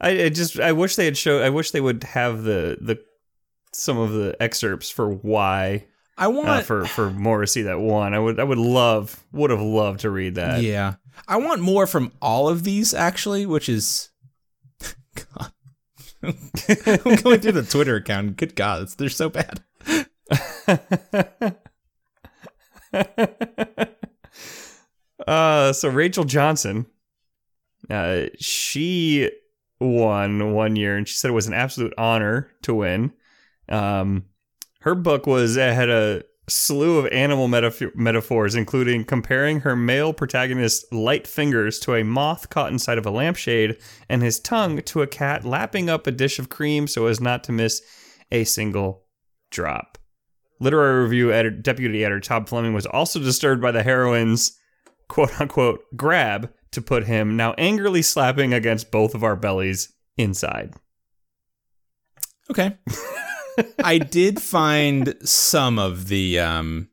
I, 0.00 0.10
I 0.24 0.28
just 0.28 0.60
I 0.60 0.70
wish 0.70 0.94
they 0.94 1.06
had 1.06 1.16
show 1.16 1.42
I 1.42 1.50
wish 1.50 1.72
they 1.72 1.80
would 1.80 2.04
have 2.04 2.44
the 2.44 2.78
the 2.80 3.00
some 3.72 3.98
of 3.98 4.12
the 4.12 4.36
excerpts 4.40 4.90
for 4.90 5.10
why 5.10 5.86
I 6.16 6.28
want 6.28 6.48
uh, 6.48 6.60
for 6.60 6.84
for 6.86 7.10
Morrissey 7.10 7.62
that 7.62 7.80
one. 7.80 8.14
I 8.14 8.18
would 8.20 8.38
I 8.38 8.44
would 8.44 8.58
love 8.58 9.24
would 9.32 9.50
have 9.50 9.60
loved 9.60 10.00
to 10.00 10.10
read 10.10 10.36
that. 10.36 10.62
Yeah. 10.62 10.94
I 11.26 11.38
want 11.38 11.60
more 11.60 11.88
from 11.88 12.12
all 12.22 12.48
of 12.48 12.62
these 12.62 12.94
actually, 12.94 13.44
which 13.44 13.68
is. 13.68 14.07
I'm 16.22 17.16
going 17.16 17.40
through 17.40 17.52
the 17.52 17.66
Twitter 17.68 17.96
account. 17.96 18.36
Good 18.36 18.56
God, 18.56 18.88
they're 18.98 19.08
so 19.08 19.30
bad. 19.30 19.60
uh, 25.26 25.72
so 25.72 25.88
Rachel 25.88 26.24
Johnson, 26.24 26.86
uh, 27.88 28.26
she 28.38 29.30
won 29.80 30.52
one 30.52 30.76
year, 30.76 30.96
and 30.96 31.06
she 31.06 31.14
said 31.14 31.30
it 31.30 31.34
was 31.34 31.46
an 31.46 31.54
absolute 31.54 31.94
honor 31.96 32.50
to 32.62 32.74
win. 32.74 33.12
Um, 33.68 34.24
her 34.80 34.94
book 34.94 35.26
was 35.26 35.56
had 35.56 35.88
a 35.88 36.22
slew 36.48 36.98
of 36.98 37.06
animal 37.12 37.48
metaf- 37.48 37.94
metaphors, 37.94 38.54
including 38.54 39.04
comparing 39.04 39.60
her 39.60 39.76
male 39.76 40.12
protagonist's 40.12 40.90
light 40.92 41.26
fingers 41.26 41.78
to 41.80 41.94
a 41.94 42.04
moth 42.04 42.50
caught 42.50 42.72
inside 42.72 42.98
of 42.98 43.06
a 43.06 43.10
lampshade, 43.10 43.76
and 44.08 44.22
his 44.22 44.40
tongue 44.40 44.82
to 44.82 45.02
a 45.02 45.06
cat 45.06 45.44
lapping 45.44 45.88
up 45.88 46.06
a 46.06 46.12
dish 46.12 46.38
of 46.38 46.48
cream 46.48 46.86
so 46.86 47.06
as 47.06 47.20
not 47.20 47.44
to 47.44 47.52
miss 47.52 47.82
a 48.30 48.44
single 48.44 49.04
drop. 49.50 49.98
Literary 50.60 51.04
review 51.04 51.32
editor, 51.32 51.56
deputy 51.56 52.04
editor 52.04 52.20
Todd 52.20 52.48
Fleming 52.48 52.74
was 52.74 52.86
also 52.86 53.20
disturbed 53.20 53.62
by 53.62 53.70
the 53.70 53.82
heroine's 53.82 54.58
quote 55.08 55.40
unquote 55.40 55.80
grab 55.96 56.52
to 56.72 56.82
put 56.82 57.04
him 57.04 57.36
now 57.36 57.54
angrily 57.56 58.02
slapping 58.02 58.52
against 58.52 58.90
both 58.90 59.14
of 59.14 59.24
our 59.24 59.36
bellies 59.36 59.92
inside. 60.16 60.74
Okay. 62.50 62.76
I 63.82 63.98
did 63.98 64.40
find 64.40 65.14
some 65.22 65.78
of 65.78 66.08
the 66.08 66.38
um 66.38 66.88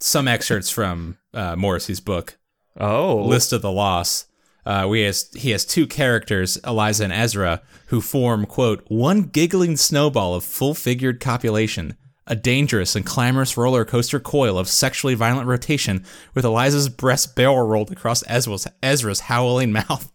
some 0.00 0.26
excerpts 0.28 0.70
from 0.70 1.18
uh, 1.32 1.56
Morrissey's 1.56 2.00
book, 2.00 2.38
Oh, 2.76 3.16
List 3.24 3.52
of 3.52 3.62
the 3.62 3.70
Lost. 3.72 4.26
Uh, 4.64 4.86
we 4.88 5.02
has 5.02 5.28
he 5.34 5.50
has 5.50 5.64
two 5.64 5.86
characters, 5.86 6.56
Eliza 6.58 7.04
and 7.04 7.12
Ezra, 7.12 7.62
who 7.86 8.00
form 8.00 8.46
quote 8.46 8.84
one 8.88 9.22
giggling 9.22 9.76
snowball 9.76 10.34
of 10.34 10.44
full-figured 10.44 11.18
copulation, 11.20 11.96
a 12.26 12.36
dangerous 12.36 12.94
and 12.94 13.04
clamorous 13.04 13.56
roller 13.56 13.84
coaster 13.84 14.20
coil 14.20 14.56
of 14.58 14.68
sexually 14.68 15.14
violent 15.14 15.48
rotation, 15.48 16.04
with 16.34 16.44
Eliza's 16.44 16.88
breast 16.88 17.34
barrel 17.34 17.66
rolled 17.66 17.90
across 17.90 18.22
Ezra's, 18.28 18.68
Ezra's 18.82 19.20
howling 19.20 19.72
mouth. 19.88 20.11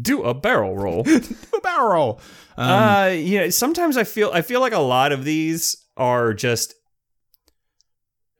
Do 0.00 0.22
a 0.22 0.34
barrel 0.34 0.76
roll. 0.76 1.02
do 1.04 1.36
a 1.54 1.60
barrel 1.60 1.88
roll. 1.88 2.20
Um, 2.56 2.70
uh, 2.70 3.06
you 3.08 3.40
know, 3.40 3.50
sometimes 3.50 3.96
I 3.96 4.04
feel 4.04 4.30
I 4.32 4.42
feel 4.42 4.60
like 4.60 4.72
a 4.72 4.78
lot 4.78 5.12
of 5.12 5.24
these 5.24 5.76
are 5.96 6.34
just 6.34 6.74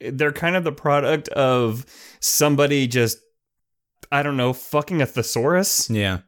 they're 0.01 0.33
kind 0.33 0.57
of 0.57 0.65
the 0.65 0.73
product 0.73 1.29
of 1.29 1.87
somebody 2.21 2.87
just 2.87 3.19
I 4.13 4.23
don't 4.23 4.37
know, 4.37 4.53
fucking 4.53 5.03
a 5.03 5.07
thesaurus 5.07 5.91
yeah. 5.91 6.19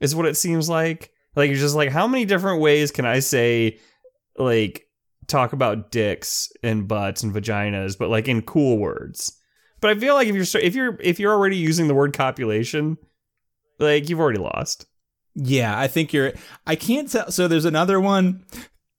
is 0.00 0.14
what 0.14 0.26
it 0.26 0.36
seems 0.36 0.68
like. 0.68 1.12
Like 1.36 1.50
you're 1.50 1.58
just 1.58 1.76
like, 1.76 1.90
how 1.90 2.06
many 2.08 2.24
different 2.24 2.60
ways 2.60 2.90
can 2.90 3.04
I 3.04 3.20
say 3.20 3.78
like 4.36 4.86
talk 5.26 5.52
about 5.52 5.90
dicks 5.90 6.50
and 6.62 6.88
butts 6.88 7.22
and 7.22 7.32
vaginas, 7.32 7.96
but 7.96 8.10
like 8.10 8.28
in 8.28 8.42
cool 8.42 8.78
words? 8.78 9.38
But 9.80 9.90
I 9.90 9.98
feel 9.98 10.14
like 10.14 10.28
if 10.28 10.34
you're 10.34 10.62
if 10.62 10.74
you're 10.74 10.98
if 11.00 11.20
you're 11.20 11.32
already 11.32 11.56
using 11.56 11.86
the 11.86 11.94
word 11.94 12.12
copulation, 12.12 12.98
like 13.78 14.08
you've 14.08 14.20
already 14.20 14.38
lost. 14.38 14.86
Yeah, 15.34 15.78
I 15.78 15.86
think 15.86 16.12
you're. 16.12 16.32
I 16.66 16.76
can't 16.76 17.10
tell. 17.10 17.30
So 17.30 17.48
there's 17.48 17.64
another 17.64 18.00
one 18.00 18.44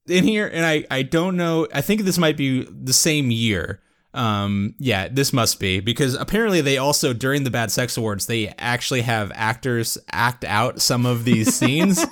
in 0.08 0.24
here, 0.24 0.50
and 0.52 0.64
I 0.64 0.84
I 0.90 1.02
don't 1.02 1.36
know. 1.36 1.66
I 1.74 1.80
think 1.80 2.02
this 2.02 2.18
might 2.18 2.36
be 2.36 2.64
the 2.64 2.92
same 2.92 3.30
year. 3.30 3.80
Um, 4.12 4.74
yeah, 4.78 5.08
this 5.08 5.32
must 5.32 5.60
be 5.60 5.80
because 5.80 6.14
apparently 6.14 6.60
they 6.60 6.78
also 6.78 7.12
during 7.12 7.44
the 7.44 7.50
Bad 7.50 7.70
Sex 7.70 7.96
Awards 7.96 8.26
they 8.26 8.48
actually 8.58 9.02
have 9.02 9.30
actors 9.34 9.98
act 10.10 10.44
out 10.44 10.80
some 10.80 11.06
of 11.06 11.24
these 11.24 11.54
scenes. 11.54 12.04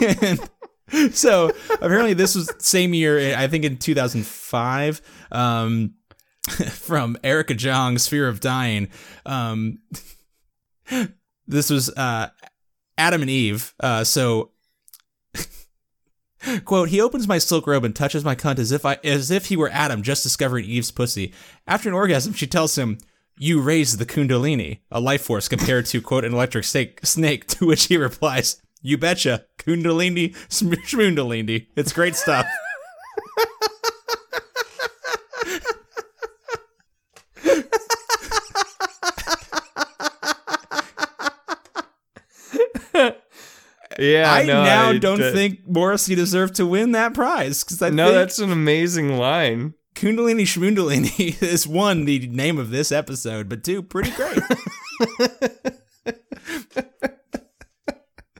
and 0.00 1.14
so 1.14 1.52
apparently 1.74 2.14
this 2.14 2.34
was 2.34 2.50
same 2.58 2.94
year. 2.94 3.36
I 3.36 3.48
think 3.48 3.64
in 3.64 3.76
2005. 3.76 5.02
Um, 5.32 5.94
from 6.70 7.16
Erica 7.22 7.54
Jong's 7.54 8.06
Fear 8.06 8.28
of 8.28 8.40
Dying. 8.40 8.88
Um, 9.26 9.78
this 11.46 11.70
was 11.70 11.90
uh 11.90 12.30
Adam 12.98 13.22
and 13.22 13.30
Eve. 13.30 13.74
Uh, 13.80 14.04
so 14.04 14.50
Quote, 16.64 16.88
he 16.88 17.00
opens 17.00 17.28
my 17.28 17.38
silk 17.38 17.66
robe 17.66 17.84
and 17.84 17.94
touches 17.94 18.24
my 18.24 18.34
cunt 18.34 18.58
as 18.58 18.72
if 18.72 18.86
I 18.86 18.98
as 19.04 19.30
if 19.30 19.46
he 19.46 19.56
were 19.56 19.70
Adam 19.70 20.02
just 20.02 20.22
discovering 20.22 20.64
Eve's 20.64 20.90
pussy. 20.90 21.34
After 21.66 21.88
an 21.88 21.94
orgasm, 21.94 22.32
she 22.32 22.46
tells 22.46 22.78
him, 22.78 22.98
You 23.38 23.60
raised 23.60 23.98
the 23.98 24.06
Kundalini, 24.06 24.78
a 24.90 25.00
life 25.00 25.22
force 25.22 25.48
compared 25.48 25.86
to 25.86 26.00
quote 26.00 26.24
an 26.24 26.32
electric 26.32 26.64
snake 26.64 27.00
snake, 27.04 27.46
to 27.48 27.66
which 27.66 27.84
he 27.84 27.96
replies, 27.98 28.62
You 28.80 28.96
betcha, 28.96 29.44
Kundalini 29.58 30.34
Schmundalini. 30.48 31.66
It's 31.76 31.92
great 31.92 32.16
stuff. 32.16 32.46
Yeah, 44.00 44.32
I 44.32 44.44
no, 44.44 44.64
now 44.64 44.88
I 44.88 44.98
don't 44.98 45.18
d- 45.18 45.32
think 45.32 45.60
Morrissey 45.68 46.14
deserved 46.14 46.54
to 46.56 46.66
win 46.66 46.92
that 46.92 47.12
prize 47.14 47.62
because 47.62 47.82
I 47.82 47.90
No, 47.90 48.12
that's 48.12 48.38
an 48.38 48.50
amazing 48.50 49.18
line. 49.18 49.74
Kundalini 49.94 50.42
Schmundalini 50.42 51.40
is 51.42 51.66
one 51.68 52.06
the 52.06 52.26
name 52.28 52.58
of 52.58 52.70
this 52.70 52.90
episode, 52.90 53.48
but 53.48 53.62
two 53.62 53.82
pretty 53.82 54.10
great. 54.12 54.38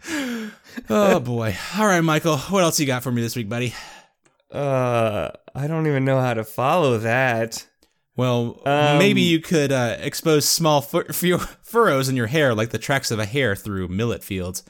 oh 0.89 1.21
boy! 1.21 1.57
All 1.79 1.87
right, 1.87 2.01
Michael, 2.01 2.39
what 2.39 2.63
else 2.63 2.81
you 2.81 2.87
got 2.87 3.03
for 3.03 3.13
me 3.13 3.23
this 3.23 3.37
week, 3.37 3.49
buddy? 3.49 3.75
Uh, 4.51 5.31
I 5.55 5.67
don't 5.67 5.87
even 5.87 6.05
know 6.05 6.21
how 6.21 6.35
to 6.35 6.45
follow 6.45 6.99
that. 6.99 7.67
Well, 8.17 8.61
Um, 8.67 8.99
maybe 8.99 9.23
you 9.23 9.41
could 9.41 9.73
uh, 9.73 9.97
expose 10.01 10.49
small 10.49 10.81
fur- 10.83 11.05
fur- 11.13 11.39
furrows 11.63 12.09
in 12.09 12.17
your 12.17 12.27
hair 12.27 12.55
like 12.55 12.71
the 12.71 12.79
tracks 12.79 13.11
of 13.11 13.19
a 13.19 13.25
hare 13.27 13.55
through 13.55 13.89
millet 13.89 14.25
fields. 14.25 14.63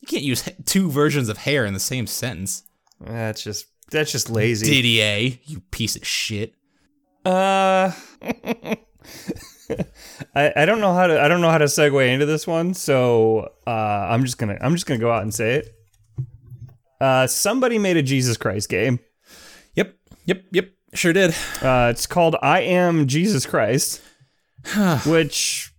You 0.00 0.08
can't 0.08 0.22
use 0.22 0.48
two 0.64 0.90
versions 0.90 1.28
of 1.28 1.38
hair 1.38 1.64
in 1.64 1.74
the 1.74 1.80
same 1.80 2.06
sentence. 2.06 2.64
That's 3.00 3.42
just 3.42 3.66
that's 3.90 4.12
just 4.12 4.30
lazy. 4.30 4.66
Didier, 4.66 5.38
you 5.44 5.60
piece 5.70 5.96
of 5.96 6.06
shit. 6.06 6.54
Uh, 7.24 7.92
I 10.34 10.52
I 10.56 10.64
don't 10.64 10.80
know 10.80 10.94
how 10.94 11.06
to 11.06 11.20
I 11.20 11.28
don't 11.28 11.40
know 11.40 11.50
how 11.50 11.58
to 11.58 11.66
segue 11.66 12.08
into 12.08 12.26
this 12.26 12.46
one, 12.46 12.74
so 12.74 13.52
uh, 13.66 13.70
I'm 13.70 14.24
just 14.24 14.38
gonna 14.38 14.58
I'm 14.60 14.74
just 14.74 14.86
gonna 14.86 15.00
go 15.00 15.10
out 15.10 15.22
and 15.22 15.34
say 15.34 15.56
it. 15.56 15.74
Uh, 17.00 17.26
somebody 17.26 17.78
made 17.78 17.96
a 17.96 18.02
Jesus 18.02 18.36
Christ 18.36 18.68
game. 18.68 19.00
Yep, 19.74 19.96
yep, 20.26 20.44
yep. 20.52 20.70
Sure 20.92 21.12
did. 21.12 21.34
Uh, 21.62 21.88
it's 21.90 22.06
called 22.06 22.36
I 22.42 22.60
Am 22.60 23.06
Jesus 23.06 23.46
Christ, 23.46 24.02
which 25.06 25.72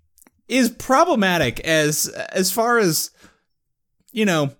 is 0.47 0.69
problematic 0.71 1.59
as 1.61 2.07
as 2.07 2.51
far 2.51 2.77
as 2.77 3.11
you 4.11 4.25
know 4.25 4.51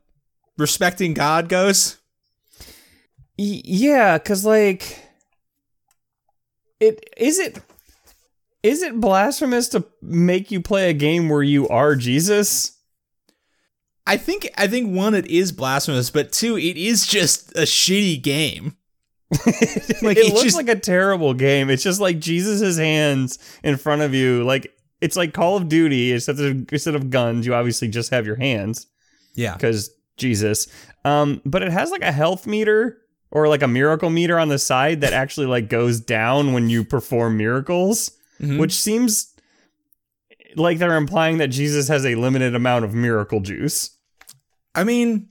respecting 0.58 1.14
God 1.14 1.50
goes. 1.50 1.98
y- 3.38 3.62
yeah, 3.66 4.18
cause 4.18 4.46
like 4.46 5.00
it 6.80 7.04
is 7.18 7.40
it 7.40 7.60
is 8.64 8.82
it 8.84 9.00
blasphemous 9.00 9.70
to 9.70 9.86
make 10.02 10.52
you 10.52 10.62
play 10.62 10.90
a 10.90 10.94
game 10.94 11.30
where 11.30 11.44
you 11.44 11.68
are 11.70 11.96
Jesus? 11.96 12.78
I 14.08 14.18
think 14.18 14.50
I 14.58 14.68
think 14.68 14.94
one 14.96 15.14
it 15.14 15.28
is 15.28 15.52
blasphemous, 15.52 16.10
but 16.10 16.32
two 16.32 16.58
it 16.58 16.78
is 16.78 17.06
just 17.06 17.52
a 17.52 17.62
shitty 17.62 18.22
game. 18.22 18.76
Like, 20.02 20.18
it 20.18 20.28
looks 20.34 20.44
just- 20.44 20.58
like 20.58 20.68
a 20.68 20.76
terrible 20.80 21.34
game. 21.34 21.70
It's 21.70 21.84
just 21.84 22.02
like 22.02 22.20
Jesus' 22.20 22.78
hands 22.78 23.38
in 23.64 23.78
front 23.78 24.02
of 24.02 24.14
you. 24.14 24.44
Like 24.44 24.74
it's 25.00 25.16
like 25.16 25.34
Call 25.34 25.58
of 25.58 25.70
Duty, 25.70 26.12
except 26.12 26.40
instead 26.40 26.96
of 26.96 27.10
guns, 27.10 27.46
you 27.46 27.54
obviously 27.54 27.88
just 27.88 28.10
have 28.12 28.26
your 28.26 28.36
hands 28.36 28.88
Yeah. 29.34 29.54
because 29.54 29.90
Jesus. 30.18 30.68
Um, 31.06 31.42
but 31.46 31.64
it 31.64 31.72
has 31.72 31.90
like 31.92 32.04
a 32.04 32.12
health 32.12 32.46
meter 32.48 32.98
or 33.32 33.48
like 33.48 33.62
a 33.64 33.68
miracle 33.68 34.10
meter 34.10 34.38
on 34.38 34.50
the 34.50 34.60
side 34.60 35.02
that 35.02 35.14
actually 35.14 35.48
like 35.48 35.70
goes 35.70 36.00
down 36.00 36.54
when 36.54 36.70
you 36.70 36.84
perform 36.84 37.38
miracles, 37.38 38.12
Mhm. 38.42 38.60
which 38.60 38.74
seems 38.74 39.34
like 40.56 40.78
they're 40.80 40.98
implying 40.98 41.38
that 41.38 41.48
Jesus 41.48 41.88
has 41.88 42.06
a 42.06 42.16
limited 42.16 42.56
amount 42.56 42.84
of 42.86 42.94
miracle 42.94 43.40
juice. 43.40 43.92
I 44.76 44.84
mean, 44.84 45.30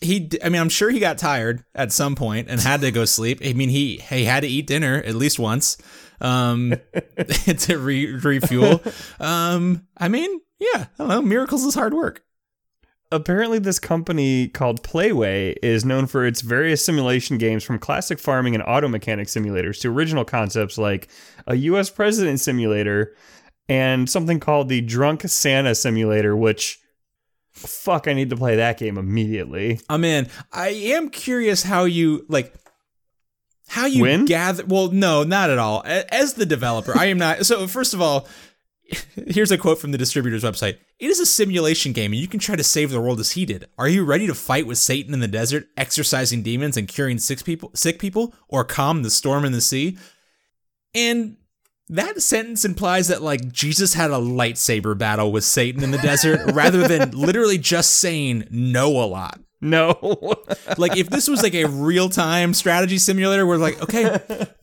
he 0.00 0.30
I 0.44 0.48
mean, 0.50 0.60
I'm 0.60 0.68
sure 0.68 0.90
he 0.90 0.98
got 0.98 1.16
tired 1.18 1.64
at 1.74 1.92
some 1.92 2.14
point 2.16 2.48
and 2.50 2.60
had 2.60 2.80
to 2.82 2.90
go 2.90 3.04
sleep. 3.04 3.40
I 3.44 3.52
mean, 3.54 3.70
he 3.70 3.96
he 3.98 4.24
had 4.24 4.40
to 4.40 4.48
eat 4.48 4.66
dinner 4.66 4.96
at 5.06 5.14
least 5.14 5.38
once, 5.38 5.78
um, 6.20 6.74
to 7.58 7.78
re- 7.78 8.12
refuel. 8.16 8.82
Um, 9.20 9.86
I 9.96 10.08
mean, 10.08 10.40
yeah, 10.58 10.84
I 10.84 10.86
don't 10.98 11.08
know. 11.08 11.22
Miracles 11.22 11.64
is 11.64 11.74
hard 11.74 11.94
work. 11.94 12.22
Apparently 13.12 13.58
this 13.58 13.78
company 13.78 14.48
called 14.48 14.82
Playway 14.82 15.54
is 15.62 15.84
known 15.84 16.06
for 16.06 16.26
its 16.26 16.40
various 16.40 16.84
simulation 16.84 17.38
games 17.38 17.62
from 17.62 17.78
classic 17.78 18.18
farming 18.18 18.54
and 18.54 18.64
auto 18.64 18.88
mechanic 18.88 19.28
simulators 19.28 19.80
to 19.82 19.88
original 19.88 20.24
concepts 20.24 20.78
like 20.78 21.08
a 21.46 21.54
US 21.54 21.90
president 21.90 22.40
simulator 22.40 23.14
and 23.68 24.08
something 24.10 24.40
called 24.40 24.68
the 24.68 24.80
Drunk 24.80 25.22
Santa 25.22 25.74
simulator 25.74 26.36
which 26.36 26.80
fuck 27.52 28.08
I 28.08 28.14
need 28.14 28.30
to 28.30 28.36
play 28.36 28.56
that 28.56 28.78
game 28.78 28.96
immediately. 28.96 29.78
I'm 29.88 30.04
in. 30.04 30.28
I 30.50 30.68
am 30.68 31.10
curious 31.10 31.62
how 31.62 31.84
you 31.84 32.24
like 32.28 32.54
how 33.68 33.86
you 33.86 34.02
Win? 34.02 34.24
gather. 34.26 34.64
Well, 34.66 34.90
no, 34.90 35.22
not 35.22 35.50
at 35.50 35.58
all. 35.58 35.82
As 35.86 36.34
the 36.34 36.44
developer, 36.46 36.96
I 36.96 37.06
am 37.06 37.18
not. 37.18 37.46
So 37.46 37.66
first 37.66 37.94
of 37.94 38.00
all, 38.02 38.28
here's 39.26 39.50
a 39.50 39.58
quote 39.58 39.78
from 39.78 39.92
the 39.92 39.98
distributor's 39.98 40.44
website. 40.44 40.78
It 40.98 41.10
is 41.10 41.20
a 41.20 41.26
simulation 41.26 41.92
game, 41.92 42.12
and 42.12 42.20
you 42.20 42.28
can 42.28 42.40
try 42.40 42.56
to 42.56 42.64
save 42.64 42.90
the 42.90 43.00
world 43.00 43.20
as 43.20 43.32
he 43.32 43.44
did. 43.44 43.66
Are 43.78 43.88
you 43.88 44.04
ready 44.04 44.26
to 44.26 44.34
fight 44.34 44.66
with 44.66 44.78
Satan 44.78 45.14
in 45.14 45.20
the 45.20 45.28
desert, 45.28 45.68
exorcising 45.76 46.42
demons 46.42 46.76
and 46.76 46.88
curing 46.88 47.18
sick 47.18 47.44
people, 47.44 47.70
sick 47.74 47.98
people, 47.98 48.34
or 48.48 48.64
calm 48.64 49.02
the 49.02 49.10
storm 49.10 49.44
in 49.44 49.52
the 49.52 49.60
sea? 49.60 49.98
And 50.94 51.36
that 51.88 52.22
sentence 52.22 52.64
implies 52.64 53.08
that 53.08 53.22
like 53.22 53.52
Jesus 53.52 53.94
had 53.94 54.10
a 54.10 54.14
lightsaber 54.14 54.96
battle 54.96 55.32
with 55.32 55.44
Satan 55.44 55.82
in 55.82 55.90
the 55.90 55.98
desert, 55.98 56.40
rather 56.52 56.86
than 56.86 57.10
literally 57.10 57.58
just 57.58 57.96
saying 57.98 58.46
no 58.50 59.02
a 59.02 59.06
lot 59.06 59.40
No. 59.62 60.34
like 60.78 60.96
if 60.96 61.08
this 61.08 61.28
was 61.28 61.42
like 61.42 61.54
a 61.54 61.64
real-time 61.64 62.52
strategy 62.52 62.98
simulator 62.98 63.46
where 63.46 63.56
like 63.58 63.80
okay 63.82 64.18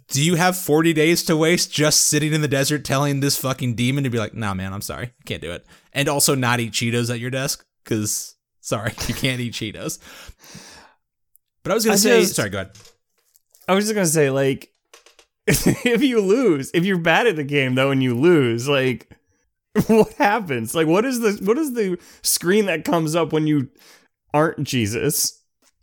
do 0.10 0.22
you 0.24 0.36
have 0.36 0.58
40 0.58 0.93
days 0.93 1.24
to 1.24 1.38
waste 1.38 1.72
just 1.72 2.02
sitting 2.06 2.34
in 2.34 2.41
the 2.41 2.47
desert 2.47 2.84
telling 2.86 3.20
this 3.22 3.38
fucking 3.38 3.76
demon 3.76 4.04
to 4.04 4.10
be 4.10 4.20
like 4.20 4.34
nah 4.34 4.54
man 4.54 4.74
i'm 4.74 4.82
sorry 4.82 5.06
I 5.08 5.24
can't 5.26 5.41
do 5.41 5.52
it 5.52 5.66
and 5.93 6.08
also 6.10 6.36
not 6.36 6.60
eat 6.60 6.74
cheetos 6.74 7.10
at 7.12 7.20
your 7.20 7.30
desk 7.32 7.66
because 7.84 8.36
sorry 8.60 8.91
you 9.08 9.14
can't 9.14 9.39
eat 9.39 9.54
cheetos 9.54 10.00
but 11.64 11.72
i 11.72 11.76
was 11.76 11.86
gonna 11.86 11.93
I 11.93 11.97
say 11.97 12.20
just- 12.22 12.36
sorry 12.36 12.50
go 12.50 12.60
ahead 12.60 12.72
I 13.68 13.76
was 13.76 13.86
just 13.86 13.93
going 13.93 14.06
to 14.08 14.12
say 14.12 14.32
like 14.32 14.74
if 15.47 16.02
you 16.02 16.22
lose, 16.22 16.72
if 16.74 16.86
you're 16.86 16.97
bad 16.97 17.28
at 17.28 17.36
the 17.36 17.43
game 17.43 17.76
though 17.76 17.91
and 17.91 18.02
you 18.02 18.16
lose, 18.16 18.68
like 18.68 19.16
what 19.86 20.12
happens? 20.14 20.74
Like 20.74 20.88
what 20.88 21.06
is 21.06 21.20
the 21.20 21.34
what 21.45 21.58
is 21.60 21.74
the 21.74 22.00
screen 22.24 22.66
that 22.66 22.84
comes 22.84 23.16
up 23.16 23.32
when 23.32 23.45
you 23.45 23.70
aren't 24.34 24.63
Jesus? 24.63 25.36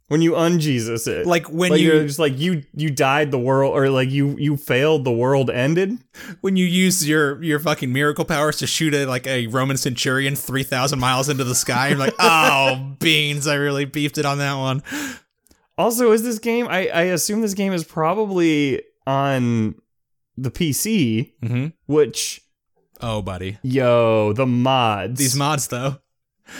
When 0.09 0.22
you 0.22 0.36
un-Jesus 0.36 1.09
it. 1.09 1.26
like 1.26 1.49
when 1.49 1.72
like 1.72 1.80
you 1.80 1.92
you're 1.92 2.07
just 2.07 2.20
like 2.20 2.38
you 2.38 2.62
you 2.76 2.90
died 2.90 3.32
the 3.32 3.40
world 3.40 3.76
or 3.76 3.90
like 3.90 4.09
you 4.09 4.36
you 4.38 4.57
failed 4.57 5.03
the 5.03 5.11
world 5.11 5.51
ended. 5.51 5.99
when 6.42 6.55
you 6.55 6.64
use 6.64 7.09
your 7.09 7.42
your 7.42 7.59
fucking 7.59 7.92
miracle 7.92 8.24
powers 8.24 8.59
to 8.59 8.68
shoot 8.68 8.94
a 8.94 9.05
like 9.05 9.26
a 9.26 9.49
roman 9.49 9.76
centurion 9.76 10.36
3000 10.36 11.01
miles 11.01 11.28
into 11.28 11.42
the 11.42 11.57
sky 11.57 11.88
you're 11.88 11.99
like 11.99 12.14
oh 12.20 12.94
beans 13.01 13.49
i 13.49 13.57
really 13.57 13.84
beefed 13.84 14.16
it 14.16 14.24
on 14.24 14.38
that 14.38 14.55
one 14.55 14.80
Also, 15.78 16.12
is 16.12 16.22
this 16.22 16.38
game 16.38 16.66
I 16.68 16.88
I 16.88 17.03
assume 17.03 17.40
this 17.42 17.55
game 17.55 17.72
is 17.72 17.84
probably 17.84 18.82
on 19.07 19.74
the 20.36 20.51
PC, 20.51 21.32
mm-hmm. 21.42 21.66
which 21.86 22.40
oh 23.01 23.22
buddy 23.22 23.59
yo, 23.62 24.32
the 24.32 24.47
mods. 24.47 25.18
these 25.18 25.36
mods 25.36 25.68
though 25.68 25.99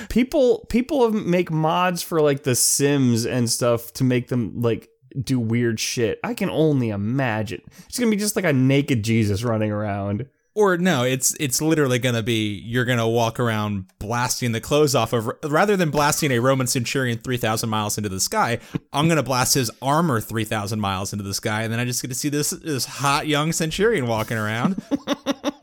people 0.09 0.67
people 0.69 1.11
make 1.11 1.51
mods 1.51 2.03
for 2.03 2.21
like 2.21 2.43
the 2.43 2.55
sims 2.55 3.25
and 3.27 3.49
stuff 3.51 3.93
to 3.95 4.05
make 4.05 4.29
them 4.29 4.61
like 4.61 4.89
do 5.23 5.41
weird 5.41 5.81
shit 5.81 6.19
i 6.25 6.35
can 6.35 6.51
only 6.51 6.91
imagine 6.91 7.61
it's 7.87 7.99
gonna 7.99 8.11
be 8.11 8.17
just 8.17 8.37
like 8.37 8.45
a 8.45 8.53
naked 8.53 9.03
jesus 9.03 9.43
running 9.43 9.71
around 9.73 10.27
Or 10.55 10.79
no, 10.79 11.05
it's 11.05 11.37
it's 11.39 11.61
literally 11.61 11.99
gonna 11.99 12.23
be 12.23 12.55
you're 12.65 12.87
gonna 12.87 13.07
walk 13.07 13.39
around 13.39 13.85
blasting 13.99 14.53
the 14.53 14.61
clothes 14.61 14.95
off 14.95 15.13
of 15.13 15.31
rather 15.45 15.77
than 15.77 15.91
blasting 15.91 16.33
a 16.33 16.39
Roman 16.39 16.67
centurion 16.67 17.19
three 17.19 17.37
thousand 17.37 17.69
miles 17.69 17.99
into 17.99 18.09
the 18.09 18.21
sky. 18.21 18.59
I'm 18.91 19.07
gonna 19.07 19.23
blast 19.23 19.53
his 19.53 19.71
armor 19.83 20.19
three 20.19 20.45
thousand 20.45 20.81
miles 20.81 21.13
into 21.13 21.25
the 21.25 21.35
sky, 21.35 21.63
and 21.65 21.71
then 21.71 21.79
I 21.79 21.85
just 21.85 22.01
get 22.01 22.09
to 22.09 22.15
see 22.15 22.31
this 22.31 22.51
this 22.51 22.87
hot 22.87 23.27
young 23.27 23.53
centurion 23.53 24.07
walking 24.07 24.39
around. 24.39 24.83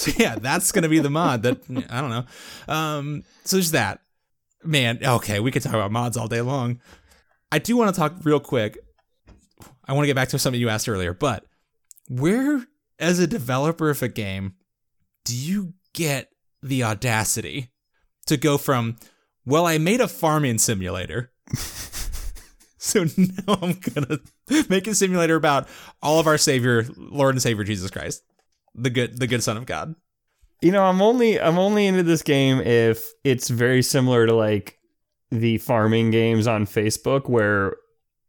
so 0.00 0.12
yeah, 0.18 0.36
that's 0.36 0.72
gonna 0.72 0.88
be 0.88 0.98
the 0.98 1.10
mod. 1.10 1.42
That 1.42 1.58
I 1.90 2.00
don't 2.00 2.10
know. 2.10 2.24
Um, 2.72 3.24
so 3.44 3.56
there's 3.56 3.72
that. 3.72 4.00
Man, 4.62 4.98
okay, 5.02 5.40
we 5.40 5.50
could 5.50 5.62
talk 5.62 5.74
about 5.74 5.90
mods 5.90 6.16
all 6.16 6.28
day 6.28 6.40
long. 6.40 6.80
I 7.50 7.58
do 7.58 7.76
want 7.76 7.94
to 7.94 7.98
talk 7.98 8.14
real 8.24 8.40
quick. 8.40 8.78
I 9.86 9.92
want 9.92 10.04
to 10.04 10.06
get 10.06 10.16
back 10.16 10.28
to 10.30 10.38
something 10.38 10.60
you 10.60 10.68
asked 10.68 10.88
earlier, 10.88 11.12
but 11.12 11.44
where 12.08 12.66
as 12.98 13.18
a 13.18 13.26
developer 13.26 13.90
of 13.90 14.02
a 14.02 14.08
game 14.08 14.54
do 15.24 15.34
you 15.34 15.74
get 15.94 16.28
the 16.62 16.82
audacity 16.82 17.70
to 18.26 18.36
go 18.36 18.58
from 18.58 18.96
well 19.46 19.64
i 19.64 19.78
made 19.78 20.00
a 20.00 20.08
farming 20.08 20.58
simulator 20.58 21.32
So 22.80 23.04
now 23.04 23.58
I'm 23.60 23.74
gonna 23.74 24.20
make 24.70 24.86
a 24.86 24.94
simulator 24.94 25.36
about 25.36 25.68
all 26.02 26.18
of 26.18 26.26
our 26.26 26.38
Savior, 26.38 26.86
Lord 26.96 27.34
and 27.34 27.42
Savior 27.42 27.62
Jesus 27.62 27.90
Christ, 27.90 28.22
the 28.74 28.90
good, 28.90 29.18
the 29.18 29.26
good 29.26 29.42
Son 29.42 29.56
of 29.56 29.66
God. 29.66 29.94
You 30.62 30.72
know, 30.72 30.84
I'm 30.84 31.00
only 31.00 31.40
I'm 31.40 31.58
only 31.58 31.86
into 31.86 32.02
this 32.02 32.22
game 32.22 32.60
if 32.60 33.10
it's 33.24 33.48
very 33.48 33.82
similar 33.82 34.26
to 34.26 34.34
like 34.34 34.78
the 35.30 35.58
farming 35.58 36.10
games 36.10 36.46
on 36.46 36.66
Facebook 36.66 37.28
where 37.28 37.76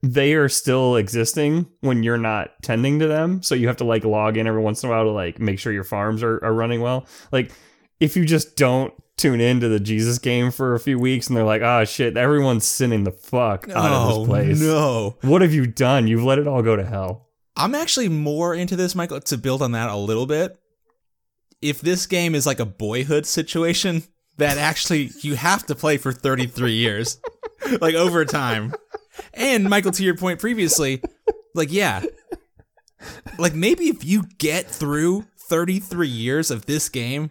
they 0.03 0.33
are 0.33 0.49
still 0.49 0.95
existing 0.95 1.67
when 1.81 2.03
you're 2.03 2.17
not 2.17 2.51
tending 2.63 2.99
to 2.99 3.07
them. 3.07 3.43
So 3.43 3.53
you 3.53 3.67
have 3.67 3.77
to 3.77 3.83
like 3.83 4.03
log 4.03 4.37
in 4.37 4.47
every 4.47 4.61
once 4.61 4.83
in 4.83 4.89
a 4.89 4.91
while 4.91 5.03
to 5.03 5.11
like 5.11 5.39
make 5.39 5.59
sure 5.59 5.73
your 5.73 5.83
farms 5.83 6.23
are, 6.23 6.43
are 6.43 6.53
running 6.53 6.81
well. 6.81 7.05
Like 7.31 7.51
if 7.99 8.15
you 8.15 8.25
just 8.25 8.55
don't 8.55 8.93
tune 9.17 9.39
into 9.39 9.67
the 9.67 9.79
Jesus 9.79 10.17
game 10.17 10.49
for 10.49 10.73
a 10.73 10.79
few 10.79 10.97
weeks 10.97 11.27
and 11.27 11.37
they're 11.37 11.43
like, 11.43 11.61
oh 11.61 11.85
shit, 11.85 12.17
everyone's 12.17 12.65
sinning 12.65 13.03
the 13.03 13.11
fuck 13.11 13.69
out 13.69 13.91
of 13.91 14.07
this 14.07 14.17
oh, 14.17 14.25
place. 14.25 14.59
no! 14.59 15.17
What 15.21 15.43
have 15.43 15.53
you 15.53 15.67
done? 15.67 16.07
You've 16.07 16.23
let 16.23 16.39
it 16.39 16.47
all 16.47 16.63
go 16.63 16.75
to 16.75 16.85
hell. 16.85 17.27
I'm 17.61 17.75
actually 17.75 18.09
more 18.09 18.55
into 18.55 18.75
this, 18.75 18.95
Michael, 18.95 19.21
to 19.21 19.37
build 19.37 19.61
on 19.61 19.73
that 19.73 19.89
a 19.89 19.95
little 19.95 20.25
bit. 20.25 20.57
If 21.61 21.81
this 21.81 22.07
game 22.07 22.33
is 22.33 22.47
like 22.47 22.59
a 22.59 22.65
boyhood 22.65 23.25
situation, 23.25 24.03
that 24.37 24.57
actually 24.57 25.11
you 25.19 25.35
have 25.35 25.65
to 25.67 25.75
play 25.75 25.97
for 25.97 26.11
33 26.11 26.73
years, 26.73 27.19
like 27.81 27.93
over 27.93 28.25
time. 28.25 28.73
And 29.33 29.69
Michael, 29.69 29.91
to 29.91 30.03
your 30.03 30.17
point 30.17 30.39
previously, 30.39 31.03
like, 31.53 31.71
yeah, 31.71 32.01
like 33.37 33.53
maybe 33.53 33.85
if 33.89 34.03
you 34.03 34.23
get 34.39 34.65
through 34.65 35.25
33 35.49 36.07
years 36.07 36.49
of 36.49 36.65
this 36.65 36.89
game 36.89 37.29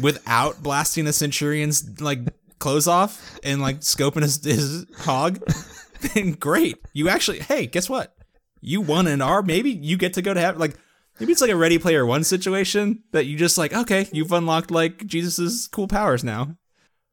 without 0.00 0.62
blasting 0.62 1.06
a 1.06 1.10
Centurion's 1.12 2.00
like 2.00 2.20
clothes 2.58 2.86
off 2.86 3.38
and 3.42 3.60
like 3.60 3.80
scoping 3.80 4.22
his, 4.22 4.42
his 4.42 4.86
hog, 5.00 5.40
then 6.14 6.32
great. 6.32 6.78
You 6.92 7.08
actually, 7.08 7.40
hey, 7.40 7.66
guess 7.66 7.90
what? 7.90 8.14
You 8.60 8.80
won 8.80 9.06
an 9.06 9.22
R. 9.22 9.42
Maybe 9.42 9.70
you 9.70 9.96
get 9.96 10.14
to 10.14 10.22
go 10.22 10.34
to 10.34 10.40
heaven. 10.40 10.60
Like, 10.60 10.76
maybe 11.18 11.32
it's 11.32 11.40
like 11.40 11.50
a 11.50 11.56
Ready 11.56 11.78
Player 11.78 12.04
One 12.04 12.24
situation 12.24 13.02
that 13.12 13.26
you 13.26 13.36
just 13.36 13.58
like, 13.58 13.72
okay, 13.72 14.08
you've 14.12 14.32
unlocked 14.32 14.70
like 14.70 15.06
Jesus's 15.06 15.68
cool 15.68 15.88
powers 15.88 16.24
now. 16.24 16.56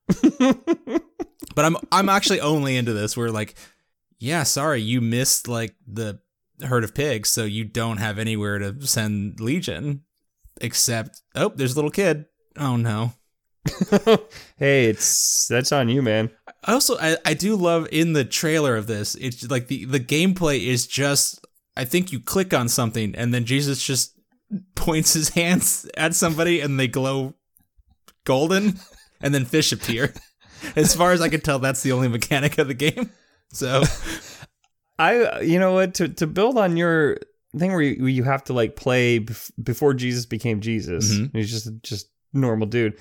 but 0.40 1.66
I'm 1.66 1.78
I'm 1.92 2.10
actually 2.10 2.40
only 2.42 2.78
into 2.78 2.94
this 2.94 3.18
where 3.18 3.32
like, 3.32 3.56
yeah, 4.20 4.44
sorry, 4.44 4.82
you 4.82 5.02
missed 5.02 5.48
like 5.48 5.76
the 5.86 6.20
herd 6.62 6.84
of 6.84 6.96
pigs, 6.96 7.30
so 7.30 7.44
you 7.44 7.66
don't 7.66 7.98
have 7.98 8.18
anywhere 8.18 8.60
to 8.60 8.86
send 8.88 9.40
Legion. 9.40 10.04
Except, 10.60 11.22
oh, 11.36 11.52
there's 11.54 11.74
a 11.74 11.76
little 11.76 11.92
kid. 11.92 12.26
Oh 12.58 12.78
no. 12.78 13.14
hey, 14.58 14.86
it's 14.86 15.48
that's 15.48 15.72
on 15.72 15.90
you, 15.90 16.02
man. 16.02 16.30
I 16.64 16.74
also 16.74 16.98
I, 17.00 17.18
I 17.26 17.34
do 17.34 17.56
love 17.56 17.88
in 17.92 18.14
the 18.14 18.26
trailer 18.26 18.76
of 18.76 18.88
this, 18.88 19.16
it's 19.16 19.50
like 19.50 19.68
the 19.68 19.86
the 19.86 20.00
gameplay 20.00 20.66
is 20.66 20.88
just 20.88 21.46
I 21.76 21.86
think 21.86 22.12
you 22.12 22.20
click 22.20 22.54
on 22.54 22.70
something 22.70 23.16
and 23.16 23.34
then 23.34 23.46
Jesus 23.46 23.82
just 23.84 24.14
points 24.76 25.14
his 25.14 25.30
hands 25.30 25.90
at 25.98 26.16
somebody 26.16 26.62
and 26.62 26.80
they 26.80 26.88
glow 26.88 27.36
golden 28.26 28.80
and 29.22 29.34
then 29.34 29.46
fish 29.46 29.72
appear. 29.72 30.14
As 30.76 30.96
far 30.96 31.12
as 31.12 31.22
I 31.22 31.30
can 31.30 31.42
tell, 31.42 31.60
that's 31.60 31.84
the 31.84 31.92
only 31.92 32.08
mechanic 32.08 32.58
of 32.58 32.68
the 32.68 32.74
game. 32.74 33.12
So 33.54 33.84
I, 35.00 35.42
you 35.42 35.60
know 35.60 35.74
what, 35.74 35.94
to 35.96 36.10
to 36.10 36.28
build 36.28 36.58
on 36.58 36.76
your 36.78 37.18
thing 37.58 37.72
where 37.72 37.82
you, 37.82 38.02
where 38.02 38.10
you 38.10 38.24
have 38.24 38.44
to 38.46 38.54
like 38.54 38.76
play 38.76 39.20
bef- 39.20 39.52
before 39.62 39.94
Jesus 39.94 40.26
became 40.26 40.60
Jesus. 40.60 41.14
Mhm. 41.14 41.36
He's 41.36 41.52
just 41.52 41.70
just 41.84 42.10
normal 42.34 42.68
dude. 42.68 42.98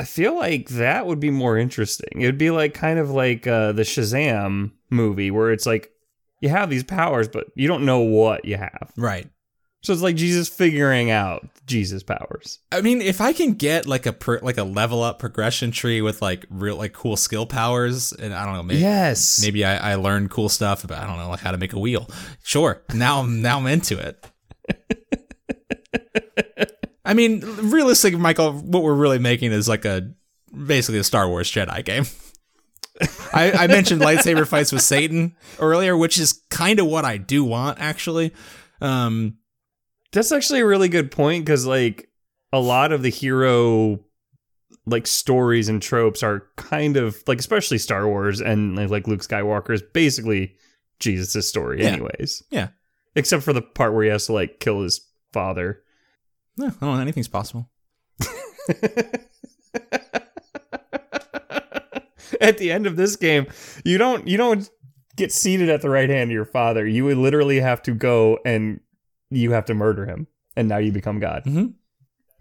I 0.00 0.04
feel 0.04 0.34
like 0.34 0.70
that 0.70 1.06
would 1.06 1.20
be 1.20 1.28
more 1.30 1.58
interesting. 1.58 2.22
It 2.22 2.24
would 2.24 2.38
be 2.38 2.50
like 2.50 2.72
kind 2.72 2.98
of 2.98 3.10
like 3.10 3.46
uh, 3.46 3.72
the 3.72 3.82
Shazam 3.82 4.70
movie 4.88 5.30
where 5.30 5.52
it's 5.52 5.66
like 5.66 5.90
you 6.40 6.48
have 6.48 6.70
these 6.70 6.84
powers, 6.84 7.28
but 7.28 7.48
you 7.54 7.68
don't 7.68 7.84
know 7.84 7.98
what 8.00 8.46
you 8.46 8.56
have. 8.56 8.92
Right. 8.96 9.28
So 9.82 9.92
it's 9.92 10.00
like 10.00 10.16
Jesus 10.16 10.48
figuring 10.48 11.10
out 11.10 11.46
Jesus 11.66 12.02
powers. 12.02 12.60
I 12.72 12.80
mean, 12.80 13.02
if 13.02 13.20
I 13.20 13.34
can 13.34 13.52
get 13.54 13.86
like 13.86 14.06
a 14.06 14.12
pro, 14.14 14.38
like 14.40 14.56
a 14.56 14.62
level 14.64 15.02
up 15.02 15.18
progression 15.18 15.70
tree 15.70 16.00
with 16.00 16.22
like 16.22 16.46
real 16.48 16.76
like 16.76 16.94
cool 16.94 17.16
skill 17.18 17.44
powers, 17.46 18.12
and 18.12 18.32
I 18.32 18.46
don't 18.46 18.54
know, 18.54 18.62
maybe 18.62 18.80
Yes. 18.80 19.40
maybe 19.42 19.64
I, 19.66 19.92
I 19.92 19.94
learned 19.96 20.30
cool 20.30 20.48
stuff 20.48 20.82
about 20.84 21.02
I 21.02 21.06
don't 21.06 21.18
know 21.18 21.28
like 21.28 21.40
how 21.40 21.50
to 21.52 21.58
make 21.58 21.74
a 21.74 21.78
wheel. 21.78 22.08
Sure, 22.42 22.82
now 22.94 23.20
I'm 23.20 23.42
now 23.42 23.58
I'm 23.58 23.66
into 23.66 23.98
it. 23.98 24.26
I 27.10 27.14
mean, 27.14 27.40
realistic, 27.70 28.16
Michael. 28.16 28.52
What 28.52 28.84
we're 28.84 28.94
really 28.94 29.18
making 29.18 29.50
is 29.50 29.68
like 29.68 29.84
a 29.84 30.12
basically 30.66 31.00
a 31.00 31.04
Star 31.04 31.28
Wars 31.28 31.50
Jedi 31.50 31.84
game. 31.84 32.04
I, 33.32 33.50
I 33.52 33.66
mentioned 33.66 34.00
lightsaber 34.00 34.46
fights 34.46 34.70
with 34.70 34.82
Satan 34.82 35.34
earlier, 35.58 35.96
which 35.96 36.18
is 36.18 36.42
kind 36.50 36.78
of 36.78 36.86
what 36.86 37.04
I 37.04 37.16
do 37.16 37.42
want 37.44 37.80
actually. 37.80 38.32
Um, 38.80 39.38
That's 40.12 40.30
actually 40.30 40.60
a 40.60 40.66
really 40.66 40.88
good 40.88 41.10
point 41.10 41.44
because 41.44 41.66
like 41.66 42.08
a 42.52 42.60
lot 42.60 42.92
of 42.92 43.02
the 43.02 43.10
hero 43.10 43.98
like 44.86 45.06
stories 45.06 45.68
and 45.68 45.80
tropes 45.82 46.22
are 46.22 46.46
kind 46.56 46.96
of 46.96 47.22
like 47.26 47.38
especially 47.38 47.78
Star 47.78 48.06
Wars 48.06 48.40
and 48.40 48.76
like, 48.90 49.06
Luke 49.08 49.20
Skywalker 49.20 49.70
is 49.70 49.82
basically 49.82 50.54
Jesus' 50.98 51.48
story 51.48 51.82
Yeah. 51.82 51.88
anyways. 51.90 52.42
Yeah. 52.50 52.68
Except 53.16 53.42
for 53.42 53.52
the 53.52 53.62
part 53.62 53.94
where 53.94 54.04
he 54.04 54.10
has 54.10 54.26
to 54.26 54.32
like 54.32 54.60
kill 54.60 54.82
his 54.82 55.00
father. 55.32 55.82
No, 56.60 56.66
I 56.66 56.70
don't 56.86 56.94
know, 56.96 57.00
anything's 57.00 57.28
possible. 57.28 57.68
at 62.40 62.58
the 62.58 62.70
end 62.72 62.86
of 62.86 62.96
this 62.96 63.16
game, 63.16 63.46
you 63.84 63.98
don't 63.98 64.26
you 64.26 64.36
don't 64.36 64.68
get 65.16 65.32
seated 65.32 65.68
at 65.68 65.82
the 65.82 65.90
right 65.90 66.08
hand 66.08 66.30
of 66.30 66.34
your 66.34 66.44
father. 66.44 66.86
You 66.86 67.04
would 67.04 67.16
literally 67.18 67.60
have 67.60 67.82
to 67.82 67.92
go 67.94 68.38
and 68.44 68.80
you 69.30 69.52
have 69.52 69.64
to 69.66 69.74
murder 69.74 70.06
him, 70.06 70.26
and 70.56 70.68
now 70.68 70.78
you 70.78 70.92
become 70.92 71.20
God. 71.20 71.44
Mhm. 71.44 71.74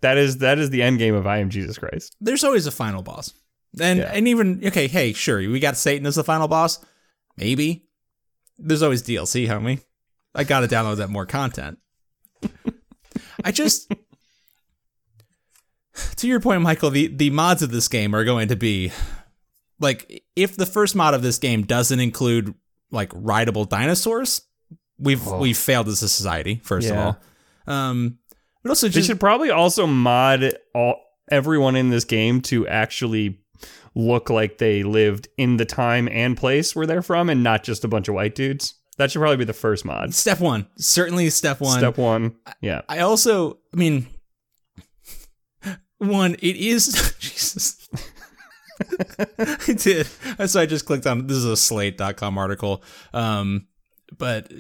That 0.02 0.18
is 0.18 0.38
that 0.38 0.60
is 0.60 0.70
the 0.70 0.82
end 0.82 1.00
game 1.00 1.16
of 1.16 1.28
I 1.28 1.40
am 1.40 1.50
Jesus 1.50 1.78
Christ. 1.78 2.16
there's 2.22 2.44
always 2.44 2.68
a 2.68 2.72
final 2.72 3.02
boss. 3.04 3.34
And 3.80 4.00
Yeah. 4.00 4.12
and 4.14 4.28
even 4.28 4.62
okay, 4.66 4.88
hey, 4.88 5.14
sure, 5.14 5.38
we 5.38 5.60
got 5.60 5.78
Satan 5.78 6.06
as 6.06 6.16
the 6.16 6.24
final 6.24 6.48
boss. 6.48 6.84
Maybe. 7.38 7.86
There's 8.58 8.82
always 8.84 9.02
DLC, 9.04 9.48
homie. 9.48 9.82
I 10.36 10.44
gotta 10.44 10.68
download 10.68 10.98
that 10.98 11.10
more 11.10 11.26
content. 11.26 11.80
I 13.44 13.52
just 13.52 13.92
to 16.18 16.28
your 16.28 16.40
point, 16.40 16.62
Michael, 16.62 16.90
the, 16.90 17.08
the 17.08 17.30
mods 17.30 17.62
of 17.62 17.72
this 17.72 17.88
game 17.88 18.14
are 18.16 18.24
going 18.26 18.48
to 18.50 18.56
be 18.56 18.92
like 19.80 20.24
if 20.36 20.56
the 20.58 20.66
first 20.66 20.96
mod 20.96 21.14
of 21.14 21.22
this 21.22 21.38
game 21.38 21.64
doesn't 21.64 22.00
include 22.00 22.54
like 22.92 23.12
rideable 23.14 23.66
dinosaurs, 23.66 24.42
we've 24.98 25.26
Oh. 25.28 25.40
we've 25.40 25.58
failed 25.58 25.88
as 25.88 26.02
a 26.02 26.10
society, 26.10 26.60
first 26.64 26.88
Yeah. 26.90 27.10
of 27.10 27.16
all. 27.68 27.74
Um 27.74 28.18
but 28.64 28.70
also 28.72 28.90
They 28.90 29.02
should 29.02 29.20
probably 29.20 29.52
also 29.52 29.88
mod 29.88 30.54
all 30.76 30.96
everyone 31.32 31.76
in 31.76 31.90
this 31.90 32.04
game 32.04 32.42
to 32.42 32.68
actually 32.68 33.40
look 33.96 34.30
like 34.30 34.58
they 34.58 34.84
lived 34.84 35.28
in 35.38 35.58
the 35.58 35.66
time 35.66 36.08
and 36.12 36.36
place 36.36 36.76
where 36.76 36.86
they're 36.86 37.02
from, 37.02 37.30
and 37.30 37.44
not 37.44 37.64
just 37.64 37.84
a 37.84 37.88
bunch 37.88 38.08
of 38.08 38.16
white 38.16 38.36
dudes. 38.36 38.76
That 38.98 39.12
should 39.12 39.20
probably 39.20 39.38
be 39.38 39.46
the 39.46 39.54
first 39.54 39.86
mod. 39.86 40.14
step 40.14 40.40
one. 40.42 40.68
Certainly 40.78 41.30
step 41.30 41.62
one. 41.62 41.78
Step 41.80 41.98
one. 41.98 42.36
Yeah. 42.62 42.82
I 42.90 43.00
also, 43.00 43.60
I 43.74 43.78
mean, 43.78 44.08
one, 46.00 46.34
it 46.36 46.56
is 46.56 47.16
Jesus. 47.20 47.88
I 49.38 49.74
did. 49.74 50.08
So 50.48 50.62
I 50.62 50.66
just 50.66 50.86
clicked 50.86 51.06
on 51.06 51.28
this 51.28 51.38
is 51.38 51.46
a 51.46 51.58
slate.com 51.58 52.38
article. 52.38 52.82
Um, 53.14 53.68
but 54.18 54.52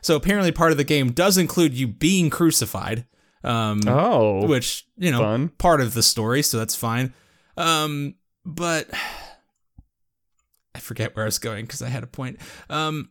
so 0.00 0.16
apparently 0.16 0.50
part 0.52 0.72
of 0.72 0.78
the 0.78 0.84
game 0.84 1.12
does 1.12 1.36
include 1.38 1.74
you 1.74 1.86
being 1.86 2.30
crucified. 2.30 3.06
Um, 3.42 3.80
Oh. 3.86 4.46
which, 4.46 4.86
you 4.96 5.10
know, 5.10 5.18
fun. 5.18 5.48
part 5.50 5.82
of 5.82 5.92
the 5.92 6.02
story, 6.02 6.42
so 6.42 6.56
that's 6.58 6.74
fine. 6.74 7.12
Um, 7.58 8.14
but 8.46 8.88
I 10.74 10.78
forget 10.80 11.14
where 11.14 11.24
I 11.24 11.28
was 11.28 11.38
going 11.38 11.66
because 11.66 11.82
I 11.82 11.88
had 11.90 12.02
a 12.02 12.06
point. 12.06 12.40
Um, 12.70 13.10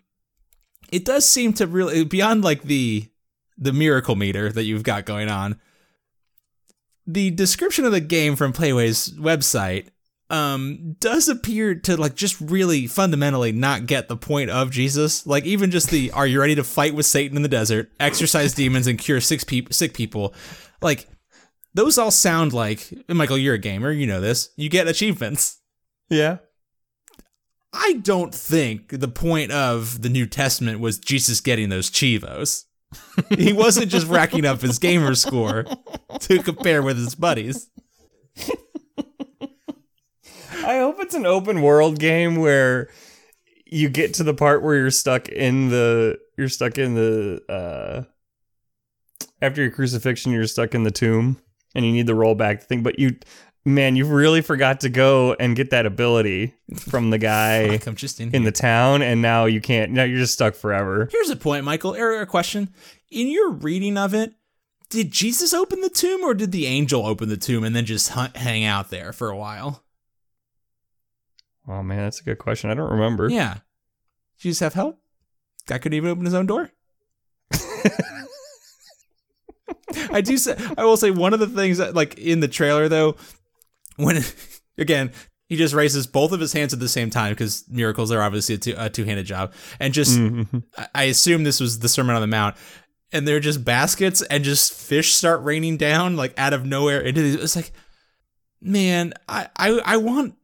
it 0.92 1.06
does 1.06 1.30
seem 1.30 1.54
to 1.54 1.68
really 1.68 2.04
beyond 2.04 2.44
like 2.44 2.64
the 2.64 3.08
the 3.58 3.72
miracle 3.74 4.16
meter 4.16 4.52
that 4.52 4.64
you've 4.64 4.82
got 4.84 5.06
going 5.06 5.30
on. 5.30 5.60
The 7.06 7.32
description 7.32 7.86
of 7.86 7.92
the 7.92 8.02
game 8.02 8.36
from 8.36 8.54
Playway's 8.54 9.12
website 9.12 9.88
um 10.30 10.96
does 11.00 11.28
appear 11.28 11.76
to 11.76 11.98
like 11.98 12.16
just 12.16 12.40
really 12.40 12.88
fundamentally 12.88 13.52
not 13.52 13.86
get 13.86 14.08
the 14.08 14.18
point 14.18 14.50
of 14.50 14.72
Jesus. 14.72 15.28
Like 15.28 15.46
even 15.46 15.70
just 15.70 15.90
the 15.90 16.12
are 16.12 16.26
you 16.26 16.40
ready 16.40 16.56
to 16.56 16.64
fight 16.64 16.96
with 16.96 17.06
Satan 17.06 17.38
in 17.38 17.44
the 17.44 17.50
desert, 17.50 17.92
exorcise 18.00 18.54
demons 18.56 18.88
and 18.88 18.98
cure 18.98 19.22
six 19.22 19.44
peop 19.44 19.74
sick 19.74 19.94
people. 19.94 20.34
Like 20.82 21.08
those 21.74 21.98
all 21.98 22.12
sound 22.12 22.54
like 22.54 22.92
Michael, 23.08 23.38
you're 23.38 23.56
a 23.56 23.60
gamer, 23.60 23.92
you 23.92 24.08
know 24.08 24.22
this. 24.22 24.50
You 24.56 24.70
get 24.70 24.88
achievements. 24.88 25.60
Yeah. 26.10 26.38
I 27.74 27.94
don't 28.04 28.34
think 28.34 28.90
the 28.90 29.08
point 29.08 29.52
of 29.52 30.04
the 30.04 30.10
New 30.10 30.28
Testament 30.28 30.80
was 30.80 31.00
Jesus 31.00 31.42
getting 31.42 31.70
those 31.70 31.90
chivos. 31.90 32.66
He 33.38 33.54
wasn't 33.54 33.90
just 33.90 34.08
racking 34.08 34.46
up 34.46 34.62
his 34.62 34.80
gamer 34.80 35.16
score 35.16 35.66
to 36.20 36.44
compare 36.44 36.82
with 36.82 36.98
his 36.98 37.16
buddies. 37.16 37.70
I 40.66 40.78
hope 40.78 40.98
it's 41.00 41.16
an 41.16 41.26
open 41.26 41.62
world 41.62 42.00
game 42.00 42.38
where 42.38 42.90
you 43.66 43.90
get 43.90 44.14
to 44.16 44.24
the 44.24 44.34
part 44.34 44.64
where 44.64 44.76
you're 44.76 44.92
stuck 44.92 45.28
in 45.30 45.70
the 45.70 46.18
you're 46.38 46.48
stuck 46.48 46.78
in 46.78 46.94
the 46.96 47.42
uh 47.50 48.04
after 49.42 49.62
your 49.62 49.72
crucifixion 49.72 50.32
you're 50.32 50.48
stuck 50.48 50.74
in 50.74 50.84
the 50.84 50.92
tomb 50.92 51.42
and 51.76 51.86
you 51.86 51.92
need 51.92 52.08
the 52.08 52.14
rollback 52.14 52.64
thing 52.64 52.84
but 52.84 53.00
you 53.00 53.18
man 53.66 53.96
you 53.96 54.06
really 54.06 54.42
forgot 54.42 54.82
to 54.82 54.90
go 54.90 55.34
and 55.40 55.56
get 55.56 55.70
that 55.70 55.86
ability 55.86 56.54
from 56.78 57.10
the 57.10 57.18
guy 57.18 57.70
Fuck, 57.78 57.88
I'm 57.88 57.96
just 57.96 58.20
in, 58.20 58.34
in 58.36 58.44
the 58.44 58.52
town 58.52 59.02
and 59.02 59.22
now 59.22 59.46
you 59.46 59.62
can't 59.62 59.92
now 59.92 60.04
you're 60.04 60.20
just 60.20 60.34
stuck 60.34 60.56
forever 60.56 61.08
Here's 61.12 61.30
a 61.30 61.36
point, 61.36 61.64
Michael. 61.64 61.96
Or 61.96 62.20
a 62.22 62.26
question. 62.26 62.74
In 63.10 63.28
your 63.28 63.52
reading 63.52 63.98
of 63.98 64.14
it, 64.14 64.34
did 64.90 65.12
Jesus 65.12 65.54
open 65.54 65.82
the 65.82 65.90
tomb 65.90 66.22
or 66.24 66.34
did 66.34 66.52
the 66.52 66.66
angel 66.66 67.06
open 67.06 67.30
the 67.30 67.38
tomb 67.38 67.64
and 67.64 67.76
then 67.76 67.86
just 67.86 68.10
hunt, 68.10 68.36
hang 68.36 68.64
out 68.64 68.90
there 68.90 69.14
for 69.14 69.30
a 69.30 69.38
while? 69.38 69.84
oh 71.66 71.82
man 71.82 72.00
that's 72.00 72.20
a 72.20 72.24
good 72.24 72.38
question 72.40 72.70
i 72.70 72.74
don't 72.74 72.92
remember 72.92 73.30
Yeah. 73.30 73.54
Did 73.54 73.62
Jesus 74.50 74.60
have 74.60 74.74
help? 74.74 75.00
Guy 75.66 75.78
couldn't 75.78 75.96
even 75.96 76.10
open 76.10 76.26
his 76.26 76.34
own 76.34 76.46
door? 76.46 76.72
I 80.12 80.22
do 80.22 80.38
say, 80.38 80.58
I 80.78 80.84
will 80.86 80.98
say 80.98 81.12
one 81.12 81.34
of 81.34 81.40
the 81.40 81.48
things 81.48 81.78
that, 81.78 81.94
like 81.94 82.18
in 82.18 82.40
the 82.42 82.48
trailer 82.48 82.90
though, 82.90 83.16
when 83.98 84.24
again, 84.78 85.12
he 85.50 85.56
just 85.58 85.74
raises 85.74 86.08
both 86.08 86.32
of 86.32 86.40
his 86.40 86.54
hands 86.54 86.74
at 86.74 86.80
the 86.80 86.88
same 86.90 87.10
time 87.10 87.34
because 87.34 87.64
miracles 87.70 88.12
are 88.12 88.22
obviously 88.22 88.56
a, 88.56 88.58
two, 88.58 88.74
a 88.78 88.90
two-handed 88.90 89.26
job 89.26 89.54
and 89.80 89.94
just 89.94 90.18
Mhm. 90.18 90.64
I- 90.78 90.88
I 90.96 91.04
assume 91.04 91.44
this 91.44 91.60
was 91.60 91.80
the 91.80 91.90
Sermon 91.90 92.16
on 92.16 92.22
the 92.22 92.28
Mount, 92.28 92.56
and 93.12 93.28
they're 93.28 93.40
just 93.40 93.64
baskets, 93.64 94.22
and 94.24 94.44
just 94.44 94.74
fish 94.74 95.14
start 95.14 95.44
raining 95.44 95.78
down 95.78 96.16
like 96.16 96.34
out 96.40 96.54
of 96.54 96.66
nowhere 96.66 97.00
into 97.02 97.22
these. 97.22 97.36
It's 97.36 97.56
like, 97.56 97.72
man, 98.62 99.14
I, 99.30 99.50
I 99.56 99.80
I 99.86 99.98
want 99.98 100.36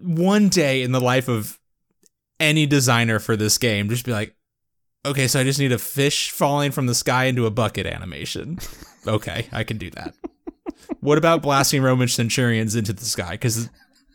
one 0.00 0.48
day 0.48 0.82
in 0.82 0.92
the 0.92 1.00
life 1.00 1.28
of 1.28 1.58
any 2.38 2.66
designer 2.66 3.18
for 3.18 3.36
this 3.36 3.58
game 3.58 3.88
just 3.88 4.04
be 4.04 4.12
like, 4.12 4.34
okay, 5.06 5.26
so 5.28 5.40
I 5.40 5.44
just 5.44 5.58
need 5.58 5.72
a 5.72 5.78
fish 5.78 6.30
falling 6.30 6.72
from 6.72 6.86
the 6.86 6.94
sky 6.94 7.24
into 7.24 7.46
a 7.46 7.50
bucket 7.50 7.86
animation. 7.86 8.58
Okay, 9.06 9.46
I 9.50 9.64
can 9.64 9.78
do 9.78 9.88
that. 9.92 10.14
What 11.00 11.18
about 11.18 11.42
blasting 11.42 11.82
Roman 11.82 12.08
centurions 12.08 12.74
into 12.74 12.92
the 12.92 13.04
sky? 13.04 13.32
Because 13.32 13.68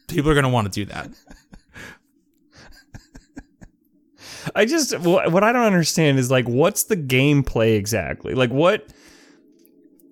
people 0.08 0.32
are 0.32 0.36
gonna 0.36 0.50
want 0.50 0.72
to 0.72 0.86
do 0.86 0.86
that. 0.92 1.10
I 4.56 4.66
just 4.66 4.98
what 5.00 5.44
I 5.44 5.52
don't 5.52 5.64
understand 5.64 6.20
is 6.20 6.30
like 6.30 6.48
what's 6.48 6.84
the 6.84 6.98
gameplay 6.98 7.76
exactly? 7.76 8.36
Like 8.36 8.52
what 8.52 8.94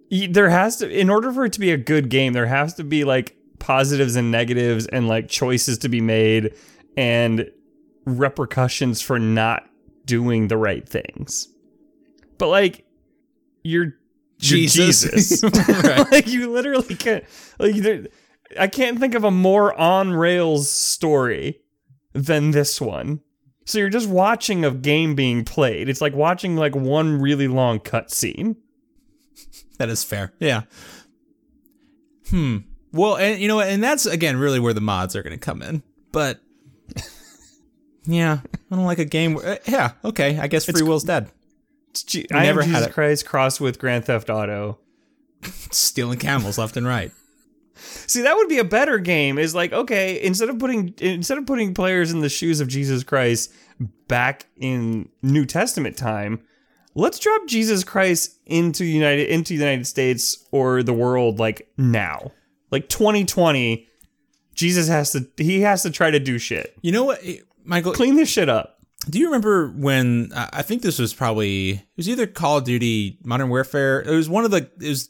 there 0.09 0.49
has 0.49 0.77
to 0.77 0.89
in 0.89 1.09
order 1.09 1.31
for 1.31 1.45
it 1.45 1.53
to 1.53 1.59
be 1.59 1.71
a 1.71 1.77
good 1.77 2.09
game, 2.09 2.33
there 2.33 2.47
has 2.47 2.73
to 2.75 2.83
be 2.83 3.03
like 3.03 3.35
positives 3.59 4.15
and 4.15 4.31
negatives 4.31 4.87
and 4.87 5.07
like 5.07 5.27
choices 5.27 5.77
to 5.79 5.89
be 5.89 6.01
made 6.01 6.55
and 6.97 7.49
repercussions 8.05 9.01
for 9.01 9.19
not 9.19 9.67
doing 10.05 10.47
the 10.47 10.57
right 10.57 10.87
things. 10.87 11.47
But 12.37 12.47
like 12.47 12.85
you're 13.63 13.93
Jesus. 14.43 15.01
Jesus. 15.01 15.43
Right. 15.83 16.05
like 16.11 16.27
you 16.27 16.51
literally 16.51 16.95
can't 16.95 17.23
like 17.59 17.75
there, 17.75 18.07
I 18.59 18.67
can't 18.67 18.99
think 18.99 19.15
of 19.15 19.23
a 19.23 19.31
more 19.31 19.73
on 19.79 20.11
rails 20.11 20.69
story 20.69 21.61
than 22.13 22.51
this 22.51 22.79
one. 22.79 23.21
So 23.65 23.79
you're 23.79 23.89
just 23.89 24.09
watching 24.09 24.65
a 24.65 24.71
game 24.71 25.15
being 25.15 25.45
played. 25.45 25.87
It's 25.89 26.01
like 26.01 26.13
watching 26.13 26.55
like 26.55 26.75
one 26.75 27.21
really 27.21 27.47
long 27.47 27.79
cutscene. 27.79 28.57
That 29.77 29.89
is 29.89 30.03
fair. 30.03 30.33
Yeah. 30.39 30.63
Hmm. 32.29 32.57
Well, 32.91 33.15
and 33.17 33.39
you 33.39 33.47
know, 33.47 33.59
and 33.59 33.83
that's 33.83 34.05
again 34.05 34.37
really 34.37 34.59
where 34.59 34.73
the 34.73 34.81
mods 34.81 35.15
are 35.15 35.23
going 35.23 35.37
to 35.37 35.43
come 35.43 35.61
in. 35.61 35.81
But 36.11 36.41
yeah, 38.05 38.39
I 38.71 38.75
don't 38.75 38.85
like 38.85 38.99
a 38.99 39.05
game. 39.05 39.33
Where, 39.33 39.53
uh, 39.53 39.57
yeah, 39.65 39.91
okay. 40.05 40.37
I 40.37 40.47
guess 40.47 40.65
free 40.65 40.83
will's 40.83 41.03
dead. 41.03 41.31
I 42.31 42.43
never 42.43 42.61
am 42.61 42.69
had 42.69 42.75
Jesus 42.75 42.87
it. 42.87 42.93
Christ 42.93 43.25
crossed 43.25 43.61
with 43.61 43.79
Grand 43.79 44.05
Theft 44.05 44.29
Auto. 44.29 44.79
Stealing 45.71 46.19
camels 46.19 46.57
left 46.57 46.77
and 46.77 46.87
right. 46.87 47.11
See, 47.75 48.21
that 48.21 48.35
would 48.35 48.47
be 48.47 48.59
a 48.59 48.63
better 48.63 48.97
game. 48.99 49.37
Is 49.37 49.53
like 49.55 49.73
okay, 49.73 50.21
instead 50.23 50.49
of 50.49 50.59
putting 50.59 50.93
instead 50.99 51.37
of 51.37 51.45
putting 51.45 51.73
players 51.73 52.11
in 52.11 52.19
the 52.21 52.29
shoes 52.29 52.59
of 52.61 52.67
Jesus 52.67 53.03
Christ 53.03 53.51
back 54.07 54.45
in 54.57 55.09
New 55.21 55.45
Testament 55.45 55.97
time, 55.97 56.41
let's 56.95 57.19
drop 57.19 57.47
Jesus 57.47 57.83
Christ 57.83 58.37
into 58.45 58.85
United 58.85 59.27
into 59.29 59.49
the 59.53 59.59
United 59.59 59.87
States 59.87 60.47
or 60.51 60.83
the 60.83 60.93
world 60.93 61.39
like 61.39 61.67
now, 61.77 62.31
like 62.71 62.89
2020. 62.89 63.87
Jesus 64.53 64.87
has 64.87 65.11
to 65.13 65.27
he 65.37 65.61
has 65.61 65.81
to 65.81 65.89
try 65.89 66.11
to 66.11 66.19
do 66.19 66.37
shit, 66.37 66.77
You 66.81 66.91
know 66.91 67.03
what, 67.05 67.19
eh, 67.23 67.37
Michael? 67.63 67.91
clean 67.93 68.15
this 68.15 68.29
shit 68.29 68.49
up. 68.49 68.72
Do 69.09 69.19
you 69.19 69.25
remember 69.25 69.67
when 69.69 70.31
I 70.35 70.61
think 70.61 70.81
this 70.81 70.99
was 70.99 71.13
probably 71.13 71.71
it 71.71 71.81
was 71.97 72.07
either 72.09 72.25
Call 72.27 72.57
of 72.57 72.63
Duty 72.63 73.19
Modern 73.23 73.49
Warfare? 73.49 74.01
It 74.01 74.15
was 74.15 74.29
one 74.29 74.45
of 74.45 74.51
the 74.51 74.69
it 74.79 74.87
was 74.89 75.09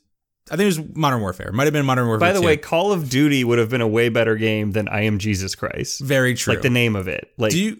I 0.51 0.57
think 0.57 0.61
it 0.63 0.77
was 0.79 0.95
Modern 0.95 1.21
Warfare. 1.21 1.47
It 1.47 1.53
might 1.53 1.65
have 1.65 1.73
been 1.73 1.85
Modern 1.85 2.07
Warfare. 2.07 2.29
By 2.29 2.33
the 2.33 2.41
2. 2.41 2.45
way, 2.45 2.57
Call 2.57 2.91
of 2.91 3.09
Duty 3.09 3.43
would 3.43 3.59
have 3.59 3.69
been 3.69 3.81
a 3.81 3.87
way 3.87 4.09
better 4.09 4.35
game 4.35 4.71
than 4.71 4.87
I 4.89 5.01
Am 5.03 5.19
Jesus 5.19 5.55
Christ. 5.55 6.01
very 6.01 6.33
true. 6.33 6.53
Like 6.53 6.63
the 6.63 6.69
name 6.69 6.95
of 6.95 7.07
it, 7.07 7.31
like 7.37 7.51
do 7.51 7.59
you 7.59 7.75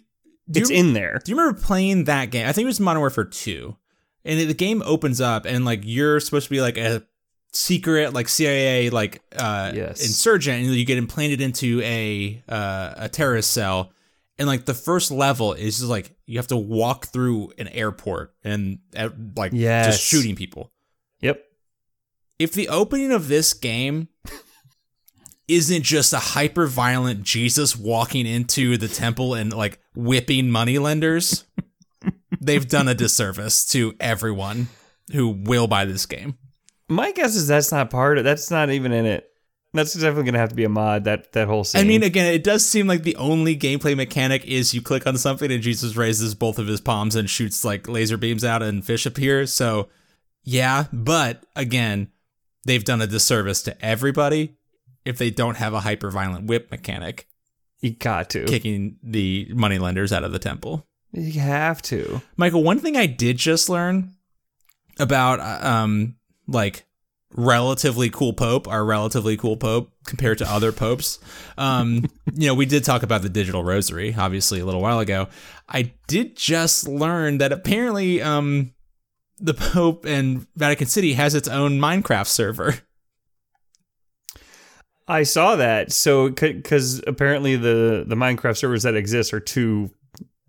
do 0.50 0.62
it's 0.62 0.70
you, 0.70 0.78
in 0.78 0.94
there. 0.94 1.20
Do 1.24 1.32
you 1.32 1.38
remember 1.38 1.60
playing 1.60 2.06
that 2.06 2.30
game? 2.32 2.48
I 2.48 2.52
think 2.52 2.64
it 2.66 2.68
was 2.68 2.80
Modern 2.80 3.00
Warfare 3.02 3.26
2. 3.26 3.76
And 4.26 4.50
the 4.50 4.54
game 4.54 4.82
opens 4.86 5.20
up 5.20 5.46
and 5.46 5.66
like 5.66 5.82
you're 5.84 6.20
supposed 6.20 6.46
to 6.46 6.50
be 6.52 6.62
like 6.62 6.78
a 6.78 7.04
secret 7.52 8.14
like 8.14 8.28
CIA 8.28 8.90
like 8.90 9.22
uh 9.36 9.72
Yes. 9.76 10.02
insurgent 10.02 10.66
and 10.66 10.74
you 10.74 10.86
get 10.86 10.98
implanted 10.98 11.40
into 11.42 11.82
a 11.84 12.42
uh 12.50 12.94
a 12.98 13.10
terrorist 13.10 13.52
cell 13.52 13.92
and 14.38 14.48
like 14.48 14.66
the 14.66 14.74
first 14.74 15.12
level 15.12 15.54
is 15.54 15.78
just 15.80 15.90
like 15.90 16.16
you 16.26 16.38
have 16.40 16.48
to 16.48 16.58
walk 16.58 17.08
through 17.08 17.52
an 17.58 17.68
airport 17.68 18.34
and 18.44 18.80
uh, 18.96 19.10
like 19.36 19.52
Yes. 19.54 19.86
just 19.88 20.04
shooting 20.04 20.36
people. 20.36 20.72
Yep. 21.22 21.44
If 22.40 22.54
the 22.54 22.70
opening 22.70 23.12
of 23.12 23.28
this 23.28 23.54
game 23.54 24.08
isn't 25.48 25.84
just 25.84 26.14
a 26.14 26.20
hyper 26.20 26.68
violent 26.68 27.24
Jesus 27.24 27.76
walking 27.78 28.26
into 28.26 28.78
the 28.78 28.88
temple 28.88 29.34
and 29.36 29.54
like 29.54 29.80
whipping 29.96 30.50
moneylenders, 30.50 31.46
they've 32.42 32.68
done 32.68 32.88
a 32.88 32.96
disservice 32.96 33.66
to 33.68 33.94
everyone 34.00 34.68
who 35.12 35.30
will 35.30 35.68
buy 35.68 35.86
this 35.86 36.06
game. 36.06 36.38
My 36.90 37.12
guess 37.12 37.36
is 37.36 37.48
that's 37.48 37.72
not 37.72 37.90
part 37.90 38.18
of 38.18 38.24
that's 38.24 38.50
not 38.50 38.70
even 38.70 38.92
in 38.92 39.06
it. 39.06 39.30
That's 39.74 39.94
definitely 39.94 40.26
gonna 40.26 40.38
have 40.38 40.50
to 40.50 40.56
be 40.56 40.66
a 40.66 40.70
mod. 40.70 41.06
That 41.06 41.32
that 41.34 41.48
whole 41.48 41.64
scene. 41.64 41.82
I 41.82 41.84
mean, 41.84 42.04
again, 42.04 42.32
it 42.32 42.44
does 42.44 42.66
seem 42.66 42.86
like 42.86 43.04
the 43.04 43.16
only 43.16 43.58
gameplay 43.58 43.96
mechanic 43.96 44.46
is 44.46 44.74
you 44.74 44.82
click 44.82 45.08
on 45.08 45.18
something 45.18 45.52
and 45.52 45.64
Jesus 45.64 45.96
raises 45.96 46.36
both 46.36 46.60
of 46.60 46.68
his 46.68 46.80
palms 46.80 47.16
and 47.16 47.30
shoots 47.30 47.66
like 47.66 47.88
laser 47.88 48.18
beams 48.18 48.46
out 48.46 48.62
and 48.62 48.86
fish 48.86 49.06
appear. 49.06 49.48
So, 49.48 49.90
yeah, 50.44 50.86
but 50.94 51.44
again, 51.56 52.12
they've 52.66 52.84
done 52.84 53.02
a 53.02 53.08
disservice 53.08 53.64
to 53.64 53.84
everybody 53.84 54.58
if 55.06 55.18
they 55.18 55.32
don't 55.32 55.58
have 55.58 55.74
a 55.74 55.80
hyper 55.80 56.12
violent 56.12 56.46
whip 56.46 56.70
mechanic 56.70 57.28
you 57.82 57.92
got 57.92 58.30
to. 58.32 58.46
kicking 58.46 58.98
the 59.04 59.52
moneylenders 59.54 60.14
out 60.14 60.24
of 60.24 60.32
the 60.32 60.40
temple. 60.40 60.88
You 61.12 61.42
have 61.42 61.82
to. 61.84 62.22
Michael, 62.38 62.64
one 62.64 62.80
thing 62.80 62.96
I 62.96 63.06
did 63.08 63.38
just 63.38 63.70
learn 63.70 64.14
about 65.00 65.40
uh, 65.40 65.68
um 65.68 66.16
like 66.48 66.86
relatively 67.36 68.10
cool 68.10 68.34
pope, 68.34 68.68
our 68.68 68.84
relatively 68.86 69.38
cool 69.38 69.58
pope 69.58 69.92
compared 70.06 70.38
to 70.40 70.50
other 70.50 70.72
popes. 70.72 71.20
Um, 71.58 72.06
you 72.34 72.48
know, 72.48 72.54
we 72.54 72.66
did 72.66 72.84
talk 72.84 73.04
about 73.04 73.22
the 73.22 73.30
digital 73.30 73.64
rosary 73.64 74.16
obviously 74.18 74.60
a 74.60 74.66
little 74.66 74.82
while 74.82 75.00
ago. 75.00 75.28
I 75.68 75.94
did 76.08 76.36
just 76.36 76.88
learn 76.88 77.38
that 77.40 77.52
apparently 77.52 78.22
um 78.22 78.74
the 79.40 79.54
pope 79.54 80.06
and 80.06 80.48
Vatican 80.56 80.88
City 80.88 81.14
has 81.14 81.36
its 81.36 81.48
own 81.48 81.80
Minecraft 81.80 82.28
server. 82.28 82.76
I 85.08 85.24
saw 85.24 85.58
that. 85.58 85.92
So 85.92 86.30
because 86.30 87.04
apparently 87.06 87.56
the 87.56 88.06
the 88.08 88.16
Minecraft 88.16 88.58
servers 88.58 88.84
that 88.84 88.96
exist 88.96 89.34
are 89.34 89.40
too 89.40 89.92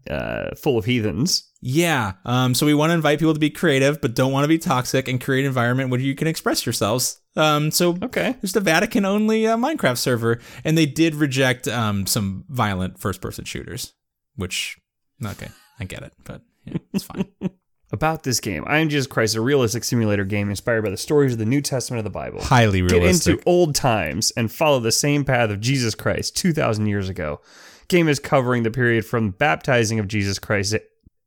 uh, 0.09 0.55
full 0.57 0.78
of 0.78 0.85
heathens. 0.85 1.51
Yeah. 1.66 2.12
Um, 2.26 2.52
so 2.54 2.66
we 2.66 2.74
want 2.74 2.90
to 2.90 2.94
invite 2.94 3.18
people 3.18 3.32
to 3.32 3.40
be 3.40 3.48
creative, 3.48 4.02
but 4.02 4.14
don't 4.14 4.32
want 4.32 4.44
to 4.44 4.48
be 4.48 4.58
toxic 4.58 5.08
and 5.08 5.18
create 5.18 5.40
an 5.40 5.46
environment 5.46 5.88
where 5.88 5.98
you 5.98 6.14
can 6.14 6.28
express 6.28 6.66
yourselves. 6.66 7.22
Um, 7.36 7.70
so 7.70 7.96
Okay. 8.02 8.36
There's 8.42 8.52
the 8.52 8.60
Vatican 8.60 9.06
only 9.06 9.46
uh, 9.46 9.56
Minecraft 9.56 9.96
server, 9.96 10.40
and 10.62 10.76
they 10.76 10.84
did 10.84 11.14
reject 11.14 11.66
um, 11.66 12.06
some 12.06 12.44
violent 12.50 13.00
first 13.00 13.22
person 13.22 13.46
shooters, 13.46 13.94
which, 14.36 14.76
okay, 15.24 15.48
I 15.80 15.84
get 15.84 16.02
it, 16.02 16.12
but 16.24 16.42
yeah, 16.66 16.76
it's 16.92 17.04
fine. 17.04 17.28
About 17.92 18.24
this 18.24 18.40
game, 18.40 18.64
I 18.66 18.78
Am 18.78 18.90
Jesus 18.90 19.06
Christ, 19.06 19.34
a 19.36 19.40
realistic 19.40 19.84
simulator 19.84 20.24
game 20.24 20.50
inspired 20.50 20.82
by 20.82 20.90
the 20.90 20.96
stories 20.98 21.32
of 21.32 21.38
the 21.38 21.44
New 21.46 21.62
Testament 21.62 21.98
of 21.98 22.04
the 22.04 22.10
Bible. 22.10 22.42
Highly 22.42 22.82
realistic. 22.82 23.24
Get 23.24 23.38
into 23.38 23.48
old 23.48 23.74
times 23.74 24.32
and 24.36 24.52
follow 24.52 24.80
the 24.80 24.92
same 24.92 25.24
path 25.24 25.48
of 25.48 25.60
Jesus 25.60 25.94
Christ 25.94 26.36
2,000 26.36 26.86
years 26.86 27.08
ago. 27.08 27.40
Game 27.88 28.08
is 28.08 28.18
covering 28.18 28.64
the 28.64 28.70
period 28.70 29.06
from 29.06 29.30
baptizing 29.30 29.98
of 29.98 30.08
Jesus 30.08 30.38
Christ 30.38 30.74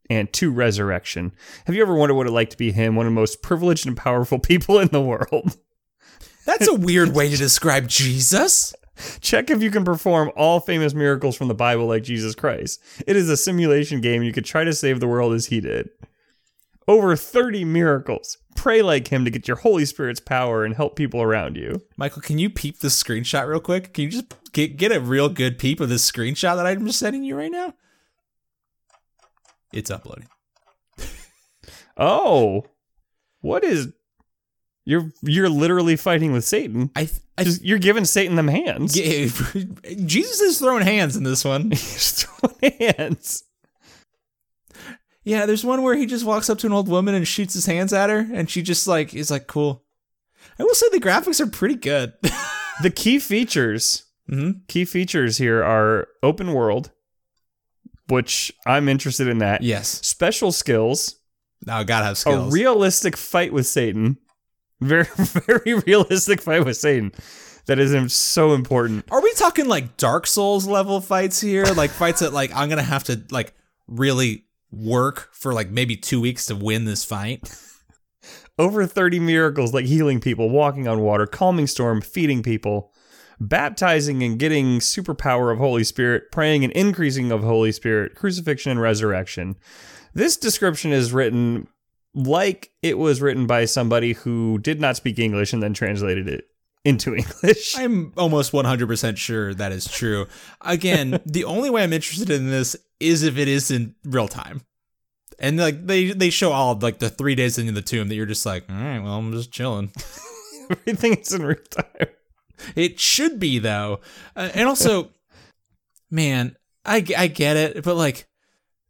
and 0.10 0.32
to 0.34 0.52
resurrection. 0.52 1.34
Have 1.66 1.76
you 1.76 1.82
ever 1.82 1.96
wondered 1.96 2.16
what 2.16 2.28
it 2.28 2.32
like 2.32 2.50
to 2.52 2.58
be 2.58 2.72
him, 2.72 2.96
one 2.96 3.06
of 3.06 3.12
the 3.12 3.20
most 3.20 3.42
privileged 3.42 3.86
and 3.86 3.98
powerful 3.98 4.40
people 4.40 4.80
in 4.80 4.90
the 4.90 5.02
world? 5.02 5.58
That's 6.46 6.68
a 6.68 6.74
weird 6.74 7.14
way 7.14 7.30
to 7.30 7.36
describe 7.36 7.88
Jesus. 7.88 8.74
Check 9.22 9.50
if 9.50 9.62
you 9.62 9.72
can 9.72 9.84
perform 9.84 10.32
all 10.36 10.60
famous 10.60 10.94
miracles 10.94 11.36
from 11.36 11.48
the 11.48 11.54
Bible 11.54 11.88
like 11.88 12.04
Jesus 12.04 12.36
Christ. 12.36 12.82
It 13.06 13.16
is 13.16 13.30
a 13.30 13.38
simulation 13.38 14.02
game. 14.02 14.24
You 14.24 14.34
could 14.34 14.46
try 14.46 14.64
to 14.64 14.74
save 14.74 15.00
the 15.00 15.08
world 15.08 15.34
as 15.34 15.48
he 15.48 15.60
did. 15.60 15.90
Over 16.88 17.16
30 17.16 17.66
miracles. 17.66 18.38
Pray 18.56 18.82
like 18.82 19.10
him 19.10 19.26
to 19.26 19.30
get 19.30 19.48
your 19.48 19.58
Holy 19.58 19.86
Spirit's 19.86 20.22
power 20.22 20.64
and 20.64 20.74
help 20.74 20.96
people 20.96 21.22
around 21.22 21.58
you. 21.58 21.82
Michael, 21.98 22.22
can 22.22 22.40
you 22.40 22.50
peep 22.50 22.80
this 22.80 23.02
screenshot 23.02 23.48
real 23.48 23.60
quick? 23.60 23.94
Can 23.94 24.06
you 24.06 24.10
just 24.10 24.34
get 24.54 24.78
get 24.78 24.92
a 24.92 25.00
real 25.00 25.30
good 25.30 25.60
peep 25.60 25.80
of 25.80 25.90
this 25.90 26.10
screenshot 26.10 26.56
that 26.56 26.66
I'm 26.66 26.86
just 26.86 27.00
sending 27.00 27.24
you 27.24 27.36
right 27.36 27.52
now? 27.52 27.74
It's 29.74 29.92
uploading. 29.92 30.28
Oh. 31.98 32.66
What 33.42 33.64
is 33.64 33.94
you're 34.86 35.12
you're 35.22 35.50
literally 35.50 35.96
fighting 35.98 36.32
with 36.32 36.46
Satan. 36.46 36.92
I, 36.96 37.10
I 37.38 37.44
Just, 37.44 37.62
you're 37.64 37.78
giving 37.78 38.06
Satan 38.06 38.36
them 38.36 38.48
hands. 38.48 38.98
yeah, 38.98 39.28
Jesus 40.06 40.40
is 40.40 40.60
throwing 40.60 40.86
hands 40.86 41.16
in 41.18 41.24
this 41.24 41.44
one. 41.44 41.72
He's 41.72 42.24
throwing 42.24 42.74
hands. 42.80 43.44
Yeah, 45.24 45.46
there's 45.46 45.66
one 45.66 45.82
where 45.84 45.96
he 45.96 46.06
just 46.06 46.24
walks 46.24 46.50
up 46.50 46.58
to 46.60 46.68
an 46.68 46.74
old 46.74 46.88
woman 46.88 47.14
and 47.14 47.28
shoots 47.28 47.54
his 47.54 47.66
hands 47.66 47.92
at 47.92 48.10
her, 48.10 48.26
and 48.32 48.50
she 48.50 48.62
just 48.62 48.88
like 48.88 49.14
is 49.14 49.30
like, 49.30 49.46
cool. 49.46 49.84
I 50.58 50.64
will 50.64 50.74
say 50.74 50.88
the 50.90 51.02
graphics 51.02 51.42
are 51.42 51.48
pretty 51.48 51.76
good. 51.76 52.14
The 52.84 52.92
key 52.92 53.18
features 53.18 54.04
hmm 54.30 54.52
key 54.68 54.86
features 54.86 55.40
here 55.40 55.64
are 55.64 56.08
open 56.22 56.54
world, 56.54 56.92
which 58.10 58.52
I'm 58.66 58.88
interested 58.90 59.28
in 59.28 59.40
that. 59.40 59.62
Yes. 59.62 60.06
Special 60.06 60.52
skills, 60.52 61.16
Now, 61.66 61.84
gotta 61.84 62.06
have 62.06 62.18
skills. 62.18 62.52
a 62.52 62.56
realistic 62.56 63.18
fight 63.18 63.54
with 63.54 63.68
Satan. 63.68 64.18
Very, 64.80 65.08
very 65.16 65.74
realistic 65.86 66.42
fight 66.42 66.66
with 66.66 66.78
Satan. 66.78 67.12
That 67.66 67.80
is 67.80 68.14
so 68.14 68.54
important. 68.54 69.06
Are 69.12 69.22
we 69.22 69.34
talking 69.34 69.68
like 69.68 69.98
Dark 69.98 70.26
Souls 70.26 70.66
level 70.68 71.02
fights 71.02 71.42
here? 71.42 71.66
Like 71.66 71.90
fights 71.90 72.22
that 72.22 72.32
like 72.32 72.52
I'm 72.56 72.70
gonna 72.70 72.82
have 72.82 73.04
to 73.06 73.22
like 73.30 73.54
really 73.88 74.46
work 74.72 75.30
for 75.34 75.54
like 75.54 75.70
maybe 75.70 75.98
two 75.98 76.22
weeks 76.22 76.46
to 76.46 76.56
win 76.56 76.86
this 76.86 77.04
fight? 77.04 77.42
Over 78.60 78.86
30 78.88 79.20
miracles 79.20 79.74
like 79.74 79.86
healing 79.86 80.20
people, 80.20 80.50
walking 80.50 80.88
on 80.88 81.02
water, 81.02 81.28
calming 81.28 81.68
storm, 81.68 82.02
feeding 82.02 82.42
people, 82.42 82.92
baptizing 83.40 84.24
and 84.24 84.40
getting 84.40 84.80
superpower 84.80 85.52
of 85.52 85.58
Holy 85.58 85.84
Spirit, 85.84 86.32
praying 86.32 86.64
and 86.64 86.74
increasing 86.74 87.32
of 87.32 87.44
Holy 87.44 87.72
Spirit, 87.72 88.16
crucifixion 88.16 88.72
and 88.72 88.82
resurrection. 88.82 89.56
This 90.14 90.38
description 90.38 90.92
is 90.92 91.14
written 91.14 91.68
like 92.14 92.72
it 92.82 92.98
was 92.98 93.22
written 93.22 93.46
by 93.46 93.66
somebody 93.66 94.14
who 94.14 94.58
did 94.60 94.82
not 94.82 94.96
speak 94.96 95.20
English 95.20 95.54
and 95.54 95.62
then 95.62 95.74
translated 95.74 96.28
it 96.28 96.46
into 96.84 97.16
English. 97.16 97.78
I'm 97.78 98.14
almost 98.18 98.52
100% 98.52 99.18
sure 99.18 99.54
that 99.54 99.72
is 99.72 99.86
true. 99.86 100.28
Again, 100.62 101.20
the 101.26 101.44
only 101.44 101.70
way 101.70 101.84
I'm 101.84 101.94
interested 101.94 102.30
in 102.30 102.50
this 102.50 102.76
is 103.00 103.24
if 103.24 103.38
it 103.38 103.48
is 103.48 103.70
in 103.70 103.96
real 104.06 104.28
time. 104.28 104.62
And 105.40 105.58
like 105.58 105.86
they 105.86 106.14
they 106.14 106.32
show 106.32 106.52
all 106.52 106.74
like 106.80 106.98
the 106.98 107.12
3 107.12 107.36
days 107.36 107.60
into 107.60 107.72
the 107.72 107.84
tomb 107.84 108.08
that 108.08 108.16
you're 108.16 108.26
just 108.26 108.44
like, 108.44 108.66
"All 108.68 108.76
right, 108.76 108.98
well, 108.98 109.20
I'm 109.20 109.32
just 109.32 109.52
chilling." 109.52 109.92
Everything 110.72 111.14
is 111.14 111.32
in 111.32 111.46
real 111.46 111.58
time. 111.70 112.08
It 112.76 113.00
should 113.00 113.40
be 113.40 113.60
though. 113.60 114.02
Uh, 114.36 114.50
and 114.54 114.68
also 114.68 115.12
man, 116.12 116.56
I 116.86 117.06
I 117.18 117.28
get 117.28 117.58
it, 117.58 117.84
but 117.84 117.96
like 117.96 118.28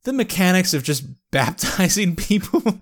the 0.04 0.14
mechanics 0.14 0.74
of 0.74 0.84
just 0.84 1.06
baptizing 1.32 2.16
people 2.16 2.82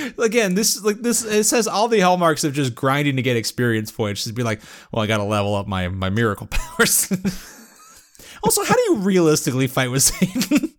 Again, 0.18 0.54
this 0.54 0.82
like 0.82 0.98
this 0.98 1.24
it 1.24 1.44
says 1.44 1.68
all 1.68 1.88
the 1.88 2.00
hallmarks 2.00 2.44
of 2.44 2.54
just 2.54 2.74
grinding 2.74 3.16
to 3.16 3.22
get 3.22 3.36
experience 3.36 3.90
points. 3.90 4.24
Just 4.24 4.34
be 4.34 4.42
like, 4.42 4.60
well, 4.90 5.02
I 5.02 5.06
got 5.06 5.18
to 5.18 5.24
level 5.24 5.54
up 5.54 5.66
my 5.66 5.88
my 5.88 6.08
miracle 6.08 6.46
powers. 6.50 7.10
also, 8.42 8.64
how 8.64 8.74
do 8.74 8.80
you 8.82 8.96
realistically 8.98 9.66
fight 9.66 9.90
with 9.90 10.02
Satan? 10.02 10.74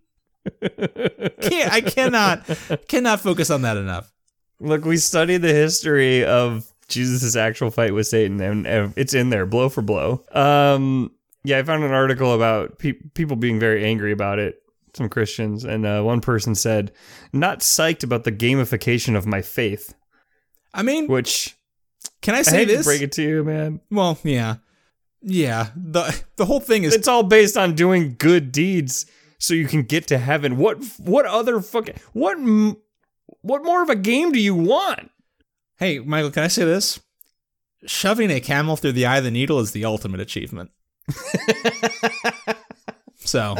Can't 1.40 1.72
I 1.72 1.80
cannot 1.80 2.44
cannot 2.88 3.20
focus 3.20 3.50
on 3.50 3.62
that 3.62 3.76
enough. 3.76 4.12
Look, 4.60 4.84
we 4.84 4.96
studied 4.96 5.42
the 5.42 5.52
history 5.52 6.24
of 6.24 6.72
Jesus' 6.88 7.36
actual 7.36 7.70
fight 7.70 7.94
with 7.94 8.06
Satan, 8.06 8.40
and, 8.40 8.66
and 8.66 8.92
it's 8.96 9.14
in 9.14 9.30
there, 9.30 9.46
blow 9.46 9.68
for 9.68 9.82
blow. 9.82 10.24
Um, 10.32 11.10
yeah, 11.44 11.58
I 11.58 11.62
found 11.62 11.84
an 11.84 11.92
article 11.92 12.32
about 12.34 12.78
pe- 12.78 12.92
people 13.14 13.36
being 13.36 13.58
very 13.60 13.84
angry 13.84 14.12
about 14.12 14.38
it. 14.38 14.60
Some 14.94 15.08
Christians, 15.08 15.64
and 15.64 15.84
uh, 15.84 16.02
one 16.02 16.20
person 16.20 16.54
said, 16.54 16.92
"Not 17.32 17.60
psyched 17.60 18.04
about 18.04 18.22
the 18.24 18.30
gamification 18.32 19.16
of 19.16 19.26
my 19.26 19.42
faith." 19.42 19.94
I 20.72 20.82
mean, 20.82 21.08
Which 21.08 21.56
can 22.22 22.34
I 22.34 22.38
I 22.38 22.42
say 22.42 22.64
to 22.64 22.76
this? 22.76 22.86
break 22.86 23.02
it 23.02 23.12
to 23.12 23.22
you, 23.22 23.42
man. 23.44 23.80
Well, 23.90 24.18
yeah, 24.22 24.56
yeah. 25.20 25.70
the 25.74 26.22
The 26.36 26.44
whole 26.46 26.60
thing 26.60 26.84
is 26.84 26.94
It's 26.94 27.08
all 27.08 27.24
based 27.24 27.56
on 27.56 27.74
doing 27.74 28.14
good 28.18 28.52
deeds 28.52 29.06
so 29.38 29.52
you 29.52 29.66
can 29.66 29.82
get 29.82 30.06
to 30.08 30.18
heaven. 30.18 30.58
What 30.58 30.78
what 30.98 31.26
other 31.26 31.60
fucking 31.60 31.96
what 32.12 32.36
what 33.40 33.64
more 33.64 33.82
of 33.82 33.90
a 33.90 33.96
game 33.96 34.30
do 34.30 34.40
you 34.40 34.54
want? 34.54 35.10
Hey, 35.76 35.98
Michael, 35.98 36.30
can 36.30 36.44
I 36.44 36.48
say 36.48 36.64
this? 36.64 37.00
Shoving 37.86 38.30
a 38.30 38.40
camel 38.40 38.76
through 38.76 38.92
the 38.92 39.06
eye 39.06 39.18
of 39.18 39.24
the 39.24 39.30
needle 39.30 39.58
is 39.58 39.72
the 39.72 39.84
ultimate 39.84 40.20
achievement. 40.20 40.70
so, 43.16 43.56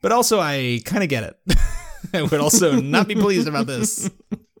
but 0.00 0.12
also, 0.12 0.38
I 0.38 0.80
kind 0.84 1.02
of 1.02 1.08
get 1.08 1.24
it. 1.24 1.36
I 2.14 2.22
would 2.22 2.40
also 2.40 2.80
not 2.80 3.08
be 3.08 3.16
pleased 3.16 3.48
about 3.48 3.66
this. 3.66 4.08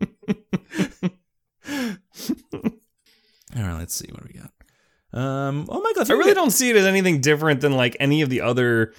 All 3.56 3.62
right, 3.62 3.78
let's 3.78 3.94
see 3.94 4.08
what 4.10 4.22
do 4.22 4.30
we 4.32 4.40
got. 4.40 4.50
Um, 5.18 5.66
oh 5.70 5.80
my 5.80 5.92
god, 5.94 6.10
I 6.10 6.14
really 6.14 6.34
don't 6.34 6.50
see 6.50 6.70
it 6.70 6.76
as 6.76 6.84
anything 6.84 7.20
different 7.20 7.60
than 7.60 7.72
like 7.72 7.96
any 8.00 8.20
of 8.20 8.28
the 8.28 8.40
other 8.42 8.92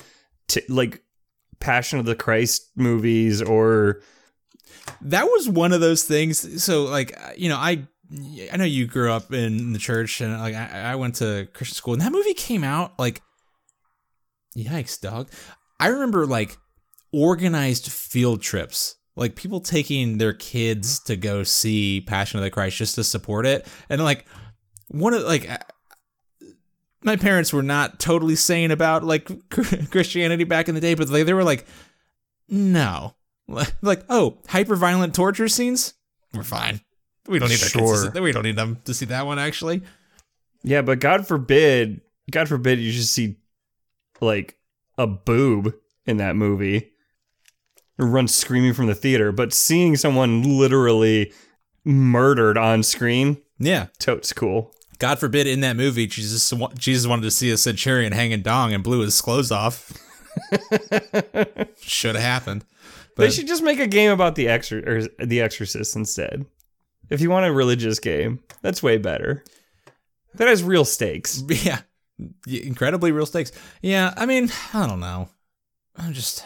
t- 0.48 0.64
like 0.70 1.04
Passion 1.60 2.00
of 2.00 2.06
the 2.06 2.16
Christ 2.16 2.70
movies 2.76 3.42
or 3.42 4.02
that 5.02 5.26
was 5.26 5.50
one 5.50 5.74
of 5.74 5.82
those 5.82 6.04
things. 6.04 6.64
So, 6.64 6.84
like, 6.84 7.18
you 7.38 7.50
know, 7.50 7.58
I 7.58 7.88
I 8.52 8.58
know 8.58 8.64
you 8.64 8.88
grew 8.88 9.12
up 9.12 9.34
in 9.34 9.74
the 9.74 9.80
church, 9.80 10.22
and 10.22 10.34
like 10.40 10.56
I, 10.56 10.92
I 10.92 10.96
went 10.96 11.16
to 11.16 11.48
Christian 11.54 11.76
school, 11.76 11.94
and 11.94 12.02
that 12.02 12.12
movie 12.12 12.34
came 12.34 12.64
out 12.64 12.98
like, 12.98 13.22
yikes, 14.58 15.00
dog. 15.00 15.30
I 15.80 15.88
remember 15.88 16.26
like 16.26 16.58
organized 17.12 17.92
field 17.92 18.42
trips, 18.42 18.96
like 19.16 19.36
people 19.36 19.60
taking 19.60 20.18
their 20.18 20.34
kids 20.34 21.00
to 21.02 21.18
go 21.18 21.44
see 21.44 22.02
Passion 22.02 22.40
of 22.40 22.44
the 22.44 22.52
Christ 22.52 22.78
just 22.78 22.96
to 22.96 23.04
support 23.04 23.46
it, 23.46 23.68
and 23.90 24.04
like 24.04 24.26
one 24.90 25.14
of 25.14 25.24
like. 25.24 25.50
My 27.04 27.16
parents 27.16 27.54
were 27.54 27.64
not 27.64 28.00
totally 28.00 28.36
sane 28.36 28.72
about 28.72 29.04
like 29.04 29.30
Christianity 29.92 30.44
back 30.44 30.68
in 30.68 30.76
the 30.76 30.82
day, 30.82 30.94
but 30.96 31.08
like, 31.08 31.26
they 31.26 31.34
were 31.34 31.44
like, 31.44 31.66
no, 32.50 33.14
like, 33.82 34.04
oh, 34.10 34.38
hyper 34.48 34.76
violent 34.76 35.16
torture 35.16 35.48
scenes? 35.48 35.94
We're 36.34 36.44
fine. 36.44 36.82
We 37.28 37.40
don't 37.40 37.50
need 37.50 37.56
our 37.56 37.70
kids 37.70 37.72
to 37.74 38.10
Sure. 38.12 38.22
we 38.22 38.32
don't 38.32 38.44
need 38.44 38.56
them 38.56 38.80
to 38.86 38.94
see 38.94 39.06
that 39.06 39.26
one 39.26 39.40
actually. 39.40 39.82
yeah, 40.64 40.82
but 40.82 41.00
God 41.00 41.28
forbid, 41.28 42.02
God 42.32 42.48
forbid 42.48 42.80
you 42.80 42.92
just 42.92 43.14
see 43.14 43.38
like 44.22 44.58
a 44.98 45.08
boob 45.08 45.74
in 46.06 46.18
that 46.18 46.36
movie 46.36 46.92
or 48.00 48.06
run 48.08 48.28
screaming 48.28 48.74
from 48.74 48.88
the 48.88 48.96
theater, 48.96 49.32
but 49.32 49.54
seeing 49.54 49.96
someone 49.96 50.58
literally 50.58 51.34
murdered 51.84 52.58
on 52.58 52.84
screen, 52.84 53.38
Yeah. 53.60 53.88
totes 54.00 54.32
cool. 54.34 54.74
God 55.00 55.20
forbid 55.20 55.48
in 55.48 55.60
that 55.62 55.76
movie 55.76 56.08
Jesus 56.08 56.54
Jesus 56.78 57.08
wanted 57.08 57.24
to 57.24 57.32
see 57.32 57.52
a 57.52 57.58
centurion 57.58 58.14
hanging 58.14 58.42
dong 58.42 58.74
and 58.74 58.84
blew 58.84 59.02
his 59.02 59.20
clothes 59.22 59.52
off. 59.52 59.92
Should 61.82 62.16
have 62.16 62.24
happened. 62.24 62.66
They 63.18 63.30
should 63.30 63.48
just 63.48 63.64
make 63.64 63.80
a 63.80 63.88
game 63.88 64.12
about 64.12 64.36
the 64.36 64.46
exor- 64.46 64.88
or 64.88 65.26
the 65.26 65.42
Exorcist 65.42 65.96
instead. 65.96 66.46
If 67.10 67.22
you 67.22 67.30
want 67.30 67.46
a 67.46 67.52
religious 67.52 68.00
game, 68.00 68.40
that's 68.62 68.84
way 68.84 68.98
better. 68.98 69.44
That 70.36 70.48
has 70.48 70.64
real 70.64 70.86
stakes. 70.86 71.42
Yeah. 71.64 71.82
Incredibly 72.48 73.12
real 73.12 73.28
stakes. 73.28 73.52
Yeah, 73.82 74.12
I 74.18 74.26
mean, 74.26 74.50
I 74.74 74.88
don't 74.88 75.00
know. 75.00 75.30
I'm 75.96 76.14
just 76.14 76.46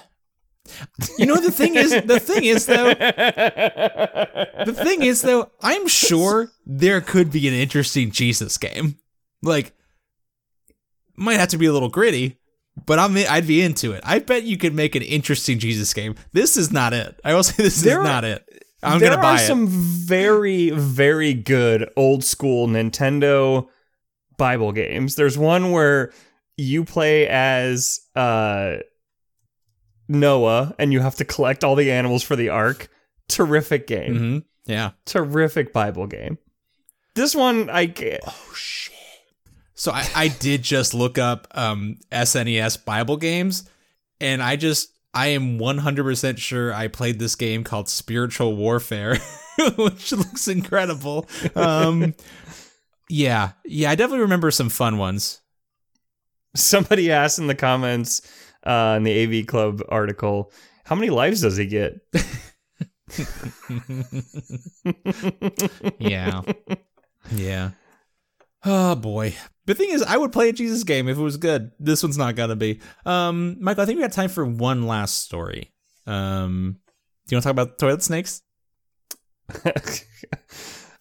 You 1.18 1.26
know 1.26 1.38
the 1.38 1.52
thing 1.52 1.76
is 1.76 1.92
the 1.92 2.20
thing 2.20 2.44
is 2.44 2.66
though 2.66 2.94
the 2.94 4.74
thing 4.76 5.02
is 5.02 5.22
though 5.22 5.50
I'm 5.62 5.88
sure 5.88 6.52
there 6.66 7.00
could 7.02 7.32
be 7.32 7.48
an 7.48 7.54
interesting 7.54 8.12
Jesus 8.12 8.58
game. 8.58 8.98
Like 9.42 9.74
might 11.16 11.40
have 11.40 11.50
to 11.50 11.58
be 11.58 11.68
a 11.68 11.74
little 11.74 11.90
gritty, 11.90 12.38
but 12.86 13.00
I'm 13.00 13.16
I'd 13.18 13.48
be 13.48 13.62
into 13.62 13.92
it. 13.94 14.02
I 14.06 14.20
bet 14.20 14.44
you 14.44 14.58
could 14.58 14.74
make 14.74 14.96
an 14.96 15.02
interesting 15.04 15.60
Jesus 15.60 15.94
game. 15.94 16.16
This 16.34 16.58
is 16.58 16.72
not 16.72 16.94
it. 16.94 17.20
I 17.24 17.34
will 17.34 17.44
say 17.52 17.64
this 17.64 17.82
There 17.82 17.94
is 17.94 17.98
are- 18.00 18.04
not 18.04 18.24
it. 18.24 18.48
I'm 18.84 19.00
gonna 19.00 19.18
buy 19.18 19.36
it. 19.36 19.38
There 19.38 19.46
are 19.46 19.48
some 19.48 19.68
very, 19.68 20.72
very 20.72 21.36
good 21.36 21.88
old 21.96 22.24
school 22.24 22.68
Nintendo 22.68 23.68
Bible 24.38 24.72
games. 24.72 25.14
There's 25.16 25.38
one 25.38 25.70
where 25.72 26.12
you 26.58 26.84
play 26.84 27.28
as 27.28 28.00
uh, 28.16 28.78
Noah 30.08 30.76
and 30.80 30.92
you 30.92 31.00
have 31.00 31.16
to 31.18 31.26
collect 31.26 31.64
all 31.64 31.76
the 31.76 31.92
animals 31.92 32.24
for 32.24 32.36
the 32.36 32.50
ark. 32.50 32.90
Terrific 33.30 33.88
game. 33.88 34.18
hmm 34.18 34.38
Yeah. 34.66 34.92
Terrific 35.06 35.74
Bible 35.74 36.08
game. 36.08 36.38
This 37.16 37.36
one, 37.36 37.70
I 37.70 37.88
can't. 37.88 38.22
Oh 38.26 38.54
shit. 38.56 38.91
So 39.82 39.92
I, 39.92 40.08
I 40.14 40.28
did 40.28 40.62
just 40.62 40.94
look 40.94 41.18
up 41.18 41.48
um, 41.56 41.98
SNES 42.12 42.86
Bible 42.86 43.18
games, 43.18 43.68
and 44.20 44.40
I 44.40 44.56
just 44.56 44.92
I 45.12 45.30
am 45.30 45.58
100% 45.58 46.38
sure 46.38 46.72
I 46.72 46.88
played 46.88 47.18
this 47.18 47.34
game 47.34 47.64
called 47.64 47.90
Spiritual 47.90 48.56
Warfare, 48.56 49.18
which 49.78 50.12
looks 50.12 50.48
incredible. 50.48 51.28
Um, 51.56 52.14
yeah, 53.10 53.54
yeah, 53.66 53.90
I 53.90 53.96
definitely 53.96 54.22
remember 54.22 54.52
some 54.52 54.70
fun 54.70 55.00
ones. 55.00 55.42
Somebody 56.56 57.12
asked 57.12 57.40
in 57.40 57.48
the 57.48 57.56
comments 57.56 58.22
uh, 58.64 58.94
in 58.98 59.04
the 59.04 59.40
AV 59.40 59.48
Club 59.48 59.82
article, 59.90 60.52
how 60.86 60.94
many 60.94 61.10
lives 61.10 61.42
does 61.42 61.58
he 61.58 61.66
get? 61.66 62.02
yeah. 65.98 66.42
Yeah. 67.36 67.72
Oh 68.64 68.96
boy. 68.96 69.36
The 69.66 69.76
thing 69.76 69.90
is, 69.92 70.02
I 70.04 70.18
would 70.18 70.32
play 70.32 70.50
a 70.50 70.54
Jesus 70.54 70.84
game 70.84 71.08
if 71.08 71.18
it 71.18 71.22
was 71.22 71.38
good. 71.38 71.72
This 71.80 72.04
one's 72.04 72.18
not 72.18 72.36
gonna 72.36 72.56
be. 72.56 72.80
Um, 73.06 73.58
Michael, 73.60 73.84
I 73.84 73.86
think 73.86 73.98
we 73.98 74.04
got 74.04 74.12
time 74.12 74.30
for 74.30 74.46
one 74.46 74.88
last 74.88 75.24
story. 75.24 75.72
Um, 76.08 76.78
do 77.28 77.34
you 77.34 77.38
want 77.38 77.44
to 77.44 77.48
talk 77.48 77.52
about 77.52 77.80
toilet 77.80 78.02
snakes? 78.04 78.42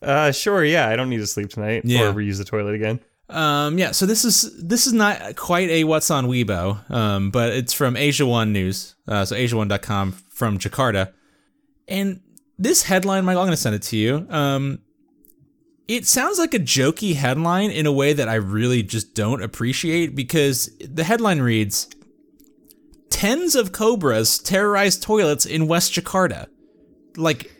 uh, 0.02 0.32
sure. 0.32 0.64
Yeah, 0.64 0.88
I 0.88 0.96
don't 0.96 1.10
need 1.10 1.18
to 1.18 1.26
sleep 1.26 1.50
tonight 1.50 1.82
Yeah. 1.84 2.08
or 2.08 2.12
reuse 2.12 2.38
the 2.38 2.44
toilet 2.44 2.74
again. 2.74 3.00
Um, 3.28 3.78
yeah. 3.78 3.92
So 3.92 4.06
this 4.06 4.24
is 4.24 4.50
this 4.62 4.86
is 4.86 4.92
not 4.92 5.36
quite 5.36 5.70
a 5.70 5.84
what's 5.84 6.10
on 6.10 6.26
Weibo, 6.26 6.90
um, 6.90 7.30
but 7.30 7.52
it's 7.52 7.72
from 7.72 7.96
Asia 7.96 8.26
One 8.26 8.52
News. 8.52 8.96
Uh, 9.06 9.24
so 9.24 9.36
AsiaOne.com 9.36 10.12
from 10.30 10.58
Jakarta, 10.58 11.12
and 11.86 12.20
this 12.58 12.82
headline, 12.82 13.24
Michael, 13.24 13.42
I'm 13.42 13.46
gonna 13.46 13.56
send 13.56 13.76
it 13.76 13.82
to 13.82 13.96
you. 13.96 14.26
Um, 14.30 14.80
it 15.90 16.06
sounds 16.06 16.38
like 16.38 16.54
a 16.54 16.60
jokey 16.60 17.16
headline 17.16 17.72
in 17.72 17.84
a 17.84 17.90
way 17.90 18.12
that 18.12 18.28
I 18.28 18.36
really 18.36 18.84
just 18.84 19.12
don't 19.12 19.42
appreciate 19.42 20.14
because 20.14 20.70
the 20.78 21.02
headline 21.02 21.40
reads 21.40 21.88
Tens 23.10 23.56
of 23.56 23.72
cobras 23.72 24.38
terrorize 24.38 24.96
toilets 24.96 25.44
in 25.44 25.66
West 25.66 25.92
Jakarta. 25.92 26.46
Like, 27.16 27.50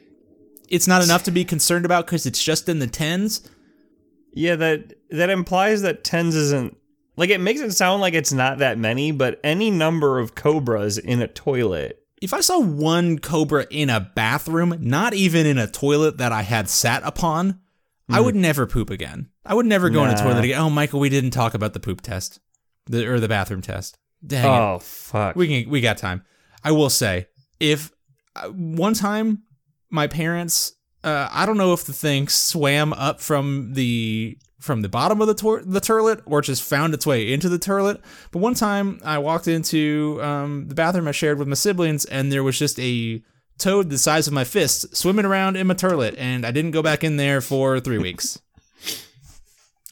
it's 0.68 0.86
not 0.86 1.02
enough 1.02 1.24
to 1.24 1.32
be 1.32 1.44
concerned 1.44 1.84
about 1.84 2.06
because 2.06 2.24
it's 2.24 2.40
just 2.40 2.68
in 2.68 2.78
the 2.78 2.86
tens. 2.86 3.50
Yeah, 4.32 4.54
that 4.54 4.94
that 5.10 5.28
implies 5.28 5.82
that 5.82 6.04
tens 6.04 6.36
isn't 6.36 6.76
like 7.16 7.30
it 7.30 7.40
makes 7.40 7.60
it 7.60 7.72
sound 7.72 8.00
like 8.00 8.14
it's 8.14 8.32
not 8.32 8.58
that 8.58 8.78
many, 8.78 9.10
but 9.10 9.40
any 9.42 9.72
number 9.72 10.20
of 10.20 10.36
cobras 10.36 10.98
in 10.98 11.20
a 11.20 11.26
toilet. 11.26 12.00
If 12.22 12.32
I 12.32 12.42
saw 12.42 12.60
one 12.60 13.18
cobra 13.18 13.66
in 13.70 13.90
a 13.90 13.98
bathroom, 13.98 14.76
not 14.78 15.14
even 15.14 15.46
in 15.46 15.58
a 15.58 15.66
toilet 15.66 16.18
that 16.18 16.30
I 16.30 16.42
had 16.42 16.68
sat 16.68 17.02
upon, 17.04 17.58
I 18.10 18.20
would 18.20 18.34
never 18.36 18.66
poop 18.66 18.90
again. 18.90 19.28
I 19.44 19.54
would 19.54 19.66
never 19.66 19.90
go 19.90 20.04
in 20.04 20.10
a 20.10 20.14
Nah. 20.14 20.22
toilet 20.22 20.44
again. 20.44 20.60
Oh, 20.60 20.70
Michael, 20.70 21.00
we 21.00 21.08
didn't 21.08 21.30
talk 21.30 21.54
about 21.54 21.72
the 21.72 21.80
poop 21.80 22.00
test, 22.00 22.40
the, 22.86 23.06
or 23.06 23.20
the 23.20 23.28
bathroom 23.28 23.62
test. 23.62 23.96
Dang 24.26 24.44
it. 24.44 24.48
Oh 24.48 24.78
fuck. 24.80 25.34
We 25.36 25.48
can 25.62 25.70
we 25.70 25.80
got 25.80 25.96
time. 25.96 26.22
I 26.62 26.72
will 26.72 26.90
say 26.90 27.26
if 27.58 27.90
uh, 28.36 28.48
one 28.48 28.92
time 28.94 29.44
my 29.90 30.06
parents 30.06 30.72
uh, 31.02 31.28
I 31.32 31.46
don't 31.46 31.56
know 31.56 31.72
if 31.72 31.84
the 31.84 31.94
thing 31.94 32.28
swam 32.28 32.92
up 32.92 33.20
from 33.22 33.72
the 33.72 34.36
from 34.58 34.82
the 34.82 34.90
bottom 34.90 35.22
of 35.22 35.26
the 35.26 35.32
tor- 35.34 35.62
the 35.64 35.80
turlet 35.80 36.20
or 36.26 36.42
just 36.42 36.62
found 36.62 36.92
its 36.92 37.06
way 37.06 37.32
into 37.32 37.48
the 37.48 37.58
toilet. 37.58 38.02
But 38.30 38.40
one 38.40 38.52
time 38.52 39.00
I 39.02 39.16
walked 39.16 39.48
into 39.48 40.18
um, 40.22 40.68
the 40.68 40.74
bathroom 40.74 41.08
I 41.08 41.12
shared 41.12 41.38
with 41.38 41.48
my 41.48 41.54
siblings 41.54 42.04
and 42.04 42.30
there 42.30 42.42
was 42.44 42.58
just 42.58 42.78
a 42.78 43.22
toad 43.60 43.90
the 43.90 43.98
size 43.98 44.26
of 44.26 44.32
my 44.32 44.44
fist 44.44 44.96
swimming 44.96 45.24
around 45.24 45.56
in 45.56 45.66
my 45.66 45.74
turlet 45.74 46.14
and 46.18 46.44
I 46.44 46.50
didn't 46.50 46.72
go 46.72 46.82
back 46.82 47.04
in 47.04 47.16
there 47.16 47.40
for 47.40 47.80
3 47.80 47.98
weeks. 47.98 48.40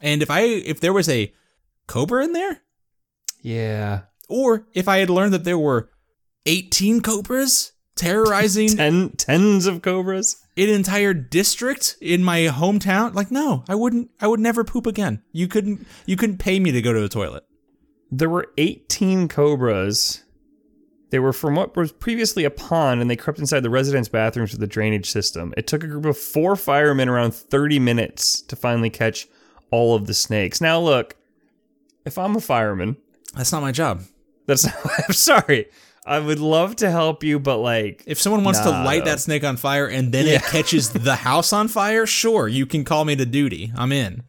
and 0.02 0.22
if 0.22 0.30
I 0.30 0.40
if 0.40 0.80
there 0.80 0.92
was 0.92 1.08
a 1.08 1.32
cobra 1.86 2.24
in 2.24 2.32
there 2.32 2.62
yeah. 3.42 4.02
or 4.28 4.66
if 4.74 4.88
I 4.88 4.98
had 4.98 5.10
learned 5.10 5.32
that 5.32 5.44
there 5.44 5.58
were 5.58 5.90
18 6.46 7.02
cobras 7.02 7.72
terrorizing 7.98 8.68
Ten 8.76 9.10
tens 9.10 9.66
of 9.66 9.82
cobras. 9.82 10.36
In 10.56 10.70
an 10.70 10.74
entire 10.76 11.12
district 11.12 11.96
in 12.00 12.24
my 12.24 12.40
hometown, 12.42 13.14
like 13.14 13.30
no, 13.30 13.64
I 13.68 13.74
wouldn't 13.74 14.10
I 14.20 14.26
would 14.26 14.40
never 14.40 14.64
poop 14.64 14.86
again. 14.86 15.22
You 15.32 15.46
couldn't 15.48 15.86
you 16.06 16.16
couldn't 16.16 16.38
pay 16.38 16.58
me 16.58 16.72
to 16.72 16.80
go 16.80 16.92
to 16.92 17.00
the 17.00 17.08
toilet. 17.08 17.44
There 18.10 18.30
were 18.30 18.46
18 18.56 19.28
cobras. 19.28 20.24
They 21.10 21.18
were 21.18 21.32
from 21.32 21.54
what 21.54 21.74
was 21.76 21.90
previously 21.92 22.44
a 22.44 22.50
pond, 22.50 23.00
and 23.00 23.10
they 23.10 23.16
crept 23.16 23.38
inside 23.38 23.60
the 23.60 23.70
residence 23.70 24.08
bathrooms 24.08 24.50
with 24.52 24.60
the 24.60 24.66
drainage 24.66 25.10
system. 25.10 25.54
It 25.56 25.66
took 25.66 25.82
a 25.82 25.86
group 25.86 26.04
of 26.04 26.18
four 26.18 26.54
firemen 26.54 27.08
around 27.08 27.32
30 27.34 27.78
minutes 27.78 28.42
to 28.42 28.56
finally 28.56 28.90
catch 28.90 29.26
all 29.70 29.94
of 29.94 30.06
the 30.06 30.14
snakes. 30.14 30.60
Now, 30.60 30.78
look, 30.80 31.16
if 32.04 32.18
I'm 32.18 32.36
a 32.36 32.40
fireman, 32.40 32.96
That's 33.34 33.52
not 33.52 33.62
my 33.62 33.72
job. 33.72 34.02
that's 34.46 34.64
not, 34.66 34.74
I'm 35.08 35.14
sorry. 35.14 35.66
I 36.06 36.18
would 36.20 36.38
love 36.40 36.76
to 36.76 36.90
help 36.90 37.22
you, 37.22 37.38
but 37.38 37.58
like, 37.58 38.02
If 38.06 38.18
someone 38.20 38.42
wants 38.44 38.60
to 38.60 38.70
light 38.70 39.04
that 39.04 39.20
snake 39.20 39.44
on 39.44 39.56
fire 39.58 39.86
and 39.86 40.10
then 40.12 40.26
it 40.26 40.42
catches 40.50 40.90
the 40.90 41.14
house 41.16 41.52
on 41.52 41.68
fire, 41.68 42.06
sure, 42.06 42.48
you 42.48 42.64
can 42.64 42.84
call 42.84 43.04
me 43.04 43.14
to 43.16 43.26
duty. 43.26 43.72
I'm 43.76 43.92
in. 43.92 44.22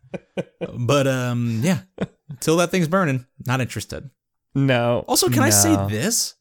but 0.78 1.08
um 1.08 1.62
yeah, 1.64 1.82
until 2.30 2.58
that 2.58 2.72
thing's 2.72 2.88
burning, 2.90 3.26
not 3.46 3.62
interested. 3.62 4.10
no. 4.56 5.06
Also, 5.08 5.30
can 5.30 5.44
I 5.44 5.52
say 5.52 5.76
this? 5.88 6.36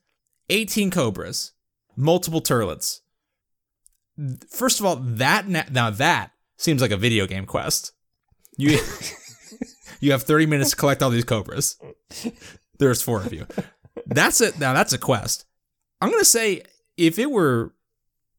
18 0.51 0.90
cobras, 0.90 1.53
multiple 1.96 2.40
turlets. 2.40 3.03
First 4.51 4.80
of 4.80 4.86
all, 4.86 4.96
that 4.96 5.49
na- 5.49 5.64
now 5.70 5.90
that 5.90 6.32
seems 6.57 6.80
like 6.80 6.90
a 6.90 6.96
video 6.96 7.26
game 7.26 7.46
quest. 7.46 7.92
You 8.57 8.78
you 10.01 10.12
have 10.12 10.22
30 10.24 10.46
minutes 10.46 10.70
to 10.70 10.76
collect 10.76 11.03
all 11.03 11.11
these 11.11 11.24
cobras. 11.24 11.76
There's 12.78 13.03
four 13.03 13.22
of 13.22 13.32
you. 13.32 13.46
That's 14.07 14.40
it. 14.40 14.59
Now 14.59 14.72
that's 14.72 14.92
a 14.92 14.99
quest. 14.99 15.44
I'm 16.01 16.11
gonna 16.11 16.24
say 16.24 16.62
if 16.96 17.18
it 17.18 17.30
were 17.30 17.74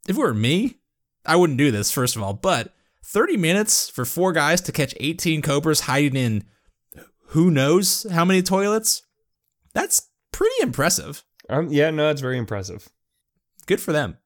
if 0.08 0.18
it 0.18 0.20
were 0.20 0.34
me, 0.34 0.80
I 1.26 1.36
wouldn't 1.36 1.58
do 1.58 1.72
this. 1.72 1.92
First 1.92 2.16
of 2.16 2.24
all, 2.24 2.34
but 2.34 2.74
30 3.06 3.38
minutes 3.38 3.90
for 3.90 4.06
four 4.06 4.34
guys 4.34 4.62
to 4.62 4.72
catch 4.72 4.94
18 5.00 5.42
cobras 5.42 5.82
hiding 5.82 6.16
in 6.16 6.44
who 7.28 7.52
knows 7.52 8.06
how 8.12 8.26
many 8.26 8.42
toilets. 8.42 9.04
That's 9.74 10.10
pretty 10.32 10.56
impressive. 10.62 11.24
Um, 11.50 11.70
yeah, 11.72 11.90
no, 11.90 12.08
that's 12.08 12.22
very 12.22 12.38
impressive. 12.38 12.88
Good 13.66 13.82
for 13.82 13.92
them. 13.92 14.18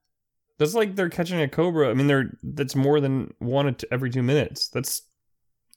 That's 0.59 0.73
like 0.75 0.95
they're 0.95 1.09
catching 1.09 1.41
a 1.41 1.47
cobra. 1.47 1.89
I 1.89 1.93
mean, 1.93 2.07
they're 2.07 2.37
that's 2.43 2.75
more 2.75 2.99
than 2.99 3.33
one 3.39 3.75
every 3.91 4.09
two 4.09 4.21
minutes. 4.23 4.67
That's 4.69 5.01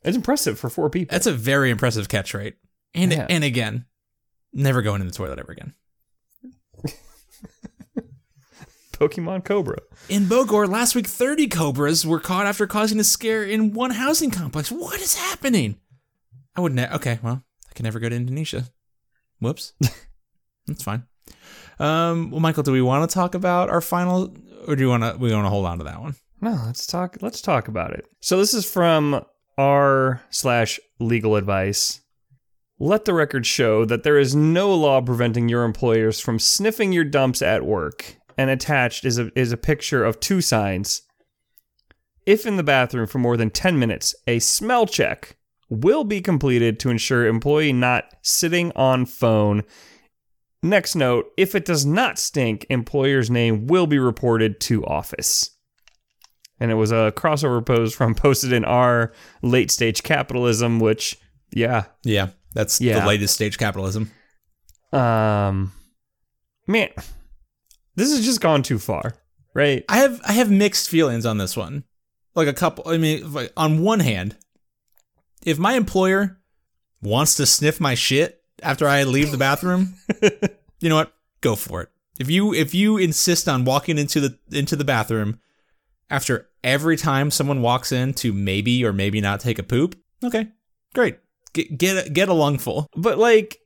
it's 0.02 0.16
impressive 0.16 0.58
for 0.58 0.68
four 0.68 0.90
people. 0.90 1.12
That's 1.14 1.26
a 1.26 1.32
very 1.32 1.70
impressive 1.70 2.08
catch 2.08 2.34
rate. 2.34 2.56
And 2.94 3.12
Yeah. 3.12 3.26
and 3.30 3.42
again, 3.44 3.86
never 4.52 4.82
going 4.82 5.00
in 5.00 5.06
the 5.06 5.12
toilet 5.14 5.38
ever 5.38 5.52
again. 5.52 5.74
Pokemon 8.92 9.44
Cobra. 9.44 9.78
In 10.08 10.24
Bogor, 10.24 10.66
last 10.68 10.94
week, 10.94 11.06
30 11.06 11.48
cobras 11.48 12.06
were 12.06 12.20
caught 12.20 12.46
after 12.46 12.66
causing 12.66 12.98
a 12.98 13.04
scare 13.04 13.42
in 13.44 13.74
one 13.74 13.90
housing 13.90 14.30
complex. 14.30 14.70
What 14.72 15.00
is 15.00 15.14
happening? 15.16 15.78
I 16.54 16.62
would 16.62 16.72
ne- 16.74 16.90
okay, 16.94 17.18
well, 17.22 17.42
I 17.70 17.74
can 17.74 17.84
never 17.84 17.98
go 18.00 18.08
to 18.08 18.16
Indonesia. 18.16 18.64
Whoops. 19.38 19.74
That's 20.66 20.82
fine. 20.82 21.04
Um, 21.78 22.30
well, 22.30 22.40
Michael, 22.40 22.62
do 22.62 22.72
we 22.72 22.82
want 22.82 23.08
to 23.08 23.14
talk 23.14 23.34
about 23.34 23.68
our 23.68 23.80
final, 23.80 24.34
or 24.66 24.76
do 24.76 24.82
you 24.82 24.88
want 24.88 25.02
to? 25.02 25.16
We 25.18 25.32
want 25.32 25.44
to 25.44 25.50
hold 25.50 25.66
on 25.66 25.78
to 25.78 25.84
that 25.84 26.00
one? 26.00 26.14
No, 26.40 26.62
let's 26.66 26.86
talk. 26.86 27.18
Let's 27.20 27.40
talk 27.40 27.68
about 27.68 27.92
it. 27.92 28.06
So 28.20 28.38
this 28.38 28.54
is 28.54 28.70
from 28.70 29.24
r 29.58 30.22
slash 30.30 30.78
legal 30.98 31.36
advice. 31.36 32.00
Let 32.78 33.06
the 33.06 33.14
record 33.14 33.46
show 33.46 33.84
that 33.86 34.02
there 34.02 34.18
is 34.18 34.34
no 34.34 34.74
law 34.74 35.00
preventing 35.00 35.48
your 35.48 35.64
employers 35.64 36.20
from 36.20 36.38
sniffing 36.38 36.92
your 36.92 37.04
dumps 37.04 37.40
at 37.40 37.64
work. 37.64 38.16
And 38.38 38.50
attached 38.50 39.06
is 39.06 39.18
a 39.18 39.30
is 39.38 39.50
a 39.52 39.56
picture 39.56 40.04
of 40.04 40.20
two 40.20 40.42
signs. 40.42 41.02
If 42.26 42.44
in 42.44 42.56
the 42.56 42.62
bathroom 42.62 43.06
for 43.06 43.18
more 43.18 43.36
than 43.36 43.50
10 43.50 43.78
minutes, 43.78 44.14
a 44.26 44.40
smell 44.40 44.84
check 44.86 45.36
will 45.70 46.04
be 46.04 46.20
completed 46.20 46.78
to 46.80 46.90
ensure 46.90 47.26
employee 47.26 47.72
not 47.72 48.04
sitting 48.22 48.72
on 48.72 49.06
phone. 49.06 49.62
Next 50.62 50.94
note, 50.96 51.26
if 51.36 51.54
it 51.54 51.64
does 51.64 51.86
not 51.86 52.18
stink, 52.18 52.66
employer's 52.70 53.30
name 53.30 53.66
will 53.66 53.86
be 53.86 53.98
reported 53.98 54.60
to 54.62 54.84
office 54.84 55.50
and 56.58 56.70
it 56.70 56.74
was 56.74 56.90
a 56.90 57.12
crossover 57.16 57.64
post 57.64 57.94
from 57.94 58.14
posted 58.16 58.52
in 58.52 58.64
our 58.64 59.12
late 59.42 59.70
stage 59.70 60.02
capitalism 60.02 60.80
which 60.80 61.18
yeah 61.52 61.84
Yeah, 62.02 62.28
that's 62.54 62.80
Yeah. 62.80 63.00
the 63.00 63.06
latest 63.06 63.34
stage 63.34 63.58
capitalism. 63.58 64.10
um 64.92 65.72
man 66.66 66.88
this 67.94 68.10
has 68.10 68.24
just 68.24 68.40
gone 68.40 68.62
too 68.62 68.78
far 68.78 69.12
right 69.54 69.84
I 69.88 69.98
have 69.98 70.20
I 70.24 70.32
have 70.32 70.50
mixed 70.50 70.88
feelings 70.88 71.26
on 71.26 71.38
this 71.38 71.56
one. 71.56 71.84
Like 72.34 72.48
a 72.48 72.52
couple. 72.52 72.86
I 72.88 72.98
mean, 72.98 73.32
like, 73.32 73.50
on 73.56 73.80
one 73.82 74.00
hand, 74.00 74.36
if 75.46 75.58
my 75.58 75.72
employer 75.72 76.38
wants 77.00 77.34
to 77.36 77.46
sniff 77.46 77.80
my 77.80 77.94
shit 77.94 78.42
after 78.62 78.88
I 78.88 79.04
leave 79.04 79.30
the 79.30 79.38
bathroom, 79.38 79.94
you 80.80 80.88
know 80.88 80.96
what? 80.96 81.12
Go 81.40 81.56
for 81.56 81.82
it. 81.82 81.88
If 82.18 82.30
you 82.30 82.54
if 82.54 82.74
you 82.74 82.96
insist 82.96 83.48
on 83.48 83.64
walking 83.64 83.98
into 83.98 84.20
the 84.20 84.38
into 84.50 84.76
the 84.76 84.84
bathroom 84.84 85.40
after 86.08 86.48
every 86.64 86.96
time 86.96 87.30
someone 87.30 87.62
walks 87.62 87.92
in 87.92 88.14
to 88.14 88.32
maybe 88.32 88.84
or 88.84 88.92
maybe 88.92 89.20
not 89.20 89.40
take 89.40 89.58
a 89.58 89.62
poop, 89.62 89.98
okay, 90.24 90.48
great. 90.94 91.18
Get 91.52 91.76
get 91.76 92.06
a, 92.06 92.10
get 92.10 92.28
a 92.28 92.34
lungful. 92.34 92.88
But 92.96 93.18
like, 93.18 93.58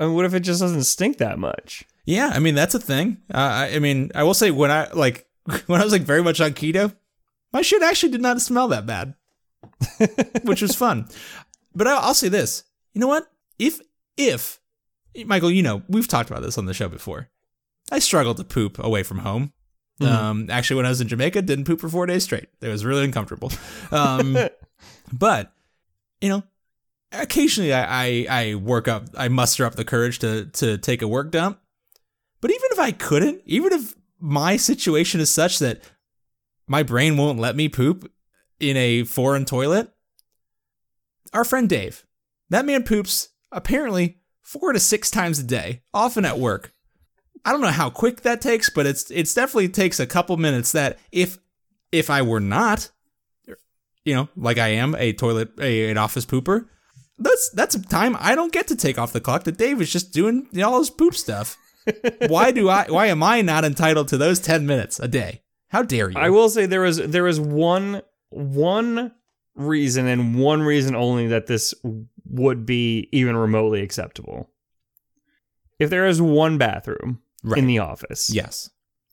I 0.00 0.06
mean, 0.06 0.14
what 0.14 0.24
if 0.24 0.34
it 0.34 0.40
just 0.40 0.60
doesn't 0.60 0.84
stink 0.84 1.18
that 1.18 1.38
much? 1.38 1.84
Yeah, 2.04 2.30
I 2.32 2.38
mean 2.38 2.54
that's 2.54 2.74
a 2.74 2.80
thing. 2.80 3.18
Uh, 3.32 3.36
I, 3.38 3.74
I 3.74 3.78
mean, 3.78 4.10
I 4.14 4.22
will 4.22 4.34
say 4.34 4.50
when 4.50 4.70
I 4.70 4.90
like 4.92 5.26
when 5.66 5.80
I 5.80 5.84
was 5.84 5.92
like 5.92 6.02
very 6.02 6.22
much 6.22 6.40
on 6.40 6.52
keto, 6.52 6.94
my 7.52 7.62
shit 7.62 7.82
actually 7.82 8.12
did 8.12 8.22
not 8.22 8.40
smell 8.40 8.68
that 8.68 8.86
bad, 8.86 9.14
which 10.44 10.62
was 10.62 10.74
fun. 10.74 11.08
But 11.74 11.86
I'll 11.86 12.14
say 12.14 12.28
this: 12.28 12.64
you 12.94 13.00
know 13.02 13.08
what? 13.08 13.30
If 13.58 13.80
if 14.18 14.60
Michael, 15.24 15.50
you 15.50 15.62
know 15.62 15.82
we've 15.88 16.08
talked 16.08 16.30
about 16.30 16.42
this 16.42 16.58
on 16.58 16.66
the 16.66 16.74
show 16.74 16.88
before. 16.88 17.30
I 17.90 18.00
struggled 18.00 18.36
to 18.36 18.44
poop 18.44 18.78
away 18.78 19.02
from 19.02 19.18
home. 19.18 19.52
Um, 20.00 20.48
actually, 20.50 20.76
when 20.76 20.86
I 20.86 20.90
was 20.90 21.00
in 21.00 21.08
Jamaica, 21.08 21.42
didn't 21.42 21.64
poop 21.64 21.80
for 21.80 21.88
four 21.88 22.06
days 22.06 22.22
straight. 22.22 22.48
It 22.60 22.68
was 22.68 22.84
really 22.84 23.04
uncomfortable. 23.04 23.50
Um, 23.90 24.36
but 25.12 25.52
you 26.20 26.28
know, 26.28 26.42
occasionally 27.12 27.72
I, 27.72 28.04
I 28.04 28.26
I 28.30 28.54
work 28.54 28.86
up, 28.86 29.06
I 29.16 29.28
muster 29.28 29.64
up 29.64 29.74
the 29.74 29.84
courage 29.84 30.18
to 30.20 30.46
to 30.46 30.78
take 30.78 31.02
a 31.02 31.08
work 31.08 31.30
dump. 31.30 31.58
But 32.40 32.50
even 32.50 32.68
if 32.70 32.78
I 32.78 32.92
couldn't, 32.92 33.42
even 33.46 33.72
if 33.72 33.94
my 34.20 34.56
situation 34.56 35.20
is 35.20 35.30
such 35.30 35.58
that 35.58 35.82
my 36.68 36.82
brain 36.82 37.16
won't 37.16 37.40
let 37.40 37.56
me 37.56 37.68
poop 37.68 38.12
in 38.60 38.76
a 38.76 39.02
foreign 39.04 39.44
toilet, 39.44 39.92
our 41.32 41.44
friend 41.44 41.68
Dave, 41.68 42.04
that 42.50 42.64
man 42.64 42.84
poops 42.84 43.30
apparently 43.52 44.18
four 44.42 44.72
to 44.72 44.80
six 44.80 45.10
times 45.10 45.38
a 45.38 45.42
day, 45.42 45.82
often 45.92 46.24
at 46.24 46.38
work. 46.38 46.72
I 47.44 47.52
don't 47.52 47.60
know 47.60 47.68
how 47.68 47.90
quick 47.90 48.22
that 48.22 48.40
takes, 48.40 48.70
but 48.70 48.86
it's 48.86 49.10
it's 49.10 49.34
definitely 49.34 49.68
takes 49.68 50.00
a 50.00 50.06
couple 50.06 50.36
minutes 50.36 50.72
that 50.72 50.98
if 51.12 51.38
if 51.92 52.10
I 52.10 52.22
were 52.22 52.40
not, 52.40 52.90
you 54.04 54.14
know, 54.14 54.28
like 54.36 54.58
I 54.58 54.68
am 54.68 54.94
a 54.96 55.12
toilet 55.12 55.50
a, 55.60 55.90
an 55.90 55.98
office 55.98 56.26
pooper, 56.26 56.66
that's 57.18 57.50
that's 57.50 57.74
a 57.74 57.82
time 57.82 58.16
I 58.18 58.34
don't 58.34 58.52
get 58.52 58.68
to 58.68 58.76
take 58.76 58.98
off 58.98 59.12
the 59.12 59.20
clock. 59.20 59.44
That 59.44 59.58
Dave 59.58 59.80
is 59.80 59.92
just 59.92 60.12
doing 60.12 60.48
all 60.62 60.78
his 60.78 60.90
poop 60.90 61.14
stuff. 61.14 61.56
why 62.28 62.50
do 62.50 62.68
I? 62.68 62.86
Why 62.88 63.06
am 63.06 63.22
I 63.22 63.42
not 63.42 63.64
entitled 63.64 64.08
to 64.08 64.18
those 64.18 64.40
ten 64.40 64.66
minutes 64.66 64.98
a 64.98 65.08
day? 65.08 65.42
How 65.68 65.82
dare 65.82 66.10
you? 66.10 66.18
I 66.18 66.30
will 66.30 66.48
say 66.48 66.66
there 66.66 66.84
is 66.84 66.96
there 66.98 67.26
is 67.26 67.40
one 67.40 68.02
one 68.30 69.12
reason 69.54 70.06
and 70.06 70.38
one 70.38 70.62
reason 70.62 70.94
only 70.94 71.26
that 71.28 71.46
this 71.46 71.74
would 72.28 72.66
be 72.66 73.08
even 73.12 73.36
remotely 73.36 73.82
acceptable. 73.82 74.50
If 75.78 75.90
there 75.90 76.06
is 76.06 76.20
one 76.20 76.58
bathroom 76.58 77.20
Right. 77.44 77.58
in 77.58 77.66
the 77.68 77.78
office, 77.78 78.30
yes. 78.30 78.68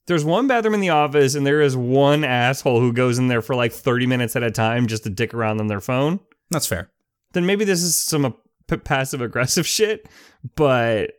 there's 0.08 0.26
one 0.26 0.48
bathroom 0.48 0.74
in 0.74 0.80
the 0.82 0.90
office, 0.90 1.36
and 1.36 1.46
there 1.46 1.62
is 1.62 1.78
one 1.78 2.24
asshole 2.24 2.80
who 2.80 2.92
goes 2.92 3.20
in 3.20 3.28
there 3.28 3.42
for 3.44 3.56
like 3.56 3.72
30 3.72 4.08
minutes 4.08 4.36
at 4.36 4.42
a 4.44 4.50
time 4.52 4.88
just 4.88 5.04
to 5.04 5.10
dick 5.12 5.34
around 5.34 5.60
on 5.60 5.68
their 5.68 5.82
phone. 5.82 6.20
That's 6.50 6.66
fair. 6.68 6.90
Then 7.34 7.46
maybe 7.46 7.66
this 7.66 7.82
is 7.84 7.96
some 7.96 8.36
p- 8.68 8.78
passive 8.78 9.22
aggressive 9.22 9.68
shit, 9.78 10.08
but 10.56 11.12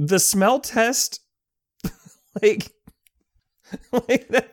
the 0.00 0.18
smell 0.18 0.58
test, 0.60 1.20
like, 2.42 2.70
like 3.92 4.28
that. 4.28 4.52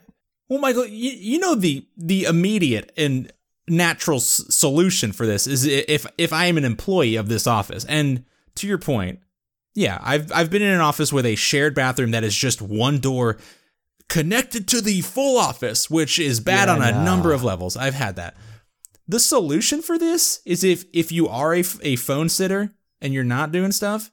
Well, 0.50 0.60
Michael, 0.60 0.86
you, 0.86 1.12
you 1.12 1.40
know 1.40 1.56
the 1.56 1.88
the 1.98 2.26
immediate 2.26 2.92
and 2.98 3.32
natural 3.68 4.18
s- 4.18 4.44
solution 4.50 5.12
for 5.12 5.26
this 5.26 5.48
is 5.48 5.66
if 5.66 6.06
if 6.18 6.34
I 6.34 6.46
am 6.46 6.58
an 6.58 6.66
employee 6.66 7.16
of 7.16 7.30
this 7.30 7.48
office, 7.48 7.86
and 7.86 8.24
to 8.56 8.68
your 8.68 8.78
point, 8.78 9.20
yeah, 9.76 10.00
I've 10.02 10.32
I've 10.32 10.50
been 10.50 10.62
in 10.62 10.74
an 10.74 10.82
office 10.82 11.12
with 11.14 11.26
a 11.26 11.36
shared 11.36 11.74
bathroom 11.76 12.12
that 12.12 12.24
is 12.24 12.36
just 12.36 12.62
one 12.62 13.00
door 13.00 13.38
connected 14.10 14.68
to 14.68 14.82
the 14.82 15.02
full 15.02 15.38
office, 15.40 15.90
which 15.90 16.20
is 16.20 16.40
bad 16.40 16.68
Yeah, 16.68 16.76
on 16.76 16.82
a 16.82 16.92
no. 16.92 17.04
number 17.04 17.32
of 17.34 17.44
levels. 17.44 17.76
I've 17.78 17.94
had 17.96 18.16
that. 18.18 18.36
The 19.08 19.20
solution 19.20 19.82
for 19.82 19.98
this 19.98 20.42
is 20.46 20.64
if 20.64 20.86
if 20.94 21.12
you 21.12 21.28
are 21.28 21.54
a, 21.56 21.64
a 21.82 21.96
phone 21.96 22.30
sitter 22.30 22.74
and 23.02 23.14
you're 23.14 23.24
not 23.24 23.52
doing 23.52 23.72
stuff, 23.72 24.12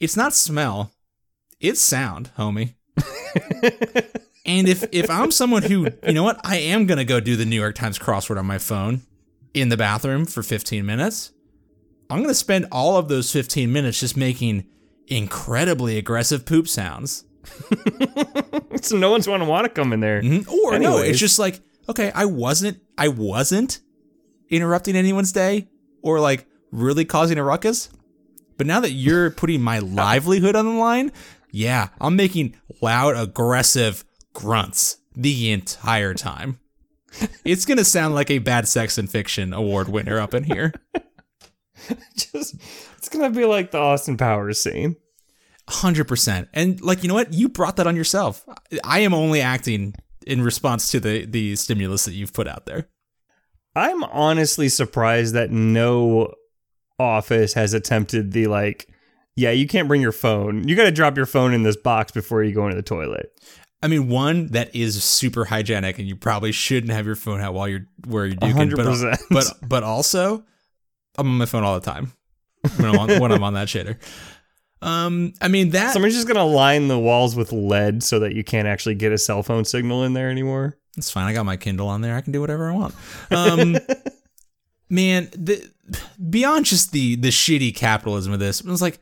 it's 0.00 0.16
not 0.16 0.34
smell, 0.34 0.92
it's 1.60 1.80
sound, 1.80 2.30
homie. 2.38 2.74
And 4.48 4.66
if 4.66 4.84
if 4.92 5.10
I'm 5.10 5.30
someone 5.30 5.62
who, 5.62 5.88
you 6.06 6.14
know 6.14 6.24
what, 6.24 6.40
I 6.42 6.56
am 6.56 6.86
gonna 6.86 7.04
go 7.04 7.20
do 7.20 7.36
the 7.36 7.44
New 7.44 7.60
York 7.60 7.74
Times 7.74 7.98
crossword 7.98 8.38
on 8.38 8.46
my 8.46 8.58
phone 8.58 9.02
in 9.52 9.68
the 9.68 9.76
bathroom 9.76 10.24
for 10.24 10.42
15 10.42 10.84
minutes, 10.86 11.32
I'm 12.08 12.22
gonna 12.22 12.32
spend 12.34 12.66
all 12.72 12.96
of 12.96 13.08
those 13.08 13.30
15 13.30 13.70
minutes 13.70 14.00
just 14.00 14.16
making 14.16 14.64
incredibly 15.06 15.98
aggressive 15.98 16.46
poop 16.46 16.66
sounds. 16.66 17.24
so 18.82 18.96
no 18.96 19.10
one's 19.10 19.26
going 19.26 19.40
to 19.40 19.46
want 19.46 19.64
to 19.64 19.70
come 19.70 19.92
in 19.92 20.00
there. 20.00 20.22
Mhm. 20.22 20.48
Or 20.50 20.78
no, 20.78 20.98
it's 20.98 21.18
just 21.18 21.38
like, 21.38 21.60
okay, 21.88 22.10
I 22.14 22.24
wasn't 22.24 22.80
I 22.96 23.08
wasn't 23.08 23.80
interrupting 24.48 24.96
anyone's 24.96 25.32
day 25.32 25.68
or 26.02 26.20
like 26.20 26.46
really 26.72 27.04
causing 27.04 27.38
a 27.38 27.44
ruckus. 27.44 27.90
But 28.56 28.66
now 28.66 28.80
that 28.80 28.92
you're 28.92 29.30
putting 29.30 29.62
my 29.62 29.78
livelihood 29.78 30.56
on 30.56 30.64
the 30.64 30.72
line, 30.72 31.12
yeah, 31.50 31.88
I'm 32.00 32.16
making 32.16 32.56
loud, 32.80 33.16
aggressive 33.16 34.04
grunts 34.38 34.98
the 35.16 35.50
entire 35.50 36.14
time. 36.14 36.60
It's 37.44 37.64
gonna 37.64 37.84
sound 37.84 38.14
like 38.14 38.30
a 38.30 38.38
bad 38.38 38.68
sex 38.68 38.96
and 38.96 39.10
fiction 39.10 39.52
award 39.52 39.88
winner 39.88 40.20
up 40.20 40.32
in 40.32 40.44
here. 40.44 40.72
Just 42.16 42.54
it's 42.96 43.08
gonna 43.08 43.30
be 43.30 43.44
like 43.44 43.72
the 43.72 43.78
Austin 43.78 44.16
Powers 44.16 44.60
scene. 44.60 44.94
Hundred 45.68 46.04
percent. 46.04 46.48
And 46.54 46.80
like, 46.80 47.02
you 47.02 47.08
know 47.08 47.14
what? 47.14 47.32
You 47.32 47.48
brought 47.48 47.76
that 47.76 47.88
on 47.88 47.96
yourself. 47.96 48.44
I 48.84 49.00
am 49.00 49.12
only 49.12 49.40
acting 49.40 49.94
in 50.24 50.42
response 50.42 50.92
to 50.92 51.00
the 51.00 51.26
the 51.26 51.56
stimulus 51.56 52.04
that 52.04 52.14
you've 52.14 52.32
put 52.32 52.46
out 52.46 52.64
there. 52.64 52.88
I'm 53.74 54.04
honestly 54.04 54.68
surprised 54.68 55.34
that 55.34 55.50
no 55.50 56.32
office 57.00 57.54
has 57.54 57.74
attempted 57.74 58.32
the 58.32 58.46
like, 58.46 58.88
yeah, 59.34 59.50
you 59.50 59.66
can't 59.66 59.88
bring 59.88 60.00
your 60.00 60.12
phone. 60.12 60.68
You 60.68 60.76
got 60.76 60.84
to 60.84 60.92
drop 60.92 61.16
your 61.16 61.26
phone 61.26 61.54
in 61.54 61.64
this 61.64 61.76
box 61.76 62.12
before 62.12 62.44
you 62.44 62.54
go 62.54 62.64
into 62.66 62.76
the 62.76 62.82
toilet. 62.82 63.32
I 63.82 63.86
mean, 63.86 64.08
one 64.08 64.48
that 64.48 64.74
is 64.74 65.02
super 65.04 65.44
hygienic, 65.44 65.98
and 65.98 66.08
you 66.08 66.16
probably 66.16 66.52
shouldn't 66.52 66.92
have 66.92 67.06
your 67.06 67.14
phone 67.14 67.40
out 67.40 67.54
while 67.54 67.68
you're 67.68 67.86
where 68.06 68.26
you're 68.26 68.34
duking. 68.36 68.74
But, 68.74 68.86
100%. 68.86 69.18
but 69.30 69.68
but 69.68 69.82
also, 69.84 70.44
I'm 71.16 71.28
on 71.28 71.38
my 71.38 71.46
phone 71.46 71.62
all 71.62 71.78
the 71.78 71.90
time 71.90 72.12
when 72.76 72.88
I'm 72.88 72.98
on, 72.98 73.20
when 73.20 73.32
I'm 73.32 73.44
on 73.44 73.54
that 73.54 73.68
shader. 73.68 73.96
Um, 74.80 75.32
I 75.40 75.48
mean 75.48 75.70
that 75.70 75.92
Somebody's 75.92 76.14
just 76.14 76.28
gonna 76.28 76.44
line 76.44 76.88
the 76.88 76.98
walls 76.98 77.34
with 77.34 77.52
lead 77.52 78.02
so 78.02 78.20
that 78.20 78.34
you 78.34 78.44
can't 78.44 78.68
actually 78.68 78.94
get 78.94 79.10
a 79.10 79.18
cell 79.18 79.42
phone 79.42 79.64
signal 79.64 80.04
in 80.04 80.12
there 80.12 80.30
anymore. 80.30 80.76
It's 80.96 81.10
fine. 81.10 81.26
I 81.26 81.32
got 81.32 81.46
my 81.46 81.56
Kindle 81.56 81.88
on 81.88 82.00
there. 82.00 82.16
I 82.16 82.20
can 82.20 82.32
do 82.32 82.40
whatever 82.40 82.70
I 82.70 82.74
want. 82.74 82.94
Um, 83.30 83.76
man, 84.90 85.28
the, 85.32 85.68
beyond 86.28 86.66
just 86.66 86.92
the 86.92 87.16
the 87.16 87.28
shitty 87.28 87.74
capitalism 87.74 88.32
of 88.32 88.38
this, 88.38 88.60
it 88.60 88.66
was 88.66 88.82
like, 88.82 89.00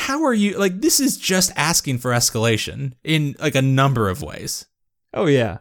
how 0.00 0.24
are 0.24 0.34
you? 0.34 0.56
Like, 0.58 0.80
this 0.80 0.98
is 0.98 1.18
just 1.18 1.52
asking 1.56 1.98
for 1.98 2.10
escalation 2.10 2.94
in 3.04 3.36
like 3.38 3.54
a 3.54 3.62
number 3.62 4.08
of 4.08 4.22
ways. 4.22 4.66
Oh 5.12 5.26
yeah, 5.26 5.58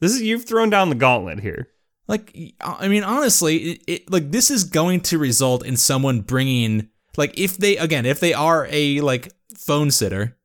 this 0.00 0.12
is 0.14 0.22
you've 0.22 0.46
thrown 0.46 0.70
down 0.70 0.88
the 0.88 0.94
gauntlet 0.94 1.40
here. 1.40 1.68
Like, 2.08 2.34
uh, 2.60 2.76
I 2.78 2.88
mean, 2.88 3.04
honestly, 3.04 3.56
it, 3.56 3.82
it, 3.86 4.10
like 4.10 4.30
this 4.30 4.50
is 4.50 4.64
going 4.64 5.00
to 5.02 5.18
result 5.18 5.64
in 5.64 5.76
someone 5.76 6.22
bringing, 6.22 6.88
like, 7.16 7.38
if 7.38 7.58
they 7.58 7.76
again, 7.76 8.06
if 8.06 8.20
they 8.20 8.32
are 8.32 8.66
a 8.70 9.00
like 9.00 9.32
phone 9.56 9.90
sitter, 9.90 10.38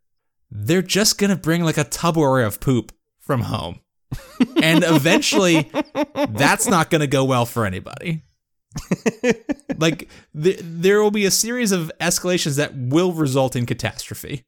they're 0.51 0.81
just 0.81 1.17
gonna 1.17 1.37
bring 1.37 1.63
like 1.63 1.77
a 1.77 1.85
Tupperware 1.85 2.45
of 2.45 2.59
poop 2.59 2.91
from 3.19 3.41
home, 3.41 3.79
and 4.61 4.83
eventually, 4.83 5.71
that's 6.29 6.67
not 6.67 6.89
gonna 6.89 7.07
go 7.07 7.23
well 7.23 7.45
for 7.45 7.65
anybody. 7.65 8.23
like, 9.77 10.09
th- 10.41 10.59
there 10.61 11.01
will 11.01 11.11
be 11.11 11.25
a 11.25 11.31
series 11.31 11.71
of 11.71 11.91
escalations 11.99 12.57
that 12.57 12.75
will 12.75 13.11
result 13.13 13.55
in 13.55 13.65
catastrophe. 13.65 14.43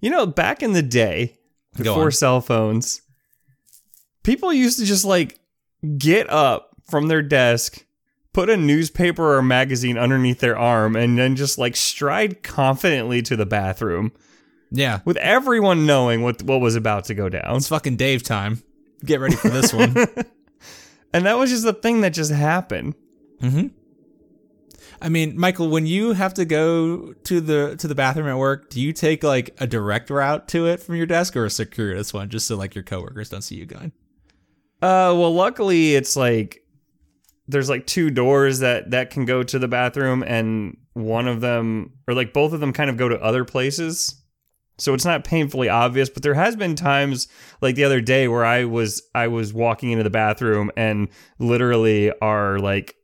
You 0.00 0.10
know, 0.10 0.26
back 0.26 0.62
in 0.62 0.72
the 0.72 0.82
day, 0.82 1.38
before 1.76 2.10
cell 2.10 2.40
phones, 2.40 3.02
people 4.24 4.52
used 4.52 4.78
to 4.78 4.84
just 4.84 5.04
like 5.04 5.38
get 5.98 6.28
up 6.30 6.70
from 6.90 7.06
their 7.08 7.22
desk, 7.22 7.84
put 8.32 8.50
a 8.50 8.56
newspaper 8.56 9.36
or 9.36 9.42
magazine 9.42 9.96
underneath 9.96 10.40
their 10.40 10.58
arm, 10.58 10.96
and 10.96 11.16
then 11.18 11.36
just 11.36 11.56
like 11.58 11.76
stride 11.76 12.42
confidently 12.42 13.22
to 13.22 13.36
the 13.36 13.46
bathroom 13.46 14.12
Yeah, 14.72 15.00
with 15.04 15.16
everyone 15.18 15.86
knowing 15.86 16.22
what 16.22 16.42
what 16.42 16.60
was 16.60 16.74
about 16.74 17.04
to 17.04 17.14
go 17.14 17.28
down. 17.28 17.56
it's 17.56 17.68
fucking 17.68 17.96
Dave 17.96 18.22
time. 18.22 18.62
Get 19.04 19.20
ready 19.20 19.36
for 19.36 19.48
this 19.50 19.72
one. 19.72 19.94
And 21.12 21.26
that 21.26 21.36
was 21.36 21.50
just 21.50 21.66
a 21.66 21.72
thing 21.72 22.00
that 22.00 22.12
just 22.12 22.30
happened. 22.30 22.94
Mm-hmm. 23.40 23.68
I 25.00 25.08
mean, 25.08 25.38
Michael, 25.38 25.68
when 25.68 25.84
you 25.84 26.12
have 26.12 26.32
to 26.34 26.44
go 26.44 27.12
to 27.12 27.40
the 27.40 27.76
to 27.76 27.88
the 27.88 27.94
bathroom 27.94 28.28
at 28.28 28.38
work, 28.38 28.70
do 28.70 28.80
you 28.80 28.92
take 28.92 29.24
like 29.24 29.54
a 29.58 29.66
direct 29.66 30.10
route 30.10 30.46
to 30.48 30.66
it 30.66 30.80
from 30.80 30.94
your 30.94 31.06
desk 31.06 31.36
or 31.36 31.44
a 31.44 31.50
circuitous 31.50 32.14
one, 32.14 32.30
just 32.30 32.46
so 32.46 32.56
like 32.56 32.74
your 32.74 32.84
coworkers 32.84 33.28
don't 33.28 33.42
see 33.42 33.56
you 33.56 33.66
going? 33.66 33.92
Uh, 34.80 35.10
well, 35.16 35.34
luckily 35.34 35.96
it's 35.96 36.14
like 36.16 36.64
there's 37.48 37.68
like 37.68 37.86
two 37.86 38.10
doors 38.10 38.60
that 38.60 38.92
that 38.92 39.10
can 39.10 39.24
go 39.24 39.42
to 39.42 39.58
the 39.58 39.66
bathroom, 39.66 40.22
and 40.22 40.76
one 40.92 41.26
of 41.26 41.40
them, 41.40 41.94
or 42.06 42.14
like 42.14 42.32
both 42.32 42.52
of 42.52 42.60
them, 42.60 42.72
kind 42.72 42.88
of 42.88 42.96
go 42.96 43.08
to 43.08 43.20
other 43.20 43.44
places. 43.44 44.21
So 44.82 44.94
it's 44.94 45.04
not 45.04 45.24
painfully 45.24 45.68
obvious. 45.68 46.08
But 46.10 46.22
there 46.22 46.34
has 46.34 46.56
been 46.56 46.74
times, 46.76 47.28
like 47.60 47.76
the 47.76 47.84
other 47.84 48.00
day, 48.00 48.28
where 48.28 48.44
I 48.44 48.64
was 48.64 49.02
I 49.14 49.28
was 49.28 49.52
walking 49.52 49.90
into 49.90 50.04
the 50.04 50.10
bathroom 50.10 50.70
and 50.76 51.08
literally 51.38 52.12
our 52.20 52.58
like 52.58 52.96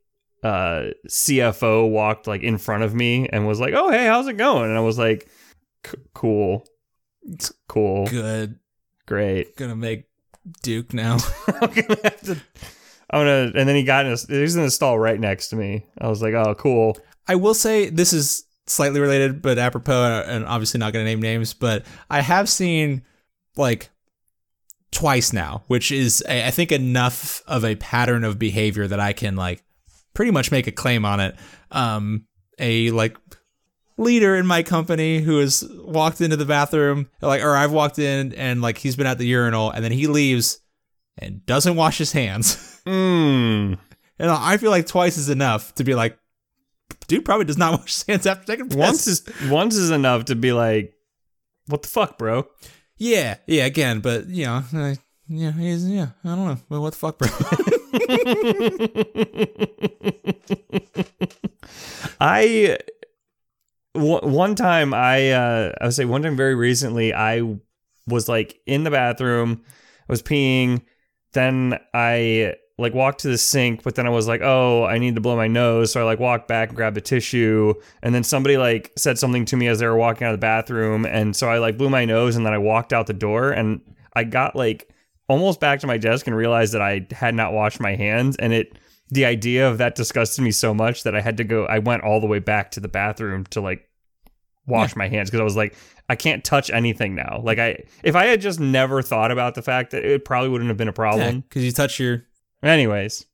uh 0.43 0.87
CFO 1.07 1.89
walked 1.89 2.27
like 2.27 2.41
in 2.43 2.57
front 2.57 2.83
of 2.83 2.93
me 2.93 3.27
and 3.29 3.47
was 3.47 3.59
like, 3.59 3.73
"Oh 3.73 3.89
hey, 3.89 4.05
how's 4.07 4.27
it 4.27 4.37
going?" 4.37 4.65
And 4.69 4.77
I 4.77 4.81
was 4.81 4.97
like, 4.99 5.29
"C- 5.85 5.97
"Cool, 6.13 6.65
cool, 7.67 8.07
Good. 8.07 8.59
great." 9.05 9.55
Gonna 9.55 9.75
make 9.75 10.05
Duke 10.61 10.93
now. 10.93 11.17
I'm 11.47 11.69
gonna 11.71 11.97
have 12.03 12.21
to. 12.21 12.41
I'm 13.11 13.21
gonna, 13.21 13.51
and 13.55 13.67
then 13.67 13.75
he 13.75 13.83
got 13.83 14.05
in. 14.05 14.13
A, 14.13 14.17
he 14.17 14.41
was 14.41 14.55
in 14.55 14.63
the 14.63 14.71
stall 14.71 14.99
right 14.99 15.19
next 15.19 15.49
to 15.49 15.55
me. 15.55 15.85
I 15.99 16.07
was 16.07 16.21
like, 16.21 16.33
"Oh, 16.33 16.55
cool." 16.55 16.97
I 17.27 17.35
will 17.35 17.53
say 17.53 17.89
this 17.89 18.11
is 18.13 18.43
slightly 18.69 18.99
related, 18.99 19.41
but 19.41 19.57
apropos, 19.57 20.23
and 20.27 20.45
obviously 20.45 20.79
not 20.79 20.93
going 20.93 21.05
to 21.05 21.09
name 21.09 21.21
names, 21.21 21.53
but 21.53 21.85
I 22.09 22.21
have 22.21 22.49
seen 22.49 23.03
like 23.57 23.89
twice 24.91 25.33
now, 25.33 25.63
which 25.67 25.91
is 25.91 26.23
I 26.27 26.47
I 26.47 26.51
think 26.51 26.71
enough 26.71 27.43
of 27.47 27.63
a 27.63 27.75
pattern 27.75 28.23
of 28.23 28.39
behavior 28.39 28.87
that 28.87 28.99
I 28.99 29.13
can 29.13 29.35
like 29.35 29.63
pretty 30.13 30.31
much 30.31 30.51
make 30.51 30.67
a 30.67 30.71
claim 30.71 31.05
on 31.05 31.19
it. 31.19 31.35
Um, 31.71 32.25
a 32.57 32.91
like 32.91 33.17
leader 33.97 34.35
in 34.35 34.47
my 34.47 34.63
company 34.63 35.19
who 35.19 35.39
has 35.39 35.63
walked 35.83 36.21
into 36.21 36.37
the 36.37 36.45
bathroom, 36.45 37.09
like, 37.21 37.43
or 37.43 37.55
I've 37.55 37.71
walked 37.71 37.99
in 37.99 38.33
and 38.33 38.61
like 38.61 38.77
he's 38.77 38.95
been 38.95 39.07
at 39.07 39.17
the 39.17 39.27
urinal, 39.27 39.71
and 39.71 39.83
then 39.83 39.91
he 39.91 40.07
leaves 40.07 40.59
and 41.17 41.45
doesn't 41.45 41.75
wash 41.75 41.97
his 41.97 42.11
hands. 42.11 42.81
Mm. 42.85 43.77
And 44.21 44.29
I 44.29 44.57
feel 44.57 44.69
like 44.69 44.85
twice 44.85 45.15
is 45.15 45.29
enough 45.29 45.73
to 45.75 45.85
be 45.85 45.95
like, 45.95 46.19
dude 47.07 47.25
probably 47.25 47.45
does 47.45 47.57
not 47.57 47.71
wash 47.79 47.95
his 47.95 48.05
hands 48.07 48.27
after 48.27 48.45
taking 48.45 48.67
piss. 48.69 48.77
Once 48.77 49.07
is 49.07 49.23
once 49.49 49.75
is 49.75 49.91
enough 49.91 50.25
to 50.25 50.35
be 50.35 50.51
like, 50.53 50.93
"What 51.67 51.81
the 51.81 51.87
fuck, 51.87 52.17
bro?" 52.17 52.47
yeah, 52.97 53.37
yeah, 53.47 53.65
again, 53.65 54.01
but 54.01 54.27
you 54.27 54.45
know, 54.45 54.63
uh, 54.73 54.95
yeah, 55.27 55.51
he's, 55.53 55.89
yeah, 55.89 56.09
I 56.23 56.35
don't 56.35 56.47
know, 56.47 56.57
well, 56.69 56.81
what 56.81 56.93
the 56.93 56.99
fuck, 56.99 57.17
bro? 57.17 57.29
I 62.19 62.77
one 63.93 64.31
one 64.31 64.55
time 64.55 64.93
I 64.93 65.31
uh 65.31 65.73
I 65.79 65.85
would 65.85 65.93
say 65.93 66.05
one 66.05 66.21
time 66.21 66.35
very 66.35 66.55
recently 66.55 67.13
I 67.13 67.57
was 68.07 68.27
like 68.27 68.59
in 68.65 68.83
the 68.83 68.91
bathroom, 68.91 69.61
I 69.65 70.11
was 70.11 70.21
peeing, 70.21 70.81
then 71.33 71.79
I 71.93 72.55
like 72.79 72.93
walked 72.93 73.19
to 73.21 73.27
the 73.27 73.37
sink, 73.37 73.83
but 73.83 73.95
then 73.95 74.07
I 74.07 74.09
was 74.09 74.27
like, 74.27 74.41
oh, 74.41 74.85
I 74.85 74.97
need 74.97 75.15
to 75.15 75.21
blow 75.21 75.35
my 75.35 75.47
nose, 75.47 75.91
so 75.91 76.01
I 76.01 76.03
like 76.03 76.19
walked 76.19 76.47
back 76.47 76.69
and 76.69 76.75
grabbed 76.75 76.97
a 76.97 77.01
tissue, 77.01 77.73
and 78.01 78.15
then 78.15 78.23
somebody 78.23 78.57
like 78.57 78.91
said 78.95 79.19
something 79.19 79.45
to 79.45 79.57
me 79.57 79.67
as 79.67 79.79
they 79.79 79.87
were 79.87 79.97
walking 79.97 80.25
out 80.25 80.33
of 80.33 80.39
the 80.39 80.45
bathroom, 80.45 81.05
and 81.05 81.35
so 81.35 81.49
I 81.49 81.57
like 81.59 81.77
blew 81.77 81.89
my 81.89 82.05
nose, 82.05 82.35
and 82.35 82.45
then 82.45 82.53
I 82.53 82.57
walked 82.57 82.93
out 82.93 83.07
the 83.07 83.13
door, 83.13 83.51
and 83.51 83.81
I 84.13 84.23
got 84.23 84.55
like 84.55 84.89
almost 85.27 85.59
back 85.59 85.79
to 85.81 85.87
my 85.87 85.97
desk 85.97 86.25
and 86.27 86.35
realized 86.35 86.73
that 86.73 86.81
I 86.81 87.07
had 87.11 87.35
not 87.35 87.53
washed 87.53 87.79
my 87.79 87.95
hands, 87.95 88.35
and 88.37 88.53
it 88.53 88.77
the 89.11 89.25
idea 89.25 89.67
of 89.67 89.79
that 89.79 89.95
disgusted 89.95 90.43
me 90.43 90.51
so 90.51 90.73
much 90.73 91.03
that 91.03 91.15
I 91.15 91.21
had 91.21 91.37
to 91.37 91.43
go. 91.43 91.65
I 91.65 91.79
went 91.79 92.03
all 92.03 92.19
the 92.19 92.27
way 92.27 92.39
back 92.39 92.71
to 92.71 92.79
the 92.79 92.87
bathroom 92.87 93.45
to 93.47 93.61
like 93.61 93.87
wash 94.67 94.95
my 94.95 95.07
hands 95.07 95.29
because 95.29 95.41
I 95.41 95.43
was 95.43 95.55
like, 95.55 95.75
I 96.09 96.15
can't 96.15 96.43
touch 96.43 96.69
anything 96.69 97.15
now. 97.15 97.41
Like 97.43 97.59
I, 97.59 97.83
if 98.03 98.15
I 98.15 98.25
had 98.25 98.41
just 98.41 98.59
never 98.59 99.01
thought 99.01 99.31
about 99.31 99.55
the 99.55 99.61
fact 99.61 99.91
that 99.91 100.05
it 100.05 100.25
probably 100.25 100.49
wouldn't 100.49 100.69
have 100.69 100.77
been 100.77 100.87
a 100.87 100.93
problem. 100.93 101.41
Because 101.41 101.63
you 101.63 101.71
touch 101.71 101.99
your. 101.99 102.23
Anyways, 102.63 103.25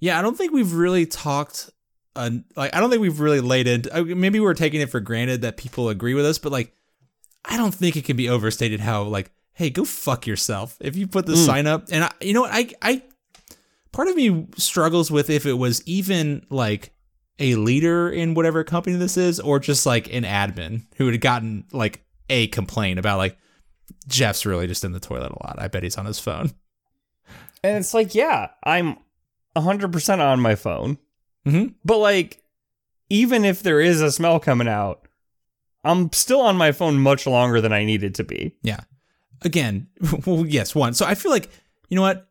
Yeah, 0.00 0.18
I 0.18 0.22
don't 0.22 0.36
think 0.36 0.52
we've 0.52 0.72
really 0.72 1.06
talked. 1.06 1.70
Uh, 2.16 2.30
like, 2.56 2.74
I 2.74 2.80
don't 2.80 2.90
think 2.90 3.02
we've 3.02 3.18
really 3.20 3.40
laid 3.40 3.66
into. 3.66 3.96
uh, 3.96 4.02
Maybe 4.04 4.38
we're 4.38 4.54
taking 4.54 4.80
it 4.80 4.90
for 4.90 5.00
granted 5.00 5.42
that 5.42 5.56
people 5.56 5.88
agree 5.88 6.14
with 6.14 6.24
us, 6.26 6.38
but 6.38 6.52
like, 6.52 6.72
I 7.44 7.56
don't 7.56 7.74
think 7.74 7.96
it 7.96 8.04
can 8.04 8.16
be 8.16 8.28
overstated 8.28 8.80
how 8.80 9.02
like, 9.04 9.30
hey, 9.52 9.70
go 9.70 9.84
fuck 9.84 10.26
yourself 10.26 10.76
if 10.80 10.96
you 10.96 11.06
put 11.06 11.26
the 11.26 11.34
Mm. 11.34 11.46
sign 11.46 11.66
up. 11.66 11.86
And 11.90 12.04
I, 12.04 12.10
you 12.20 12.32
know 12.34 12.42
what, 12.42 12.50
I, 12.52 12.68
I, 12.82 13.02
part 13.92 14.08
of 14.08 14.16
me 14.16 14.46
struggles 14.56 15.10
with 15.10 15.28
if 15.30 15.44
it 15.46 15.52
was 15.54 15.82
even 15.86 16.46
like 16.50 16.92
a 17.40 17.56
leader 17.56 18.08
in 18.10 18.34
whatever 18.34 18.62
company 18.64 18.96
this 18.96 19.16
is, 19.16 19.40
or 19.40 19.58
just 19.58 19.86
like 19.86 20.12
an 20.14 20.22
admin 20.22 20.82
who 20.96 21.06
had 21.08 21.20
gotten 21.20 21.64
like 21.72 22.04
a 22.30 22.46
complaint 22.48 22.98
about 23.00 23.18
like 23.18 23.36
Jeff's 24.08 24.46
really 24.46 24.66
just 24.68 24.84
in 24.84 24.92
the 24.92 25.00
toilet 25.00 25.32
a 25.32 25.42
lot. 25.46 25.56
I 25.58 25.66
bet 25.68 25.82
he's 25.82 25.96
on 25.98 26.06
his 26.06 26.20
phone. 26.20 26.52
And 27.64 27.76
it's 27.78 27.92
like, 27.94 28.14
yeah, 28.14 28.48
I'm 28.62 28.96
hundred 29.56 29.92
percent 29.92 30.20
on 30.20 30.38
my 30.40 30.54
phone, 30.54 30.98
Mm-hmm. 31.46 31.72
but 31.84 31.98
like, 31.98 32.42
even 33.10 33.44
if 33.44 33.62
there 33.62 33.80
is 33.80 34.00
a 34.00 34.10
smell 34.12 34.38
coming 34.40 34.68
out, 34.68 35.06
I'm 35.84 36.10
still 36.12 36.40
on 36.40 36.56
my 36.56 36.72
phone 36.72 36.98
much 36.98 37.26
longer 37.26 37.60
than 37.60 37.72
I 37.72 37.84
needed 37.84 38.14
to 38.16 38.24
be. 38.24 38.54
Yeah. 38.62 38.80
Again, 39.42 39.88
well, 40.26 40.46
yes, 40.46 40.74
one. 40.74 40.94
So 40.94 41.04
I 41.04 41.14
feel 41.14 41.30
like, 41.30 41.50
you 41.90 41.96
know 41.96 42.02
what? 42.02 42.28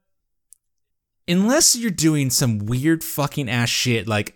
Unless 1.28 1.76
you're 1.76 1.92
doing 1.92 2.30
some 2.32 2.60
weird 2.66 3.04
fucking 3.04 3.50
ass 3.50 3.70
shit, 3.70 4.08
like, 4.08 4.36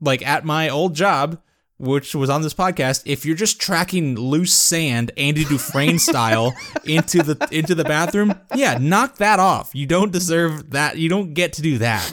like 0.00 0.26
at 0.26 0.44
my 0.44 0.68
old 0.68 0.94
job, 0.94 1.40
which 1.78 2.14
was 2.14 2.30
on 2.30 2.42
this 2.42 2.54
podcast, 2.54 3.02
if 3.04 3.26
you're 3.26 3.36
just 3.36 3.60
tracking 3.60 4.14
loose 4.16 4.54
sand, 4.54 5.12
Andy 5.16 5.44
Dufresne 5.44 5.98
style, 5.98 6.54
into 6.84 7.22
the 7.22 7.48
into 7.50 7.74
the 7.74 7.84
bathroom, 7.84 8.34
yeah, 8.54 8.78
knock 8.80 9.16
that 9.16 9.38
off. 9.38 9.74
You 9.74 9.86
don't 9.86 10.12
deserve 10.12 10.70
that. 10.70 10.96
You 10.96 11.08
don't 11.08 11.34
get 11.34 11.52
to 11.54 11.62
do 11.62 11.78
that. 11.78 12.10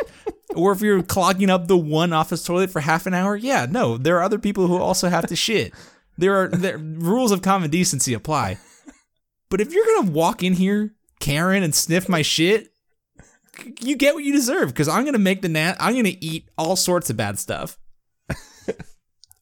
Or 0.55 0.72
if 0.72 0.82
you're 0.82 1.01
clogging 1.01 1.49
up 1.49 1.68
the 1.68 1.78
one 1.78 2.14
office 2.14 2.43
toilet 2.43 2.70
for 2.70 2.82
half 2.82 3.05
an 3.07 3.14
hour, 3.14 3.36
yeah, 3.36 3.66
no, 3.70 3.97
there 3.97 4.18
are 4.18 4.24
other 4.24 4.38
people 4.38 4.68
who 4.68 4.78
also 4.78 5.09
have 5.09 5.28
to 5.28 5.36
shit. 5.36 5.74
There 6.18 6.36
are 6.36 6.47
there, 6.47 6.78
rules 6.78 7.32
of 7.32 7.41
common 7.41 7.70
decency 7.70 8.14
apply. 8.14 8.57
But 9.49 9.61
if 9.61 9.74
you're 9.74 9.86
gonna 9.86 10.11
walk 10.11 10.43
in 10.43 10.53
here, 10.53 10.93
Karen, 11.20 11.64
and 11.64 11.74
sniff 11.74 12.09
my 12.09 12.22
shit, 12.22 12.72
you 13.82 13.95
get 13.95 14.16
what 14.16 14.24
you 14.24 14.34
deserve 14.34 14.70
because 14.70 14.88
I'm 14.88 15.05
gonna 15.05 15.20
make 15.20 15.41
the 15.41 15.49
nat. 15.49 15.76
I'm 15.80 15.95
gonna 15.95 16.16
eat 16.20 16.49
all 16.57 16.76
sorts 16.76 17.09
of 17.09 17.18
bad 17.18 17.39
stuff, 17.39 17.78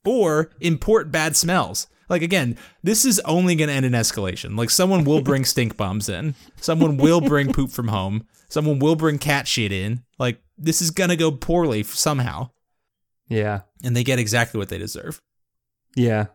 or 0.06 0.50
import 0.60 1.12
bad 1.12 1.36
smells. 1.36 1.88
Like 2.10 2.22
again, 2.22 2.58
this 2.84 3.06
is 3.06 3.20
only 3.22 3.56
gonna 3.56 3.72
end 3.72 3.86
in 3.86 3.94
escalation. 3.94 4.58
Like 4.58 4.70
someone 4.70 5.04
will 5.06 5.22
bring 5.22 5.46
stink 5.46 5.78
bombs 5.78 6.10
in, 6.10 6.36
someone 6.58 6.98
will 6.98 7.22
bring 7.22 7.54
poop 7.54 7.72
from 7.72 7.88
home, 7.88 8.26
someone 8.50 8.80
will 8.80 8.96
bring 8.96 9.18
cat 9.18 9.48
shit 9.48 9.72
in. 9.72 10.04
Like 10.20 10.42
this 10.58 10.82
is 10.82 10.92
gonna 10.92 11.16
go 11.16 11.32
poorly 11.32 11.84
somehow, 11.84 12.50
Yeah, 13.30 13.62
and 13.84 13.96
they 13.96 14.04
get 14.04 14.20
exactly 14.20 14.58
what 14.58 14.70
they 14.70 14.78
deserve. 14.78 15.22
yeah. 15.96 16.28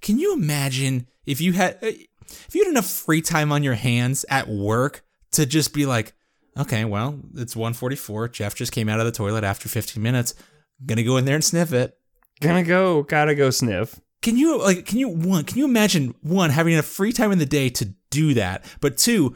Can 0.00 0.18
you 0.18 0.32
imagine 0.34 1.06
if 1.26 1.40
you 1.40 1.52
had 1.52 1.74
uh, 1.82 1.88
if 1.88 2.54
you 2.54 2.62
had 2.64 2.70
enough 2.70 2.86
free 2.88 3.20
time 3.22 3.50
on 3.52 3.62
your 3.62 3.74
hands 3.74 4.24
at 4.28 4.48
work 4.48 5.02
to 5.32 5.44
just 5.46 5.74
be 5.74 5.84
like, 5.84 6.12
okay, 6.56 6.84
well, 6.84 7.18
it's 7.34 7.56
144. 7.56 8.28
Jeff 8.28 8.54
just 8.54 8.72
came 8.72 8.88
out 8.88 9.00
of 9.00 9.06
the 9.06 9.12
toilet 9.12 9.42
after 9.44 9.68
15 9.68 10.02
minutes. 10.02 10.34
I'm 10.80 10.86
gonna 10.86 11.02
go 11.02 11.16
in 11.16 11.24
there 11.24 11.34
and 11.34 11.44
sniff 11.44 11.72
it. 11.72 11.96
Gonna 12.40 12.62
go, 12.62 13.02
gotta 13.02 13.34
go 13.34 13.50
sniff. 13.50 14.00
Can 14.22 14.36
you 14.36 14.58
like 14.58 14.86
can 14.86 14.98
you 14.98 15.08
one 15.08 15.44
can 15.44 15.58
you 15.58 15.64
imagine 15.64 16.14
one 16.22 16.50
having 16.50 16.74
enough 16.74 16.86
free 16.86 17.12
time 17.12 17.32
in 17.32 17.38
the 17.38 17.46
day 17.46 17.68
to 17.70 17.94
do 18.10 18.34
that, 18.34 18.64
but 18.80 18.98
two 18.98 19.34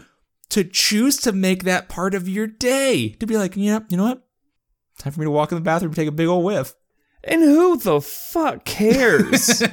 to 0.51 0.64
choose 0.64 1.16
to 1.18 1.32
make 1.32 1.64
that 1.64 1.89
part 1.89 2.14
of 2.14 2.28
your 2.28 2.47
day 2.47 3.10
to 3.20 3.26
be 3.26 3.36
like, 3.36 3.56
yeah, 3.56 3.81
you 3.89 3.97
know 3.97 4.05
what? 4.05 4.26
Time 4.98 5.12
for 5.12 5.20
me 5.20 5.24
to 5.24 5.31
walk 5.31 5.52
in 5.52 5.56
the 5.56 5.62
bathroom 5.62 5.90
and 5.90 5.97
take 5.97 6.09
a 6.09 6.12
big 6.12 6.28
old 6.28 6.44
whiff. 6.44 6.74
And 7.24 7.43
who 7.43 7.76
the 7.76 8.01
fuck 8.01 8.64
cares? 8.64 9.62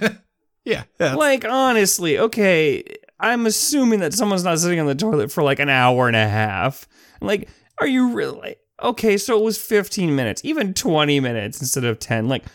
Yeah, 0.63 0.83
yeah. 0.99 1.15
like 1.15 1.43
honestly, 1.43 2.19
okay, 2.19 2.83
I'm 3.19 3.47
assuming 3.47 3.99
that 4.01 4.13
someone's 4.13 4.43
not 4.43 4.59
sitting 4.59 4.79
on 4.79 4.85
the 4.85 4.93
toilet 4.93 5.31
for 5.31 5.41
like 5.41 5.57
an 5.57 5.69
hour 5.69 6.05
and 6.05 6.15
a 6.15 6.27
half. 6.27 6.87
Like, 7.19 7.49
are 7.79 7.87
you 7.87 8.11
really 8.13 8.57
okay? 8.81 9.17
So 9.17 9.39
it 9.39 9.43
was 9.43 9.57
15 9.57 10.15
minutes, 10.15 10.41
even 10.45 10.75
20 10.75 11.19
minutes 11.19 11.59
instead 11.61 11.83
of 11.83 11.97
10. 11.97 12.27
Like, 12.27 12.45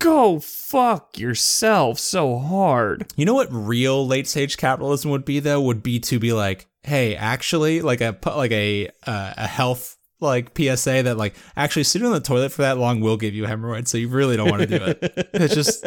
go 0.00 0.38
fuck 0.38 1.18
yourself 1.18 1.98
so 1.98 2.38
hard. 2.38 3.10
You 3.16 3.24
know 3.24 3.34
what 3.34 3.48
real 3.50 4.06
late 4.06 4.26
stage 4.26 4.56
capitalism 4.56 5.10
would 5.10 5.24
be 5.24 5.40
though? 5.40 5.60
Would 5.60 5.82
be 5.82 5.98
to 6.00 6.18
be 6.18 6.32
like, 6.32 6.66
hey, 6.82 7.16
actually, 7.16 7.80
like 7.82 8.00
a 8.00 8.16
like 8.24 8.52
a 8.52 8.88
uh, 9.06 9.34
a 9.36 9.46
health 9.46 9.96
like 10.20 10.56
PSA 10.56 11.02
that 11.04 11.16
like 11.16 11.34
actually 11.56 11.84
sitting 11.84 12.06
on 12.06 12.12
the 12.12 12.20
toilet 12.20 12.52
for 12.52 12.62
that 12.62 12.78
long 12.78 13.00
will 13.00 13.16
give 13.16 13.34
you 13.34 13.46
hemorrhoids, 13.46 13.90
so 13.90 13.98
you 13.98 14.08
really 14.08 14.36
don't 14.36 14.50
want 14.50 14.62
to 14.62 14.78
do 14.78 14.84
it. 14.84 15.28
It's 15.34 15.54
just. 15.54 15.84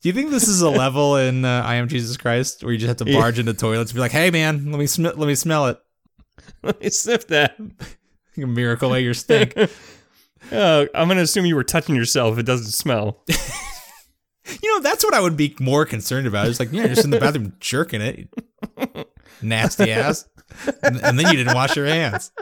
Do 0.00 0.08
you 0.08 0.12
think 0.12 0.30
this 0.30 0.46
is 0.46 0.60
a 0.60 0.70
level 0.70 1.16
in 1.16 1.44
uh, 1.44 1.62
I 1.64 1.74
Am 1.74 1.88
Jesus 1.88 2.16
Christ 2.16 2.62
where 2.62 2.72
you 2.72 2.78
just 2.78 2.86
have 2.88 2.98
to 2.98 3.12
barge 3.12 3.40
into 3.40 3.52
toilets 3.52 3.90
and 3.90 3.96
be 3.96 4.00
like, 4.00 4.12
"Hey, 4.12 4.30
man, 4.30 4.70
let 4.70 4.78
me 4.78 4.86
sm- 4.86 5.06
let 5.06 5.18
me 5.18 5.34
smell 5.34 5.66
it." 5.66 5.80
Let 6.62 6.80
me 6.80 6.90
sniff 6.90 7.26
that. 7.28 7.56
A 8.36 8.46
miracle 8.46 8.94
at 8.94 9.02
your 9.02 9.14
stink. 9.14 9.54
Uh, 10.50 10.86
I'm 10.94 11.08
gonna 11.08 11.22
assume 11.22 11.46
you 11.46 11.56
were 11.56 11.64
touching 11.64 11.94
yourself 11.94 12.38
it 12.38 12.46
doesn't 12.46 12.72
smell. 12.72 13.22
You 14.62 14.74
know, 14.76 14.82
that's 14.82 15.04
what 15.04 15.12
I 15.12 15.20
would 15.20 15.36
be 15.36 15.54
more 15.60 15.84
concerned 15.84 16.26
about. 16.26 16.48
It's 16.48 16.58
like, 16.58 16.72
yeah, 16.72 16.80
you're 16.84 16.94
just 16.94 17.04
in 17.04 17.10
the 17.10 17.20
bathroom 17.20 17.52
jerking 17.60 18.00
it. 18.00 18.28
Nasty 19.42 19.92
ass. 19.92 20.26
And, 20.82 21.04
and 21.04 21.18
then 21.18 21.26
you 21.26 21.36
didn't 21.36 21.54
wash 21.54 21.76
your 21.76 21.84
hands. 21.84 22.32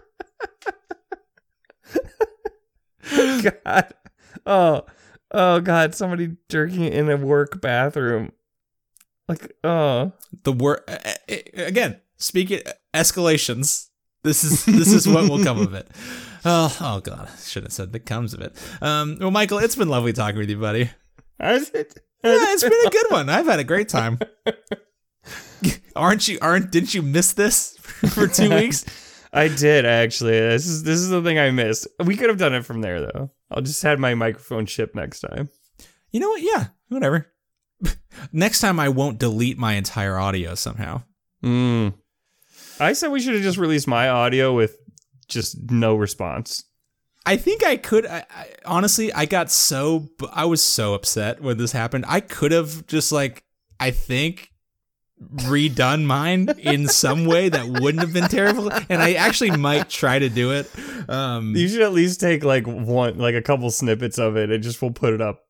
God. 3.42 3.92
Oh, 4.46 4.86
Oh 5.32 5.60
God, 5.60 5.94
somebody 5.94 6.36
jerking 6.48 6.84
in 6.84 7.10
a 7.10 7.16
work 7.16 7.60
bathroom. 7.60 8.30
Like, 9.28 9.56
oh, 9.64 10.12
The 10.44 10.52
work 10.52 10.88
again. 11.56 12.00
Speaking 12.16 12.60
escalations. 12.94 13.88
This 14.27 14.43
is 14.43 14.65
this 14.65 14.93
is 14.93 15.07
what 15.07 15.31
will 15.31 15.43
come 15.43 15.61
of 15.61 15.73
it. 15.74 15.89
Oh, 16.48 16.77
oh 16.81 17.01
God! 17.01 17.28
I 17.28 17.40
should 17.40 17.65
have 17.65 17.73
said 17.73 17.93
that 17.93 18.07
comes 18.07 18.32
of 18.32 18.40
it. 18.40 18.57
Um, 18.81 19.16
well, 19.19 19.32
Michael, 19.32 19.59
it's 19.59 19.74
been 19.74 19.89
lovely 19.89 20.12
talking 20.12 20.39
with 20.39 20.48
you, 20.48 20.57
buddy. 20.57 20.90
Is 21.40 21.70
it? 21.70 21.93
Yeah, 22.23 22.36
it's 22.53 22.62
been 22.62 22.73
a 22.86 22.90
good 22.90 23.07
one. 23.11 23.28
I've 23.28 23.47
had 23.47 23.59
a 23.59 23.65
great 23.65 23.89
time. 23.89 24.20
aren't 25.97 26.28
you? 26.28 26.39
Aren't? 26.40 26.70
Didn't 26.70 26.94
you 26.94 27.03
miss 27.03 27.32
this 27.32 27.77
for 28.11 28.28
two 28.28 28.55
weeks? 28.55 28.85
I 29.32 29.48
did 29.48 29.86
actually. 29.86 30.39
This 30.39 30.69
is 30.69 30.85
this 30.85 31.01
is 31.01 31.09
the 31.09 31.20
thing 31.20 31.36
I 31.36 31.51
missed. 31.51 31.89
We 32.05 32.16
could 32.16 32.28
have 32.28 32.39
done 32.39 32.55
it 32.55 32.65
from 32.65 32.81
there 32.81 33.01
though. 33.01 33.32
I'll 33.51 33.62
just 33.62 33.82
had 33.82 33.98
my 33.98 34.15
microphone 34.15 34.66
shipped 34.66 34.94
next 34.94 35.23
time. 35.23 35.48
You 36.12 36.20
know 36.20 36.28
what? 36.28 36.43
Yeah, 36.43 36.66
whatever. 36.89 37.32
Next 38.32 38.61
time, 38.61 38.78
I 38.78 38.89
won't 38.89 39.19
delete 39.19 39.59
my 39.59 39.74
entire 39.74 40.16
audio 40.16 40.55
somehow. 40.55 41.03
Mm. 41.43 41.94
I 42.81 42.93
said 42.93 43.11
we 43.11 43.20
should 43.20 43.35
have 43.35 43.43
just 43.43 43.59
released 43.59 43.86
my 43.89 44.09
audio 44.09 44.55
with 44.55 44.77
just 45.28 45.70
no 45.70 45.94
response. 45.94 46.65
I 47.24 47.36
think 47.36 47.65
I 47.65 47.77
could. 47.77 48.07
I, 48.07 48.24
I, 48.31 48.48
honestly, 48.65 49.12
I 49.12 49.27
got 49.27 49.51
so 49.51 50.09
I 50.32 50.44
was 50.44 50.62
so 50.62 50.94
upset 50.94 51.43
when 51.43 51.59
this 51.59 51.73
happened. 51.73 52.05
I 52.07 52.20
could 52.20 52.53
have 52.53 52.86
just 52.86 53.11
like 53.11 53.43
I 53.81 53.90
think 53.90 54.53
redone 55.20 56.05
mine 56.05 56.51
in 56.59 56.86
some 56.86 57.24
way 57.24 57.48
that 57.48 57.66
wouldn't 57.66 58.01
have 58.01 58.12
been 58.12 58.28
terrible, 58.28 58.70
and 58.89 59.03
I 59.03 59.15
actually 59.15 59.51
might 59.53 59.89
try 59.89 60.19
to 60.19 60.28
do 60.28 60.53
it. 60.53 60.70
Um, 61.09 61.57
You 61.57 61.69
should 61.69 61.82
at 61.82 61.93
least 61.93 62.20
take 62.20 62.44
like 62.44 62.66
one, 62.66 63.19
like 63.19 63.35
a 63.35 63.43
couple 63.43 63.70
snippets 63.70 64.19
of 64.19 64.36
it, 64.36 64.51
and 64.51 64.62
just 64.62 64.81
we'll 64.81 64.93
put 64.93 65.12
it 65.12 65.20
up. 65.20 65.43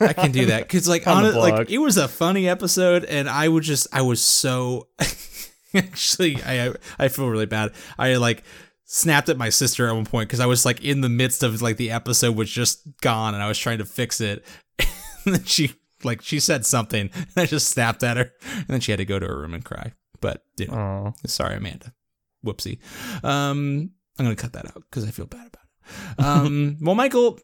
I 0.00 0.12
can 0.12 0.32
do 0.32 0.46
that 0.46 0.62
because 0.62 0.88
like 0.88 1.06
On 1.06 1.24
on 1.24 1.34
like 1.36 1.70
it 1.70 1.78
was 1.78 1.98
a 1.98 2.08
funny 2.08 2.48
episode, 2.48 3.04
and 3.04 3.28
I 3.28 3.46
would 3.46 3.62
just 3.62 3.86
I 3.92 4.02
was 4.02 4.22
so 4.22 4.88
actually 5.74 6.42
I 6.42 6.74
I 6.98 7.08
feel 7.08 7.28
really 7.28 7.46
bad. 7.46 7.72
I 7.98 8.16
like 8.16 8.44
snapped 8.84 9.28
at 9.28 9.38
my 9.38 9.50
sister 9.50 9.88
at 9.88 9.94
one 9.94 10.04
point 10.04 10.28
because 10.28 10.40
I 10.40 10.46
was 10.46 10.64
like 10.64 10.84
in 10.84 11.00
the 11.00 11.08
midst 11.08 11.42
of 11.42 11.62
like 11.62 11.76
the 11.76 11.90
episode 11.90 12.36
was 12.36 12.50
just 12.50 12.80
gone, 13.00 13.34
and 13.34 13.42
I 13.42 13.48
was 13.48 13.58
trying 13.58 13.78
to 13.78 13.84
fix 13.84 14.20
it, 14.20 14.44
and 15.24 15.34
then 15.34 15.44
she 15.44 15.74
like 16.02 16.22
she 16.22 16.40
said 16.40 16.66
something, 16.66 17.10
and 17.14 17.32
I 17.36 17.46
just 17.46 17.68
snapped 17.68 18.02
at 18.02 18.16
her, 18.16 18.32
and 18.54 18.66
then 18.68 18.80
she 18.80 18.92
had 18.92 18.98
to 18.98 19.04
go 19.04 19.18
to 19.18 19.26
her 19.26 19.38
room 19.38 19.54
and 19.54 19.64
cry. 19.64 19.92
But 20.20 20.42
you 20.58 20.66
know, 20.66 21.14
Sorry, 21.26 21.56
Amanda. 21.56 21.92
Whoopsie. 22.44 22.78
Um, 23.24 23.90
I'm 24.18 24.24
gonna 24.24 24.36
cut 24.36 24.52
that 24.54 24.66
out 24.66 24.82
because 24.90 25.06
I 25.06 25.10
feel 25.10 25.26
bad 25.26 25.46
about 25.46 25.64
it. 26.18 26.24
Um, 26.24 26.76
well, 26.80 26.94
Michael, 26.94 27.38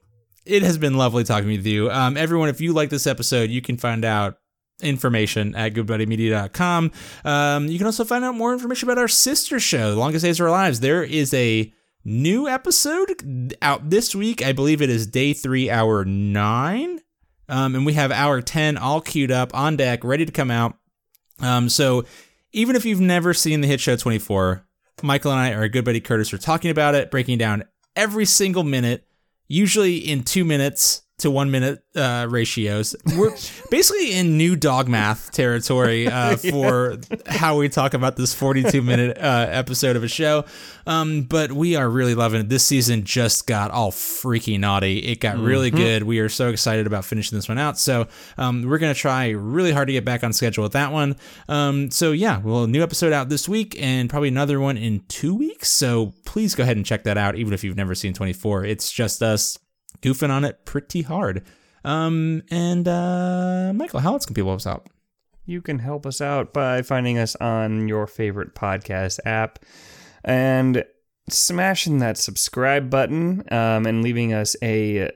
it 0.44 0.62
has 0.62 0.78
been 0.78 0.94
lovely 0.94 1.24
talking 1.24 1.48
with 1.48 1.66
you. 1.66 1.90
Um, 1.90 2.16
everyone, 2.16 2.48
if 2.48 2.60
you 2.60 2.72
like 2.72 2.90
this 2.90 3.06
episode, 3.06 3.50
you 3.50 3.60
can 3.60 3.76
find 3.76 4.04
out 4.04 4.38
information 4.82 5.54
at 5.54 5.74
goodbuddymedia.com. 5.74 6.90
Um, 7.24 7.68
you 7.68 7.78
can 7.78 7.86
also 7.86 8.04
find 8.04 8.24
out 8.24 8.34
more 8.34 8.52
information 8.52 8.88
about 8.88 8.98
our 8.98 9.08
sister 9.08 9.58
show, 9.58 9.90
The 9.90 9.96
Longest 9.96 10.24
Days 10.24 10.40
of 10.40 10.44
Our 10.44 10.50
Lives. 10.50 10.80
There 10.80 11.02
is 11.02 11.32
a 11.34 11.72
new 12.04 12.46
episode 12.46 13.54
out 13.62 13.90
this 13.90 14.14
week. 14.14 14.44
I 14.44 14.52
believe 14.52 14.82
it 14.82 14.90
is 14.90 15.06
day 15.06 15.32
three, 15.32 15.70
hour 15.70 16.04
nine. 16.04 17.00
Um, 17.48 17.74
and 17.74 17.86
we 17.86 17.92
have 17.94 18.10
hour 18.10 18.40
10 18.42 18.76
all 18.76 19.00
queued 19.00 19.30
up 19.30 19.54
on 19.54 19.76
deck, 19.76 20.02
ready 20.04 20.26
to 20.26 20.32
come 20.32 20.50
out. 20.50 20.76
Um, 21.40 21.68
so 21.68 22.04
even 22.52 22.76
if 22.76 22.84
you've 22.84 23.00
never 23.00 23.34
seen 23.34 23.60
the 23.60 23.68
hit 23.68 23.80
show 23.80 23.96
24, 23.96 24.66
Michael 25.02 25.32
and 25.32 25.40
I, 25.40 25.54
our 25.54 25.68
good 25.68 25.84
buddy 25.84 26.00
Curtis, 26.00 26.32
are 26.32 26.38
talking 26.38 26.70
about 26.70 26.94
it, 26.94 27.10
breaking 27.10 27.38
down 27.38 27.64
every 27.94 28.24
single 28.24 28.64
minute, 28.64 29.06
usually 29.46 29.96
in 29.96 30.24
two 30.24 30.44
minutes 30.44 31.02
to 31.18 31.30
one 31.30 31.51
minute 31.51 31.82
uh, 31.94 32.26
ratios. 32.28 32.94
We're 33.16 33.34
basically 33.70 34.12
in 34.12 34.36
new 34.36 34.55
dog 34.55 34.86
math 34.86 35.32
territory 35.32 36.09
uh, 36.09 36.36
for 36.51 36.98
how 37.26 37.56
we 37.56 37.68
talk 37.70 37.94
about 37.94 38.16
this 38.16 38.34
42 38.34 38.82
minute 38.82 39.16
uh, 39.16 39.47
episode 39.48 39.97
of 39.97 40.05
a 40.05 40.09
show. 40.09 40.44
Um, 40.86 41.22
but 41.22 41.52
we 41.52 41.74
are 41.74 41.88
really 41.88 42.14
loving 42.14 42.43
it. 42.43 42.48
This 42.48 42.64
season 42.64 43.05
just 43.05 43.47
got 43.47 43.70
all 43.70 43.90
freaky 43.90 44.59
naughty. 44.59 44.98
It 44.98 45.20
got 45.20 45.38
really 45.38 45.70
good. 45.70 46.02
We 46.02 46.18
are 46.20 46.28
so 46.28 46.51
excited 46.51 46.86
about 46.86 47.05
finishing 47.05 47.36
this 47.36 47.48
one 47.48 47.59
out. 47.59 47.78
So 47.78 48.09
um, 48.36 48.62
we're 48.62 48.78
going 48.78 48.94
to 48.94 49.01
try 49.01 49.30
really 49.30 49.72
hard 49.72 49.88
to 49.88 49.93
get 49.93 50.05
back 50.05 50.22
on 50.22 50.32
schedule 50.32 50.62
with 50.64 50.72
that 50.72 50.93
one. 50.93 51.16
Um, 51.48 51.90
so 51.90 52.12
yeah, 52.12 52.38
well, 52.38 52.64
a 52.64 52.68
new 52.68 52.82
episode 52.82 53.12
out 53.12 53.30
this 53.30 53.48
week 53.48 53.74
and 53.80 54.10
probably 54.10 54.28
another 54.28 54.60
one 54.60 54.76
in 54.76 55.02
two 55.09 55.34
weeks. 55.34 55.70
So 55.70 56.12
please 56.26 56.55
go 56.55 56.62
ahead 56.62 56.76
and 56.76 56.84
check 56.84 57.05
that 57.05 57.16
out, 57.16 57.36
even 57.36 57.55
if 57.55 57.64
you've 57.64 57.76
never 57.76 57.94
seen 57.94 58.12
24. 58.12 58.64
It's 58.64 58.93
just 58.93 59.22
us 59.22 59.59
goofing 60.01 60.31
on 60.31 60.44
it 60.44 60.64
pretty 60.64 61.02
hard. 61.02 61.44
Um, 61.85 62.43
and 62.51 62.86
uh, 62.89 63.73
Michael, 63.74 64.01
how 64.01 64.14
else 64.14 64.27
can 64.27 64.35
people 64.35 64.51
help 64.51 64.60
us 64.60 64.66
out? 64.66 64.89
You 65.47 65.62
can 65.62 65.78
help 65.78 66.05
us 66.06 66.20
out 66.20 66.52
by 66.52 66.82
finding 66.82 67.18
us 67.18 67.36
on 67.36 67.86
your 67.86 68.06
favorite 68.06 68.55
podcast 68.55 69.20
app 69.24 69.60
and 70.24 70.85
smashing 71.31 71.98
that 71.98 72.18
subscribe 72.18 72.90
button 72.90 73.44
um, 73.52 73.86
and 73.86 74.02
leaving 74.02 74.32
us 74.32 74.56
a 74.62 75.10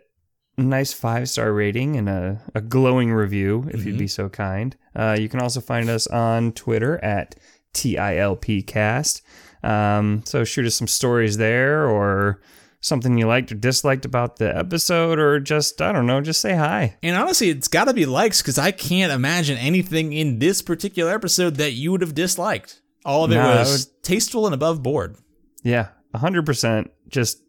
nice 0.56 0.92
five 0.92 1.28
star 1.28 1.52
rating 1.52 1.96
and 1.96 2.08
a, 2.08 2.40
a 2.54 2.60
glowing 2.60 3.12
review 3.12 3.68
if 3.72 3.84
you'd 3.84 3.98
be 3.98 4.06
so 4.06 4.28
kind. 4.28 4.76
Uh, 4.94 5.16
you 5.18 5.28
can 5.28 5.40
also 5.40 5.60
find 5.60 5.88
us 5.88 6.06
on 6.06 6.52
Twitter 6.52 7.02
at 7.04 7.34
TILPcast. 7.74 9.22
Um, 9.62 10.22
so 10.24 10.44
shoot 10.44 10.66
us 10.66 10.74
some 10.74 10.86
stories 10.86 11.36
there 11.36 11.86
or 11.86 12.40
something 12.80 13.18
you 13.18 13.26
liked 13.26 13.52
or 13.52 13.54
disliked 13.54 14.04
about 14.04 14.36
the 14.36 14.56
episode 14.56 15.18
or 15.18 15.38
just, 15.38 15.82
I 15.82 15.92
don't 15.92 16.06
know, 16.06 16.20
just 16.20 16.40
say 16.40 16.54
hi. 16.54 16.96
And 17.02 17.16
honestly, 17.16 17.50
it's 17.50 17.68
got 17.68 17.84
to 17.84 17.94
be 17.94 18.06
likes 18.06 18.40
because 18.40 18.58
I 18.58 18.70
can't 18.70 19.12
imagine 19.12 19.58
anything 19.58 20.12
in 20.12 20.38
this 20.38 20.62
particular 20.62 21.14
episode 21.14 21.56
that 21.56 21.72
you 21.72 21.92
would 21.92 22.00
have 22.00 22.14
disliked. 22.14 22.80
All 23.04 23.24
of 23.24 23.32
it 23.32 23.38
I 23.38 23.60
was 23.60 23.86
tasteful 24.02 24.46
and 24.46 24.54
above 24.54 24.82
board. 24.82 25.16
Yeah, 25.62 25.88
hundred 26.14 26.44
percent. 26.44 26.90
Just 27.08 27.42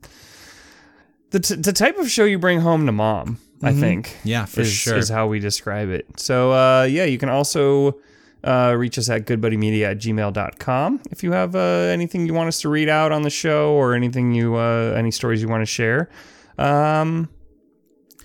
the 1.31 1.39
t- 1.39 1.55
the 1.55 1.73
type 1.73 1.97
of 1.97 2.09
show 2.09 2.23
you 2.23 2.39
bring 2.39 2.61
home 2.61 2.85
to 2.85 2.91
mom. 2.91 3.37
I 3.63 3.73
think. 3.73 4.17
Yeah, 4.23 4.45
for 4.45 4.61
is, 4.61 4.71
sure. 4.71 4.97
is 4.97 5.07
how 5.07 5.27
we 5.27 5.39
describe 5.39 5.89
it. 5.89 6.19
So 6.19 6.51
uh, 6.51 6.83
yeah, 6.83 7.03
you 7.03 7.17
can 7.17 7.29
also 7.29 7.99
uh, 8.43 8.73
reach 8.77 8.97
us 8.97 9.09
at 9.09 9.25
goodbuddymedia 9.25 9.91
at 9.91 9.97
gmail.com 9.99 11.01
if 11.11 11.23
you 11.23 11.31
have 11.31 11.55
uh, 11.55 11.59
anything 11.59 12.25
you 12.25 12.33
want 12.33 12.47
us 12.47 12.61
to 12.61 12.69
read 12.69 12.89
out 12.89 13.11
on 13.11 13.21
the 13.21 13.29
show 13.29 13.73
or 13.73 13.93
anything 13.93 14.33
you 14.33 14.55
uh, 14.55 14.93
any 14.97 15.11
stories 15.11 15.41
you 15.41 15.47
want 15.47 15.61
to 15.61 15.65
share. 15.65 16.09
Um, 16.57 17.29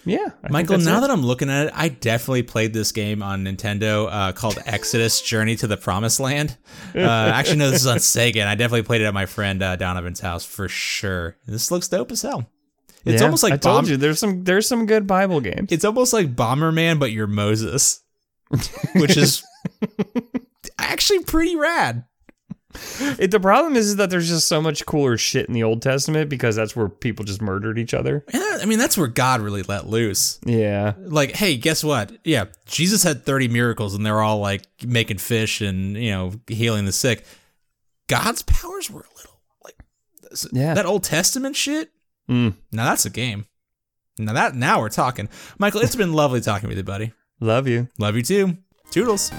yeah, 0.05 0.29
I 0.45 0.51
Michael, 0.53 0.79
now 0.79 0.99
it. 0.99 1.01
that 1.01 1.11
I'm 1.11 1.23
looking 1.23 1.51
at 1.51 1.67
it, 1.67 1.73
I 1.75 1.89
definitely 1.89 2.45
played 2.45 2.73
this 2.73 2.93
game 2.93 3.25
on 3.25 3.43
Nintendo 3.45 4.09
uh, 4.11 4.33
called 4.33 4.57
Exodus 4.67 5.21
Journey 5.21 5.57
to 5.57 5.67
the 5.67 5.77
Promised 5.77 6.21
Land. 6.21 6.57
Uh, 6.95 7.01
actually, 7.35 7.59
no, 7.59 7.71
this 7.71 7.83
is 7.83 7.87
on 7.87 7.99
Sega, 7.99 8.37
and 8.37 8.49
I 8.49 8.55
definitely 8.55 8.85
played 8.85 9.03
it 9.03 9.05
at 9.05 9.13
my 9.13 9.27
friend 9.27 9.63
uh, 9.63 9.77
Donovan's 9.77 10.21
house 10.21 10.47
for 10.47 10.67
sure. 10.67 11.37
This 11.47 11.71
looks 11.71 11.89
dope 11.89 12.11
as 12.11 12.23
hell. 12.23 12.49
It's 13.05 13.21
Yeah, 13.21 13.27
almost 13.27 13.43
like 13.43 13.53
I 13.53 13.57
told 13.59 13.83
Bomb- 13.83 13.91
you 13.91 13.97
there's 13.99 14.19
some 14.19 14.45
there's 14.45 14.67
some 14.67 14.87
good 14.87 15.07
Bible 15.07 15.43
games. 15.43 15.71
It's 15.73 15.85
almost 15.85 16.15
like 16.15 16.35
Bomberman, 16.35 16.99
but 16.99 17.13
you're 17.13 17.27
Moses, 17.27 18.01
which 18.95 19.19
is 19.19 19.43
actually 20.79 21.25
pretty 21.25 21.57
rad. 21.57 22.05
It, 23.19 23.31
the 23.31 23.41
problem 23.41 23.75
is, 23.75 23.89
is 23.89 23.97
that 23.97 24.11
there's 24.11 24.29
just 24.29 24.47
so 24.49 24.61
much 24.61 24.85
cooler 24.85 25.17
shit 25.17 25.47
in 25.47 25.55
the 25.55 25.63
Old 25.63 25.81
Testament 25.81 26.29
because 26.29 26.57
that's 26.57 26.77
where 26.77 26.91
people 26.91 27.25
just 27.25 27.41
murdered 27.41 27.79
each 27.79 27.95
other. 27.95 28.23
Yeah, 28.35 28.59
I 28.61 28.67
mean, 28.67 28.79
that's 28.79 28.99
where 28.99 29.07
God 29.07 29.41
really 29.41 29.63
let 29.63 29.87
loose. 29.87 30.39
Yeah. 30.45 30.93
Like, 30.99 31.35
hey, 31.37 31.57
guess 31.57 31.83
what? 31.83 32.13
Yeah, 32.23 32.47
Jesus 32.67 33.03
had 33.03 33.25
30 33.25 33.49
miracles 33.49 33.95
and 33.95 34.05
they're 34.05 34.21
all 34.21 34.41
like 34.41 34.63
making 34.85 35.19
fish 35.19 35.63
and, 35.63 35.97
you 35.97 36.11
know, 36.11 36.33
healing 36.49 36.85
the 36.85 36.93
sick. 36.93 37.25
God's 38.09 38.43
powers 38.43 38.91
were 38.91 39.01
a 39.11 39.17
little 39.17 39.41
like 39.65 39.77
Yeah. 40.53 40.75
that 40.75 40.85
Old 40.85 41.03
Testament 41.05 41.57
shit. 41.57 41.91
Mm. 42.29 42.55
Now 42.73 42.85
that's 42.85 43.07
a 43.07 43.11
game. 43.11 43.47
Now 44.19 44.35
that 44.35 44.55
now 44.55 44.81
we're 44.81 44.89
talking. 44.91 45.29
Michael, 45.59 45.81
it's 45.81 45.97
been 45.97 46.13
lovely 46.13 46.41
talking 46.43 46.69
with 46.69 46.77
you, 46.77 46.85
buddy. 46.85 47.13
Love 47.41 47.69
you. 47.69 47.89
Love 47.99 48.17
you 48.17 48.23
too. 48.23 48.59
Toodles. 48.91 49.31